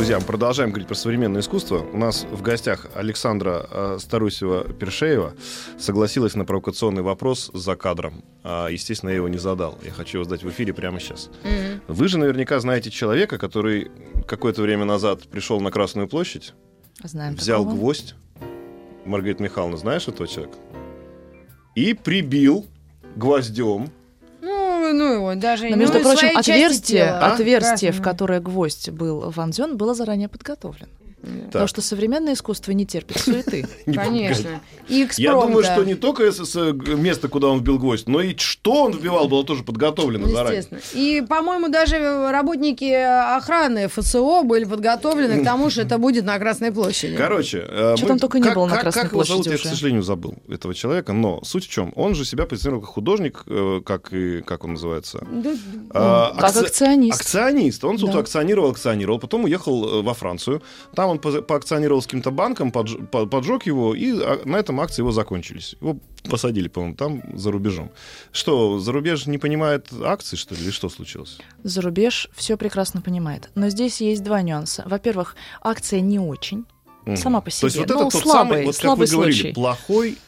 Друзья, 0.00 0.18
мы 0.18 0.24
продолжаем 0.24 0.70
говорить 0.70 0.88
про 0.88 0.94
современное 0.94 1.42
искусство. 1.42 1.80
У 1.92 1.98
нас 1.98 2.24
в 2.32 2.40
гостях 2.40 2.86
Александра 2.94 3.68
э, 3.70 3.98
Старусева-Першеева 4.00 5.34
согласилась 5.78 6.34
на 6.34 6.46
провокационный 6.46 7.02
вопрос 7.02 7.50
за 7.52 7.76
кадром. 7.76 8.24
А, 8.42 8.68
естественно, 8.68 9.10
я 9.10 9.16
его 9.16 9.28
не 9.28 9.36
задал. 9.36 9.78
Я 9.84 9.90
хочу 9.90 10.16
его 10.16 10.24
задать 10.24 10.42
в 10.42 10.48
эфире 10.48 10.72
прямо 10.72 11.00
сейчас. 11.00 11.28
Мгм. 11.44 11.82
Вы 11.86 12.08
же 12.08 12.16
наверняка 12.16 12.58
знаете 12.60 12.90
человека, 12.90 13.36
который 13.36 13.90
какое-то 14.26 14.62
время 14.62 14.86
назад 14.86 15.28
пришел 15.28 15.60
на 15.60 15.70
Красную 15.70 16.08
площадь, 16.08 16.54
Знаем 17.04 17.34
взял 17.34 17.64
такого. 17.64 17.76
гвоздь. 17.76 18.14
Маргарита 19.04 19.42
Михайловна, 19.42 19.76
знаешь 19.76 20.08
этого 20.08 20.26
человека? 20.26 20.56
И 21.74 21.92
прибил 21.92 22.64
гвоздем. 23.16 23.90
Ну, 24.92 25.08
ну 25.08 25.14
его 25.14 25.34
даже 25.34 25.64
Но, 25.64 25.70
ну, 25.70 25.76
между 25.76 25.98
и 25.98 26.02
прочим, 26.02 26.36
отверстие, 26.36 27.06
тела. 27.06 27.18
А? 27.18 27.32
отверстие, 27.34 27.92
в 27.92 27.96
Красное. 27.96 28.12
которое 28.12 28.40
гвоздь 28.40 28.90
был 28.90 29.30
вонзен, 29.30 29.76
было 29.76 29.94
заранее 29.94 30.28
подготовлено. 30.28 30.88
Да. 31.22 31.46
Потому 31.46 31.66
что 31.68 31.82
современное 31.82 32.32
искусство 32.34 32.72
не 32.72 32.86
терпит 32.86 33.18
суеты. 33.18 33.66
Не 33.86 33.94
Конечно. 33.94 34.60
Я 34.88 35.32
думаю, 35.32 35.62
что 35.62 35.84
не 35.84 35.94
только 35.94 36.30
место, 36.96 37.28
куда 37.28 37.48
он 37.48 37.60
вбил 37.60 37.78
гвоздь, 37.78 38.08
но 38.08 38.20
и 38.20 38.36
что 38.36 38.84
он 38.84 38.92
вбивал, 38.92 39.28
было 39.28 39.44
тоже 39.44 39.62
подготовлено 39.62 40.26
Ну, 40.26 40.32
заранее. 40.32 40.58
Естественно. 40.58 40.80
И, 41.00 41.20
по-моему, 41.28 41.68
даже 41.68 41.98
работники 42.30 42.90
охраны 43.36 43.88
ФСО 43.88 44.42
были 44.44 44.64
подготовлены 44.64 45.40
к 45.40 45.44
тому, 45.44 45.70
что 45.70 45.82
это 45.82 45.98
будет 45.98 46.24
на 46.24 46.38
Красной 46.38 46.72
площади. 46.72 47.16
Короче, 47.16 47.64
э, 47.68 47.96
мы- 48.00 48.06
там 48.08 48.18
только 48.18 48.38
не 48.40 48.50
было 48.50 48.66
на 48.66 48.76
Красной 48.78 49.08
площади 49.08 49.48
я, 49.50 49.56
к 49.58 49.60
сожалению, 49.60 50.02
забыл 50.02 50.34
этого 50.48 50.74
человека, 50.74 51.12
но 51.12 51.42
суть 51.44 51.66
в 51.66 51.70
чем? 51.70 51.92
Он 51.96 52.14
же 52.14 52.24
себя 52.24 52.46
позиционировал 52.46 52.82
как 52.86 52.94
художник, 52.94 53.44
э, 53.46 53.80
как 53.84 54.12
и 54.12 54.40
как 54.42 54.64
он 54.64 54.72
называется? 54.72 55.26
А, 55.90 56.32
Как 56.34 56.50
акци- 56.56 56.66
акционист. 56.66 57.20
Акционист. 57.20 57.84
Он 57.84 57.96
тут 57.98 58.12
Да. 58.12 58.18
акционировал, 58.20 58.70
акционировал, 58.70 59.18
потом 59.18 59.44
уехал 59.44 60.00
э, 60.00 60.02
во 60.02 60.14
Францию. 60.14 60.62
Там 60.94 61.09
он 61.10 61.18
поза- 61.18 61.42
поакционировал 61.42 62.00
с 62.00 62.06
каким-то 62.06 62.30
банком, 62.30 62.70
подж- 62.70 63.06
по- 63.06 63.26
поджег 63.26 63.66
его, 63.66 63.94
и 63.94 64.12
а, 64.12 64.40
на 64.44 64.56
этом 64.56 64.80
акции 64.80 65.02
его 65.02 65.12
закончились. 65.12 65.76
Его 65.80 65.98
посадили, 66.30 66.68
по-моему, 66.68 66.96
там 66.96 67.22
за 67.36 67.50
рубежом. 67.50 67.90
Что, 68.32 68.78
за 68.78 68.92
рубеж 68.92 69.26
не 69.26 69.38
понимает 69.38 69.88
акций, 70.04 70.38
что 70.38 70.54
ли, 70.54 70.62
или 70.62 70.70
что 70.70 70.88
случилось? 70.88 71.38
За 71.62 71.80
рубеж 71.80 72.28
все 72.34 72.56
прекрасно 72.56 73.00
понимает. 73.00 73.50
Но 73.54 73.68
здесь 73.70 74.00
есть 74.00 74.22
два 74.22 74.42
нюанса. 74.42 74.84
Во-первых, 74.86 75.36
акция 75.60 76.00
не 76.00 76.18
очень. 76.18 76.64
Сама 77.16 77.40
по 77.40 77.50
То 77.50 77.66
есть 77.66 77.76
себе. 77.76 77.86
вот 77.86 77.88
Ну, 77.88 77.94
это 78.06 78.10
тот 78.10 78.22
слабый- 78.22 78.32
самый, 78.32 78.64
вот 78.66 78.74
как 78.76 78.82
слабый 78.82 79.06
вы 79.06 79.12
говорили, 79.12 79.34
случай. 79.40 79.52
плохой, 79.54 80.18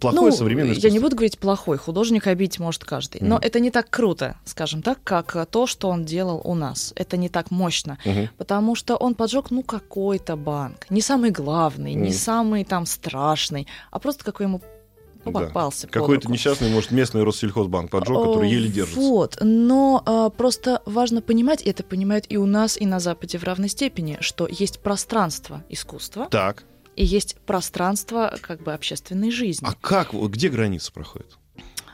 плохое 0.00 0.30
ну, 0.30 0.36
современное 0.36 0.68
я 0.68 0.74
не 0.74 0.78
искусство. 0.80 1.00
буду 1.00 1.16
говорить 1.16 1.38
плохой, 1.38 1.78
художник 1.78 2.26
обидеть 2.26 2.58
может 2.58 2.84
каждый. 2.84 3.20
Но 3.20 3.36
Мгм. 3.36 3.44
это 3.44 3.60
не 3.60 3.70
так 3.70 3.88
круто, 3.90 4.36
скажем 4.44 4.82
так, 4.82 4.98
как 5.04 5.46
то, 5.50 5.66
что 5.66 5.88
он 5.88 6.04
делал 6.04 6.40
у 6.44 6.54
нас. 6.54 6.92
Это 6.96 7.16
не 7.16 7.28
так 7.28 7.50
мощно. 7.50 7.98
Мгм. 8.04 8.28
Потому 8.38 8.74
что 8.74 8.96
он 8.96 9.14
поджег, 9.14 9.50
ну, 9.50 9.62
какой-то 9.62 10.36
банк. 10.36 10.86
Не 10.90 11.00
самый 11.00 11.30
главный, 11.30 11.94
не 11.94 12.08
Мгм. 12.10 12.12
самый 12.12 12.64
там 12.64 12.86
страшный, 12.86 13.66
а 13.90 13.98
просто 13.98 14.24
какой 14.24 14.46
ему 14.46 14.60
Да. 15.24 15.30
попался 15.46 15.86
Какой-то 15.86 16.30
несчастный, 16.30 16.70
может, 16.70 16.90
местный 16.90 17.22
Россельхозбанк 17.22 17.90
поджег, 17.90 18.16
который 18.16 18.50
еле 18.50 18.68
держится. 18.68 19.00
Вот, 19.00 19.38
но 19.40 20.02
а, 20.04 20.30
просто 20.30 20.82
важно 20.86 21.22
понимать, 21.22 21.62
и 21.62 21.70
это 21.70 21.82
понимают 21.82 22.26
и 22.28 22.36
у 22.36 22.46
нас, 22.46 22.76
и 22.76 22.86
на 22.86 23.00
Западе 23.00 23.38
в 23.38 23.44
равной 23.44 23.68
степени, 23.68 24.18
что 24.20 24.46
есть 24.48 24.80
пространство 24.80 25.64
искусства, 25.68 26.28
Так. 26.30 26.64
и 26.96 27.04
есть 27.04 27.36
пространство 27.46 28.36
как 28.40 28.62
бы 28.62 28.72
общественной 28.72 29.30
жизни. 29.30 29.66
А 29.68 29.74
как, 29.80 30.12
где 30.12 30.48
граница 30.48 30.92
проходит? 30.92 31.38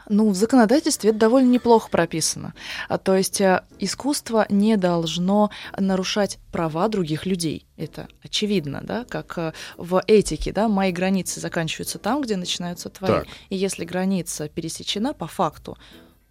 Ну, 0.09 0.31
в 0.31 0.35
законодательстве 0.35 1.11
это 1.11 1.19
довольно 1.19 1.51
неплохо 1.51 1.89
прописано. 1.91 2.55
А, 2.89 2.99
то 2.99 3.15
есть 3.17 3.41
а, 3.41 3.65
искусство 3.79 4.47
не 4.49 4.77
должно 4.77 5.51
нарушать 5.77 6.39
права 6.53 6.89
других 6.89 7.27
людей. 7.27 7.67
Это 7.77 8.09
очевидно, 8.23 8.81
да, 8.83 9.05
как 9.05 9.37
а, 9.39 9.53
в 9.77 10.03
этике, 10.07 10.53
да, 10.53 10.69
мои 10.69 10.93
границы 10.93 11.41
заканчиваются 11.41 11.99
там, 11.99 12.23
где 12.23 12.37
начинаются 12.37 12.89
твои. 12.89 13.11
Так. 13.11 13.27
И 13.51 13.57
если 13.57 13.85
граница 13.85 14.49
пересечена 14.49 15.13
по 15.13 15.27
факту, 15.27 15.77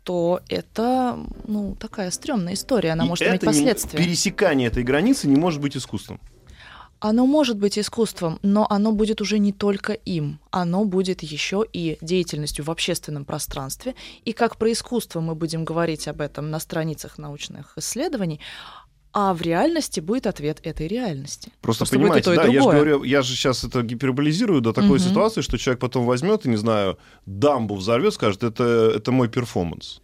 то 0.04 0.40
это, 0.48 1.20
ну, 1.46 1.76
такая 1.76 2.12
стрёмная 2.12 2.54
история, 2.54 2.92
она 2.94 3.04
И 3.04 3.08
может 3.08 3.28
иметь 3.28 3.36
это 3.44 3.46
не- 3.48 3.52
последствия. 3.52 4.00
пересекание 4.00 4.70
этой 4.70 4.84
границы 4.84 5.28
не 5.28 5.36
может 5.36 5.60
быть 5.62 5.76
искусством. 5.76 6.20
Оно 7.00 7.28
может 7.28 7.58
быть 7.58 7.78
искусством, 7.78 8.40
но 8.42 8.66
оно 8.70 8.92
будет 8.92 9.22
уже 9.22 9.38
не 9.38 9.54
только 9.54 9.94
им. 9.94 10.40
Оно 10.50 10.86
будет 10.86 11.22
еще 11.22 11.64
и 11.72 11.98
деятельностью 12.02 12.66
в 12.66 12.72
общественном 12.72 13.24
пространстве. 13.26 13.94
И 14.26 14.34
как 14.34 14.58
про 14.58 14.72
искусство 14.72 15.22
мы 15.22 15.36
будем 15.36 15.64
говорить 15.64 16.08
об 16.08 16.22
этом 16.22 16.50
на 16.50 16.60
страницах 16.60 17.18
научных 17.20 17.74
исследований, 17.78 18.40
а 19.14 19.34
в 19.34 19.42
реальности 19.42 20.00
будет 20.00 20.28
ответ 20.28 20.60
этой 20.64 20.88
реальности. 20.88 21.52
Просто 21.62 21.82
Просто 21.86 21.98
понимаете, 21.98 22.36
да, 22.36 22.46
я 22.46 22.62
же 22.62 22.70
говорю, 22.70 23.04
я 23.04 23.22
же 23.22 23.36
сейчас 23.36 23.64
это 23.64 23.82
гиперболизирую 23.82 24.62
до 24.62 24.74
такой 24.74 25.00
Мгм. 25.00 25.10
ситуации, 25.10 25.42
что 25.42 25.58
человек 25.58 25.80
потом 25.80 26.06
возьмет 26.06 26.46
и, 26.46 26.50
не 26.50 26.58
знаю, 26.58 26.98
дамбу 27.26 27.76
взорвет, 27.76 28.14
скажет, 28.14 28.44
это, 28.44 28.92
это 28.96 29.12
мой 29.12 29.28
перформанс. 29.28 30.02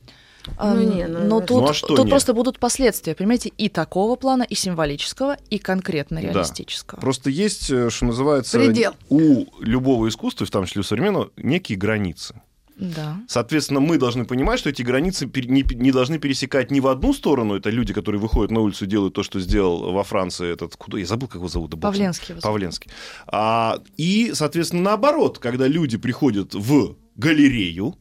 Ну, 0.59 0.81
не, 0.81 1.07
ну, 1.07 1.23
но 1.25 1.39
тут, 1.41 1.61
Ну, 1.63 1.69
а 1.69 1.73
что 1.73 1.87
тут 1.87 1.99
нет? 1.99 2.09
просто 2.09 2.33
будут 2.33 2.59
последствия, 2.59 3.15
понимаете, 3.15 3.49
и 3.57 3.69
такого 3.69 4.15
плана, 4.15 4.43
и 4.43 4.55
символического, 4.55 5.37
и 5.49 5.57
конкретно 5.57 6.21
Да. 6.21 6.27
реалистического. 6.27 6.99
Просто 6.99 7.29
есть, 7.29 7.69
э, 7.69 7.89
что 7.89 8.05
называется, 8.05 8.57
Предел. 8.59 8.93
у 9.09 9.45
любого 9.59 10.07
искусства, 10.09 10.45
в 10.45 10.51
том 10.51 10.65
числе 10.65 10.81
у 10.81 10.83
современного, 10.83 11.29
некие 11.37 11.77
границы. 11.77 12.41
Да. 12.75 13.17
Соответственно, 13.27 13.79
мы 13.79 13.99
должны 13.99 14.25
понимать, 14.25 14.59
что 14.59 14.69
эти 14.69 14.81
границы 14.81 15.25
не, 15.27 15.63
не 15.75 15.91
должны 15.91 16.17
пересекать 16.17 16.71
ни 16.71 16.79
в 16.79 16.87
одну 16.87 17.13
сторону. 17.13 17.55
Это 17.55 17.69
люди, 17.69 17.93
которые 17.93 18.19
выходят 18.19 18.49
на 18.49 18.61
улицу 18.61 18.85
и 18.85 18.87
делают 18.87 19.13
то, 19.13 19.21
что 19.21 19.39
сделал 19.39 19.91
во 19.93 20.03
Франции 20.03 20.51
этот... 20.51 20.75
Куда? 20.75 20.97
Я 20.97 21.05
забыл, 21.05 21.27
как 21.27 21.35
его 21.35 21.47
зовут. 21.47 21.69
да. 21.71 21.77
Павленский. 21.77 22.35
Павленский. 22.41 22.89
А, 23.27 23.79
и, 23.95 24.31
соответственно, 24.33 24.81
наоборот, 24.81 25.37
когда 25.37 25.67
люди 25.67 25.97
приходят 25.97 26.55
в 26.55 26.95
галерею, 27.15 27.95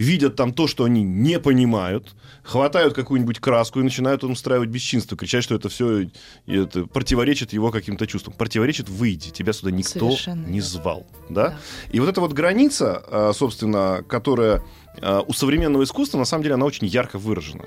видят 0.00 0.34
там 0.34 0.54
то, 0.54 0.66
что 0.66 0.84
они 0.84 1.02
не 1.02 1.38
понимают, 1.38 2.16
хватают 2.42 2.94
какую-нибудь 2.94 3.38
краску 3.38 3.80
и 3.80 3.82
начинают 3.82 4.24
он 4.24 4.32
устраивать 4.32 4.70
бесчинство, 4.70 5.16
кричать, 5.16 5.44
что 5.44 5.54
это 5.54 5.68
все 5.68 6.08
это 6.46 6.86
противоречит 6.86 7.52
его 7.52 7.70
каким-то 7.70 8.06
чувствам. 8.06 8.34
Противоречит, 8.34 8.88
выйди, 8.88 9.30
тебя 9.30 9.52
сюда 9.52 9.70
никто 9.70 10.06
Совершенно 10.06 10.46
не 10.46 10.62
звал. 10.62 11.06
Да? 11.28 11.50
Да. 11.50 11.58
И 11.92 12.00
вот 12.00 12.08
эта 12.08 12.20
вот 12.22 12.32
граница, 12.32 13.04
а, 13.08 13.32
собственно, 13.34 14.02
которая 14.08 14.62
у 15.26 15.32
современного 15.32 15.84
искусства, 15.84 16.18
на 16.18 16.24
самом 16.24 16.42
деле, 16.42 16.54
она 16.54 16.66
очень 16.66 16.86
ярко 16.86 17.18
выражена. 17.18 17.64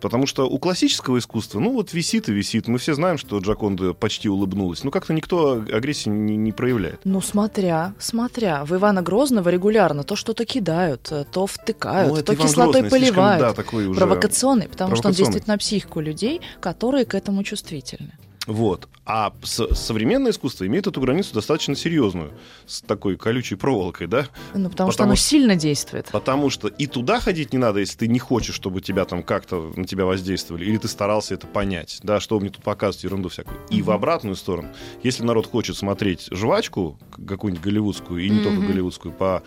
Потому 0.00 0.26
что 0.26 0.48
у 0.48 0.58
классического 0.58 1.18
искусства, 1.18 1.60
ну 1.60 1.72
вот 1.72 1.92
висит 1.92 2.28
и 2.28 2.32
висит. 2.32 2.66
Мы 2.66 2.78
все 2.78 2.94
знаем, 2.94 3.18
что 3.18 3.38
Джаконда 3.38 3.92
почти 3.94 4.28
улыбнулась. 4.28 4.82
Ну 4.82 4.90
как-то 4.90 5.12
никто 5.12 5.62
агрессии 5.72 6.08
не, 6.08 6.36
не 6.36 6.50
проявляет. 6.50 7.00
Ну, 7.04 7.20
смотря, 7.20 7.94
смотря. 8.00 8.64
В 8.64 8.74
Ивана 8.74 9.02
Грозного 9.02 9.48
регулярно 9.48 10.02
то 10.02 10.16
что-то 10.16 10.44
кидают, 10.44 11.12
то 11.30 11.46
втыкают, 11.46 12.16
Ну, 12.16 12.22
то 12.22 12.34
Иван 12.34 12.46
кислотой 12.48 12.80
Грозный, 12.80 12.98
слишком, 12.98 13.14
поливают. 13.16 13.40
да, 13.40 13.52
такой 13.54 13.86
уже... 13.86 14.00
Провокационный, 14.00 14.66
потому 14.68 14.96
что 14.96 15.08
он 15.08 15.14
провокационный. 15.14 15.16
действует 15.32 15.46
на 15.46 15.58
психику 15.58 16.00
людей, 16.00 16.40
которые 16.60 17.04
к 17.04 17.14
этому 17.14 17.44
чувствительны. 17.44 18.12
Вот. 18.46 18.88
А 19.04 19.32
современное 19.44 20.30
искусство 20.32 20.66
имеет 20.66 20.86
эту 20.86 21.00
границу 21.00 21.34
достаточно 21.34 21.74
серьезную, 21.76 22.32
с 22.66 22.80
такой 22.80 23.16
колючей 23.16 23.56
проволокой, 23.56 24.06
да? 24.06 24.26
Ну, 24.54 24.68
потому, 24.70 24.90
что 24.90 24.98
Потому 24.98 25.10
оно 25.10 25.16
что- 25.16 25.26
сильно 25.28 25.56
действует. 25.56 26.08
Потому 26.12 26.50
что 26.50 26.68
и 26.68 26.86
туда 26.86 27.20
ходить 27.20 27.52
не 27.52 27.58
надо, 27.58 27.80
если 27.80 27.98
ты 27.98 28.08
не 28.08 28.18
хочешь, 28.18 28.54
чтобы 28.54 28.80
тебя 28.80 29.04
там 29.04 29.22
как-то 29.22 29.72
на 29.76 29.84
тебя 29.84 30.04
воздействовали, 30.06 30.64
или 30.64 30.76
ты 30.76 30.88
старался 30.88 31.34
это 31.34 31.46
понять, 31.46 31.98
да, 32.02 32.20
что 32.20 32.38
мне 32.40 32.50
тут 32.50 32.62
показываете, 32.64 33.08
ерунду 33.08 33.28
всякую. 33.28 33.58
И 33.70 33.82
в 33.82 33.90
обратную 33.90 34.36
сторону, 34.36 34.68
если 35.02 35.24
народ 35.24 35.46
хочет 35.46 35.76
смотреть 35.76 36.28
жвачку, 36.30 36.98
какую-нибудь 37.26 37.64
голливудскую, 37.64 38.24
и 38.24 38.28
не 38.30 38.40
только 38.40 38.58
Мгм. 38.60 38.66
голливудскую, 38.68 39.12
по, 39.12 39.42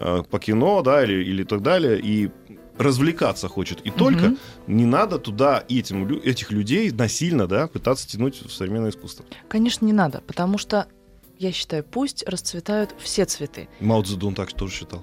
э, 0.00 0.22
по 0.30 0.38
кино, 0.38 0.82
да, 0.82 1.04
или, 1.04 1.22
или 1.24 1.44
так 1.44 1.62
далее, 1.62 2.00
и 2.00 2.30
развлекаться 2.80 3.48
хочет 3.48 3.80
и 3.82 3.90
только, 3.90 4.26
Мгм. 4.26 4.38
не 4.66 4.86
надо 4.86 5.18
туда 5.18 5.64
этим, 5.68 6.08
этих 6.24 6.50
людей 6.50 6.90
насильно, 6.90 7.46
да, 7.46 7.66
пытаться 7.68 8.08
тянуть 8.08 8.40
в 8.42 8.50
современное 8.52 8.90
искусство. 8.90 9.24
Конечно, 9.48 9.84
не 9.84 9.92
надо, 9.92 10.22
потому 10.26 10.56
что, 10.58 10.86
я 11.40 11.52
считаю, 11.52 11.82
пусть 11.82 12.22
расцветают 12.28 12.94
все 12.98 13.24
цветы. 13.24 13.66
Мао 13.80 14.02
Цзэдун 14.02 14.34
так 14.34 14.52
тоже 14.52 14.74
считал. 14.74 15.02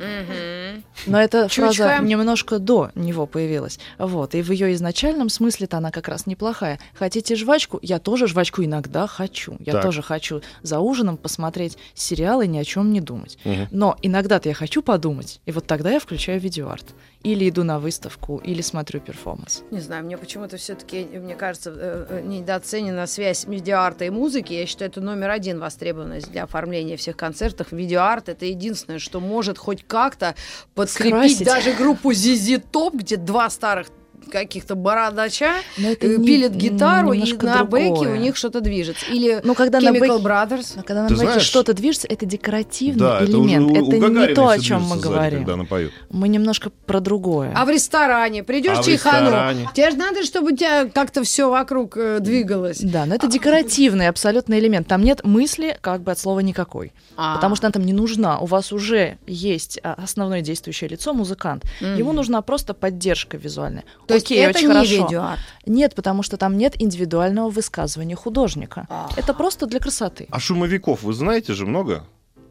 Но 1.07 1.19
эта 1.19 1.47
фраза 1.47 1.97
немножко 1.99 2.59
до 2.59 2.91
него 2.93 3.25
появилась. 3.25 3.79
Вот. 3.97 4.35
И 4.35 4.43
в 4.43 4.51
ее 4.51 4.71
изначальном 4.73 5.29
смысле-то 5.29 5.77
она 5.77 5.89
как 5.89 6.07
раз 6.07 6.27
неплохая. 6.27 6.79
Хотите 6.93 7.35
жвачку? 7.35 7.79
Я 7.81 7.97
тоже 7.97 8.27
жвачку 8.27 8.63
иногда 8.63 9.07
хочу. 9.07 9.57
Я 9.59 9.73
Так. 9.73 9.81
тоже 9.81 10.03
хочу 10.03 10.41
за 10.61 10.79
ужином 10.79 11.17
посмотреть 11.17 11.75
сериал 11.95 12.41
и 12.43 12.47
ни 12.47 12.59
о 12.59 12.63
чем 12.63 12.93
не 12.93 13.01
думать. 13.01 13.39
Мгм. 13.43 13.67
Но 13.71 13.97
иногда-то 14.03 14.47
я 14.47 14.53
хочу 14.53 14.83
подумать, 14.83 15.41
и 15.47 15.51
вот 15.51 15.65
тогда 15.65 15.91
я 15.91 15.99
включаю 15.99 16.39
видеоарт. 16.39 16.85
Или 17.23 17.49
иду 17.49 17.63
на 17.63 17.79
выставку, 17.79 18.37
или 18.37 18.61
смотрю 18.61 18.99
перформанс. 18.99 19.63
Не 19.71 19.79
знаю, 19.79 20.05
мне 20.05 20.17
почему-то 20.17 20.57
все-таки, 20.57 21.03
мне 21.03 21.35
кажется, 21.35 21.73
э, 21.75 22.05
э, 22.09 22.21
недооценена 22.21 23.07
связь 23.07 23.47
медиарта 23.47 24.05
и 24.05 24.11
музыки. 24.11 24.53
Я 24.53 24.67
считаю, 24.67 24.91
это 24.91 25.01
номер 25.01 25.31
один 25.31 25.59
востребованность 25.59 26.26
для 26.27 26.43
оформления 26.43 26.97
всех 26.97 27.17
концертов. 27.17 27.71
Видеоарт— 27.71 28.29
это 28.29 28.45
единственное, 28.45 28.99
что 28.99 29.19
может 29.19 29.57
хоть 29.57 29.83
как-то 29.85 30.35
подкрепить 30.75 31.35
Скрасить. 31.35 31.45
даже 31.45 31.73
группу 31.73 32.11
ZZ 32.11 32.63
Top, 32.71 32.91
где 32.95 33.17
два 33.17 33.49
старых 33.49 33.87
каких-то 34.27 34.75
бородача 34.75 35.55
это 35.77 36.05
э, 36.07 36.17
не- 36.17 36.25
пилят 36.25 36.53
гитару, 36.53 37.13
и 37.13 37.33
на 37.41 37.63
бэке 37.63 38.07
у 38.07 38.15
них 38.15 38.35
что-то 38.37 38.61
движется. 38.61 39.05
Или 39.07 39.39
Ну, 39.43 39.55
когда 39.55 39.79
на 39.79 39.89
Chemical 39.89 40.19
бэке... 40.19 40.23
Brothers. 40.27 40.73
Но 40.75 40.83
когда 40.83 41.03
на 41.03 41.07
Ты 41.07 41.15
бэке 41.15 41.25
знаешь- 41.25 41.41
что-то 41.43 41.73
движется, 41.73 42.07
это 42.07 42.25
декоративный 42.25 42.99
Да, 42.99 43.19
это 43.21 43.37
уже 43.37 43.49
элемент. 43.55 43.71
у, 43.71 43.75
Это, 43.75 44.05
у 44.05 44.09
не 44.09 44.27
то, 44.33 44.47
о 44.49 44.59
чем 44.59 44.81
мы 44.83 44.97
сзади, 44.97 45.03
говорим. 45.03 45.65
поет. 45.65 45.91
Мы 46.09 46.27
немножко 46.27 46.69
про 46.85 46.99
другое. 46.99 47.51
А 47.55 47.65
в 47.65 47.69
ресторане 47.69 48.43
придешь 48.43 48.77
А 48.79 48.83
чайхану, 48.83 49.25
ресторане? 49.27 49.69
тебе 49.73 49.91
же 49.91 49.97
надо, 49.97 50.23
чтобы 50.23 50.51
у 50.53 50.55
тебя 50.55 50.85
как-то 50.87 51.23
все 51.23 51.49
вокруг 51.49 51.97
э, 51.97 52.19
двигалось. 52.19 52.79
Да, 52.81 53.05
но 53.05 53.15
это 53.15 53.27
декоративный 53.27 54.07
абсолютно 54.07 54.57
элемент. 54.59 54.87
Там 54.87 55.03
нет 55.03 55.23
мысли 55.23 55.77
как 55.81 56.01
бы 56.01 56.11
от 56.11 56.19
слова 56.19 56.39
никакой. 56.39 56.93
А. 57.15 57.35
Потому 57.35 57.55
что 57.55 57.67
она 57.67 57.71
там 57.71 57.83
не 57.85 57.93
нужна. 57.93 58.39
У 58.39 58.45
вас 58.45 58.71
уже 58.71 59.17
есть 59.25 59.79
а, 59.83 59.93
основное 60.03 60.41
действующее 60.41 60.89
лицо, 60.89 61.13
музыкант. 61.13 61.63
Ему 61.81 62.13
нужна 62.13 62.41
просто 62.41 62.73
поддержка 62.73 63.37
визуальная. 63.37 63.83
То 64.07 64.13
есть 64.17 64.25
Окей, 64.27 64.39
это 64.45 64.57
очень 64.59 64.67
не 64.67 64.73
хорошо. 64.73 65.03
видеоарт. 65.05 65.39
Нет, 65.65 65.95
потому 65.95 66.23
что 66.23 66.37
там 66.37 66.57
нет 66.57 66.75
индивидуального 66.81 67.49
высказывания 67.49 68.15
художника. 68.15 68.85
А. 68.89 69.09
Это 69.15 69.33
просто 69.33 69.65
для 69.65 69.79
красоты. 69.79 70.27
А 70.29 70.39
шумовиков 70.39 71.03
вы 71.03 71.13
знаете 71.13 71.53
же 71.53 71.65
много? 71.65 72.03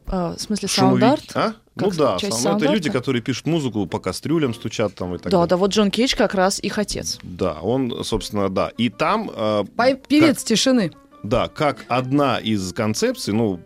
А, 0.09 0.35
в 0.37 0.41
смысле, 0.41 0.69
саунд-арт? 0.69 1.33
А? 1.35 1.55
Ну 1.75 1.91
Как 1.91 1.97
да, 1.97 2.17
часть 2.19 2.41
сам- 2.41 2.57
это 2.57 2.67
люди, 2.73 2.91
которые 2.91 3.21
пишут 3.21 3.47
музыку, 3.47 3.87
по 3.87 3.99
кастрюлям 3.99 4.55
стучат 4.55 4.95
там 4.95 5.15
и 5.15 5.19
так 5.19 5.25
Да, 5.27 5.39
далее. 5.39 5.49
да, 5.49 5.57
вот 5.59 5.73
Джон 5.73 5.91
Кейдж 5.91 6.15
как 6.17 6.35
раз 6.35 6.59
их 6.61 6.79
отец. 6.79 7.19
Да, 7.23 7.59
он, 7.61 8.03
собственно, 8.05 8.49
да. 8.49 8.69
И 8.79 8.89
там... 8.89 9.31
э, 9.35 9.65
Певец 10.09 10.43
тишины. 10.45 10.93
Да, 11.27 11.49
как 11.49 11.85
одна 11.89 12.39
из 12.39 12.73
концепций, 12.73 13.35
ну, 13.35 13.61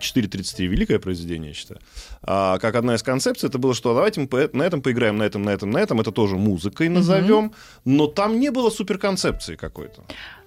4.33 0.00 0.66
великое 0.66 0.98
произведение, 0.98 1.48
я 1.50 1.54
считаю, 1.54 1.80
а, 2.22 2.58
как 2.58 2.74
одна 2.76 2.94
из 2.94 3.02
концепций, 3.02 3.48
это 3.48 3.58
было, 3.58 3.74
что 3.74 3.94
давайте 3.94 4.20
мы 4.20 4.26
по- 4.26 4.50
на 4.52 4.62
этом 4.62 4.82
поиграем, 4.82 5.16
на 5.18 5.22
этом, 5.24 5.42
на 5.42 5.50
этом, 5.50 5.70
на 5.70 5.78
этом, 5.78 6.00
это 6.00 6.12
тоже 6.12 6.36
музыкой 6.36 6.88
назовем, 6.88 7.52
но 7.84 8.06
там 8.06 8.40
не 8.40 8.50
было 8.50 8.70
суперконцепции 8.70 9.56
какой-то. 9.56 10.02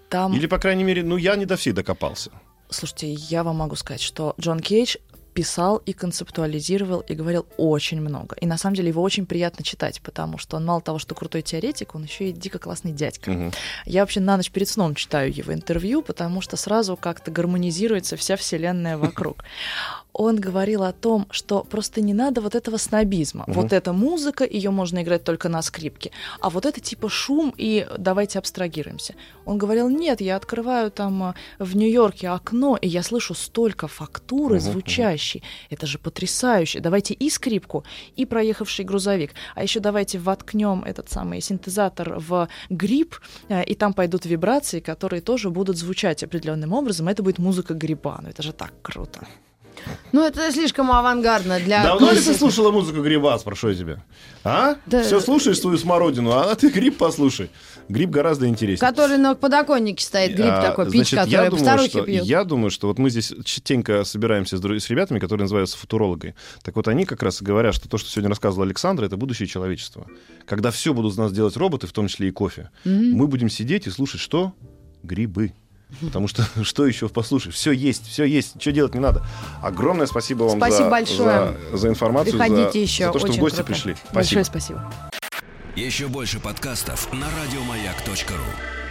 Там 0.09 0.33
Или, 0.33 0.47
по 0.47 0.57
крайней 0.59 0.83
мере, 0.83 1.03
ну, 1.03 1.17
я 1.17 1.35
не 1.35 1.45
до 1.45 1.55
всей 1.55 1.71
докопался. 1.73 2.31
Слушайте, 2.69 3.11
я 3.13 3.43
вам 3.43 3.57
могу 3.57 3.75
сказать, 3.75 4.01
что 4.01 4.33
Джон 4.39 4.59
Кейдж 4.59 4.95
писал 5.35 5.77
и 5.85 5.91
концептуализировал 5.91 7.01
и 7.01 7.13
говорил 7.13 7.45
очень 7.57 7.99
много. 7.99 8.37
И 8.37 8.47
на 8.47 8.57
самом 8.57 8.75
деле 8.75 8.87
его 8.87 9.03
очень 9.03 9.25
приятно 9.25 9.65
читать, 9.65 10.01
потому 10.01 10.37
что 10.37 10.55
он 10.55 10.65
мало 10.65 10.81
того, 10.81 10.97
что 10.97 11.13
крутой 11.13 11.41
теоретик, 11.41 11.93
он 11.93 12.05
еще 12.05 12.29
и 12.29 12.31
дико 12.31 12.57
классный 12.57 12.93
дядька. 12.93 13.31
Мгм. 13.31 13.51
Я 13.85 14.01
вообще 14.01 14.21
на 14.21 14.37
ночь 14.37 14.49
перед 14.49 14.69
сном 14.69 14.95
читаю 14.95 15.35
его 15.35 15.53
интервью, 15.53 16.01
потому 16.01 16.39
что 16.39 16.55
сразу 16.55 16.95
как-то 16.95 17.31
гармонизируется 17.31 18.15
вся 18.15 18.37
вселенная 18.37 18.97
вокруг. 18.97 19.43
Он 20.17 20.37
говорил 20.37 20.83
о 20.83 20.93
том, 20.93 21.27
что 21.29 21.63
просто 21.63 21.99
не 21.99 22.13
надо 22.13 22.39
вот 22.39 22.55
этого 22.55 22.77
снобизма. 22.77 23.43
Мгм. 23.47 23.61
Вот 23.61 23.73
эта 23.73 23.91
музыка, 23.91 24.45
ее 24.45 24.71
можно 24.71 25.03
играть 25.03 25.25
только 25.25 25.49
на 25.49 25.61
скрипке. 25.61 26.11
А 26.39 26.49
вот 26.49 26.65
это 26.65 26.79
типа 26.79 27.09
шум, 27.09 27.53
и 27.57 27.85
давайте 27.97 28.39
абстрагируемся. 28.39 29.15
Он 29.43 29.57
говорил, 29.57 29.89
нет, 29.89 30.21
я 30.21 30.37
открываю 30.37 30.89
там 30.89 31.21
а, 31.21 31.35
в 31.59 31.75
Нью-Йорке 31.75 32.29
окно, 32.29 32.77
и 32.81 32.87
я 32.87 33.03
слышу 33.03 33.33
столько 33.33 33.89
фактуры 33.89 34.55
мгм. 34.55 34.63
звучащей. 34.63 35.43
Это 35.69 35.85
же 35.85 35.99
потрясающе. 35.99 36.79
Давайте 36.79 37.13
и 37.13 37.29
скрипку, 37.29 37.83
и 38.15 38.25
проехавший 38.25 38.85
грузовик. 38.85 39.31
А 39.53 39.63
еще 39.63 39.81
давайте 39.81 40.17
воткнем 40.17 40.83
этот 40.85 41.09
самый 41.09 41.41
синтезатор 41.41 42.19
в 42.19 42.47
гриб, 42.69 43.15
э, 43.49 43.65
и 43.65 43.75
там 43.75 43.93
пойдут 43.93 44.25
вибрации, 44.25 44.79
которые 44.79 45.21
тоже 45.21 45.49
будут 45.49 45.77
звучать 45.77 46.23
определенным 46.23 46.71
образом. 46.71 47.09
Это 47.09 47.21
будет 47.21 47.37
музыка 47.37 47.73
гриба. 47.73 48.19
Ну 48.21 48.29
это 48.29 48.41
же 48.41 48.53
так 48.53 48.71
круто. 48.81 49.27
Ну, 50.11 50.23
это 50.23 50.51
слишком 50.51 50.91
авангардно 50.91 51.59
для... 51.59 51.83
Давно 51.83 52.11
ли 52.11 52.19
ты 52.19 52.33
слушала 52.33 52.71
музыку 52.71 53.01
гриба, 53.01 53.37
спрошу 53.37 53.69
я 53.69 53.75
тебя? 53.75 54.03
А? 54.43 54.75
Да. 54.85 55.03
Все 55.03 55.19
слушаешь 55.19 55.59
свою 55.59 55.77
смородину, 55.77 56.31
а 56.31 56.55
ты 56.55 56.69
гриб 56.69 56.97
послушай. 56.97 57.49
Гриб 57.89 58.09
гораздо 58.09 58.47
интереснее. 58.47 58.89
Который 58.89 59.17
на 59.17 59.35
подоконнике 59.35 60.03
стоит, 60.03 60.35
гриб 60.35 60.47
А, 60.49 60.61
такой, 60.61 60.85
пить, 60.85 61.09
значит, 61.09 61.13
я 61.13 61.43
который 61.43 61.49
думаю, 61.49 61.65
старухи 61.65 61.89
что, 61.89 62.01
пьют. 62.03 62.25
я 62.25 62.43
думаю, 62.43 62.71
что 62.71 62.87
вот 62.87 62.97
мы 62.97 63.09
здесь 63.09 63.33
частенько 63.43 64.03
собираемся 64.03 64.57
с, 64.57 64.61
с 64.61 64.89
ребятами, 64.89 65.19
которые 65.19 65.43
называются 65.43 65.77
футурологи. 65.77 66.35
Так 66.63 66.75
вот, 66.75 66.87
они 66.87 67.05
как 67.05 67.21
раз 67.21 67.41
и 67.41 67.45
говорят, 67.45 67.75
что 67.75 67.87
то, 67.89 67.97
что 67.97 68.09
сегодня 68.09 68.29
рассказывал 68.29 68.63
Александр, 68.63 69.03
это 69.03 69.17
будущее 69.17 69.47
человечества. 69.47 70.07
Когда 70.45 70.71
все 70.71 70.93
будут 70.93 71.13
из 71.13 71.17
нас 71.17 71.31
делать 71.31 71.57
роботы, 71.57 71.87
в 71.87 71.93
том 71.93 72.07
числе 72.07 72.29
и 72.29 72.31
кофе, 72.31 72.69
мы 72.85 73.27
будем 73.27 73.49
сидеть 73.49 73.87
и 73.87 73.91
слушать 73.91 74.21
что? 74.21 74.53
Грибы. 75.03 75.53
Потому 76.01 76.27
что 76.27 76.43
что 76.63 76.85
еще 76.85 77.09
послушай? 77.09 77.51
Все 77.51 77.71
есть, 77.71 78.07
все 78.07 78.25
есть, 78.25 78.61
что 78.61 78.71
делать 78.71 78.93
не 78.93 78.99
надо. 78.99 79.25
Огромное 79.61 80.07
спасибо 80.07 80.43
вам 80.43 80.57
Спасибо 80.57 80.83
за, 80.85 80.89
большое. 80.89 81.57
за, 81.71 81.77
за 81.77 81.87
информацию, 81.89 82.37
за, 82.37 82.43
Приходите 82.43 82.81
еще, 82.81 83.05
за 83.07 83.11
то, 83.11 83.19
что 83.19 83.27
очень 83.29 83.37
в 83.37 83.41
гости 83.41 83.55
круто. 83.57 83.71
пришли. 83.71 83.95
Большое 84.11 84.43
Спасибо. 84.43 84.81
спасибо. 84.89 85.11
Еще 85.75 86.07
больше 86.07 86.39
подкастов 86.39 87.11
на 87.11 87.27
радиомаяк.ру. 87.29 88.84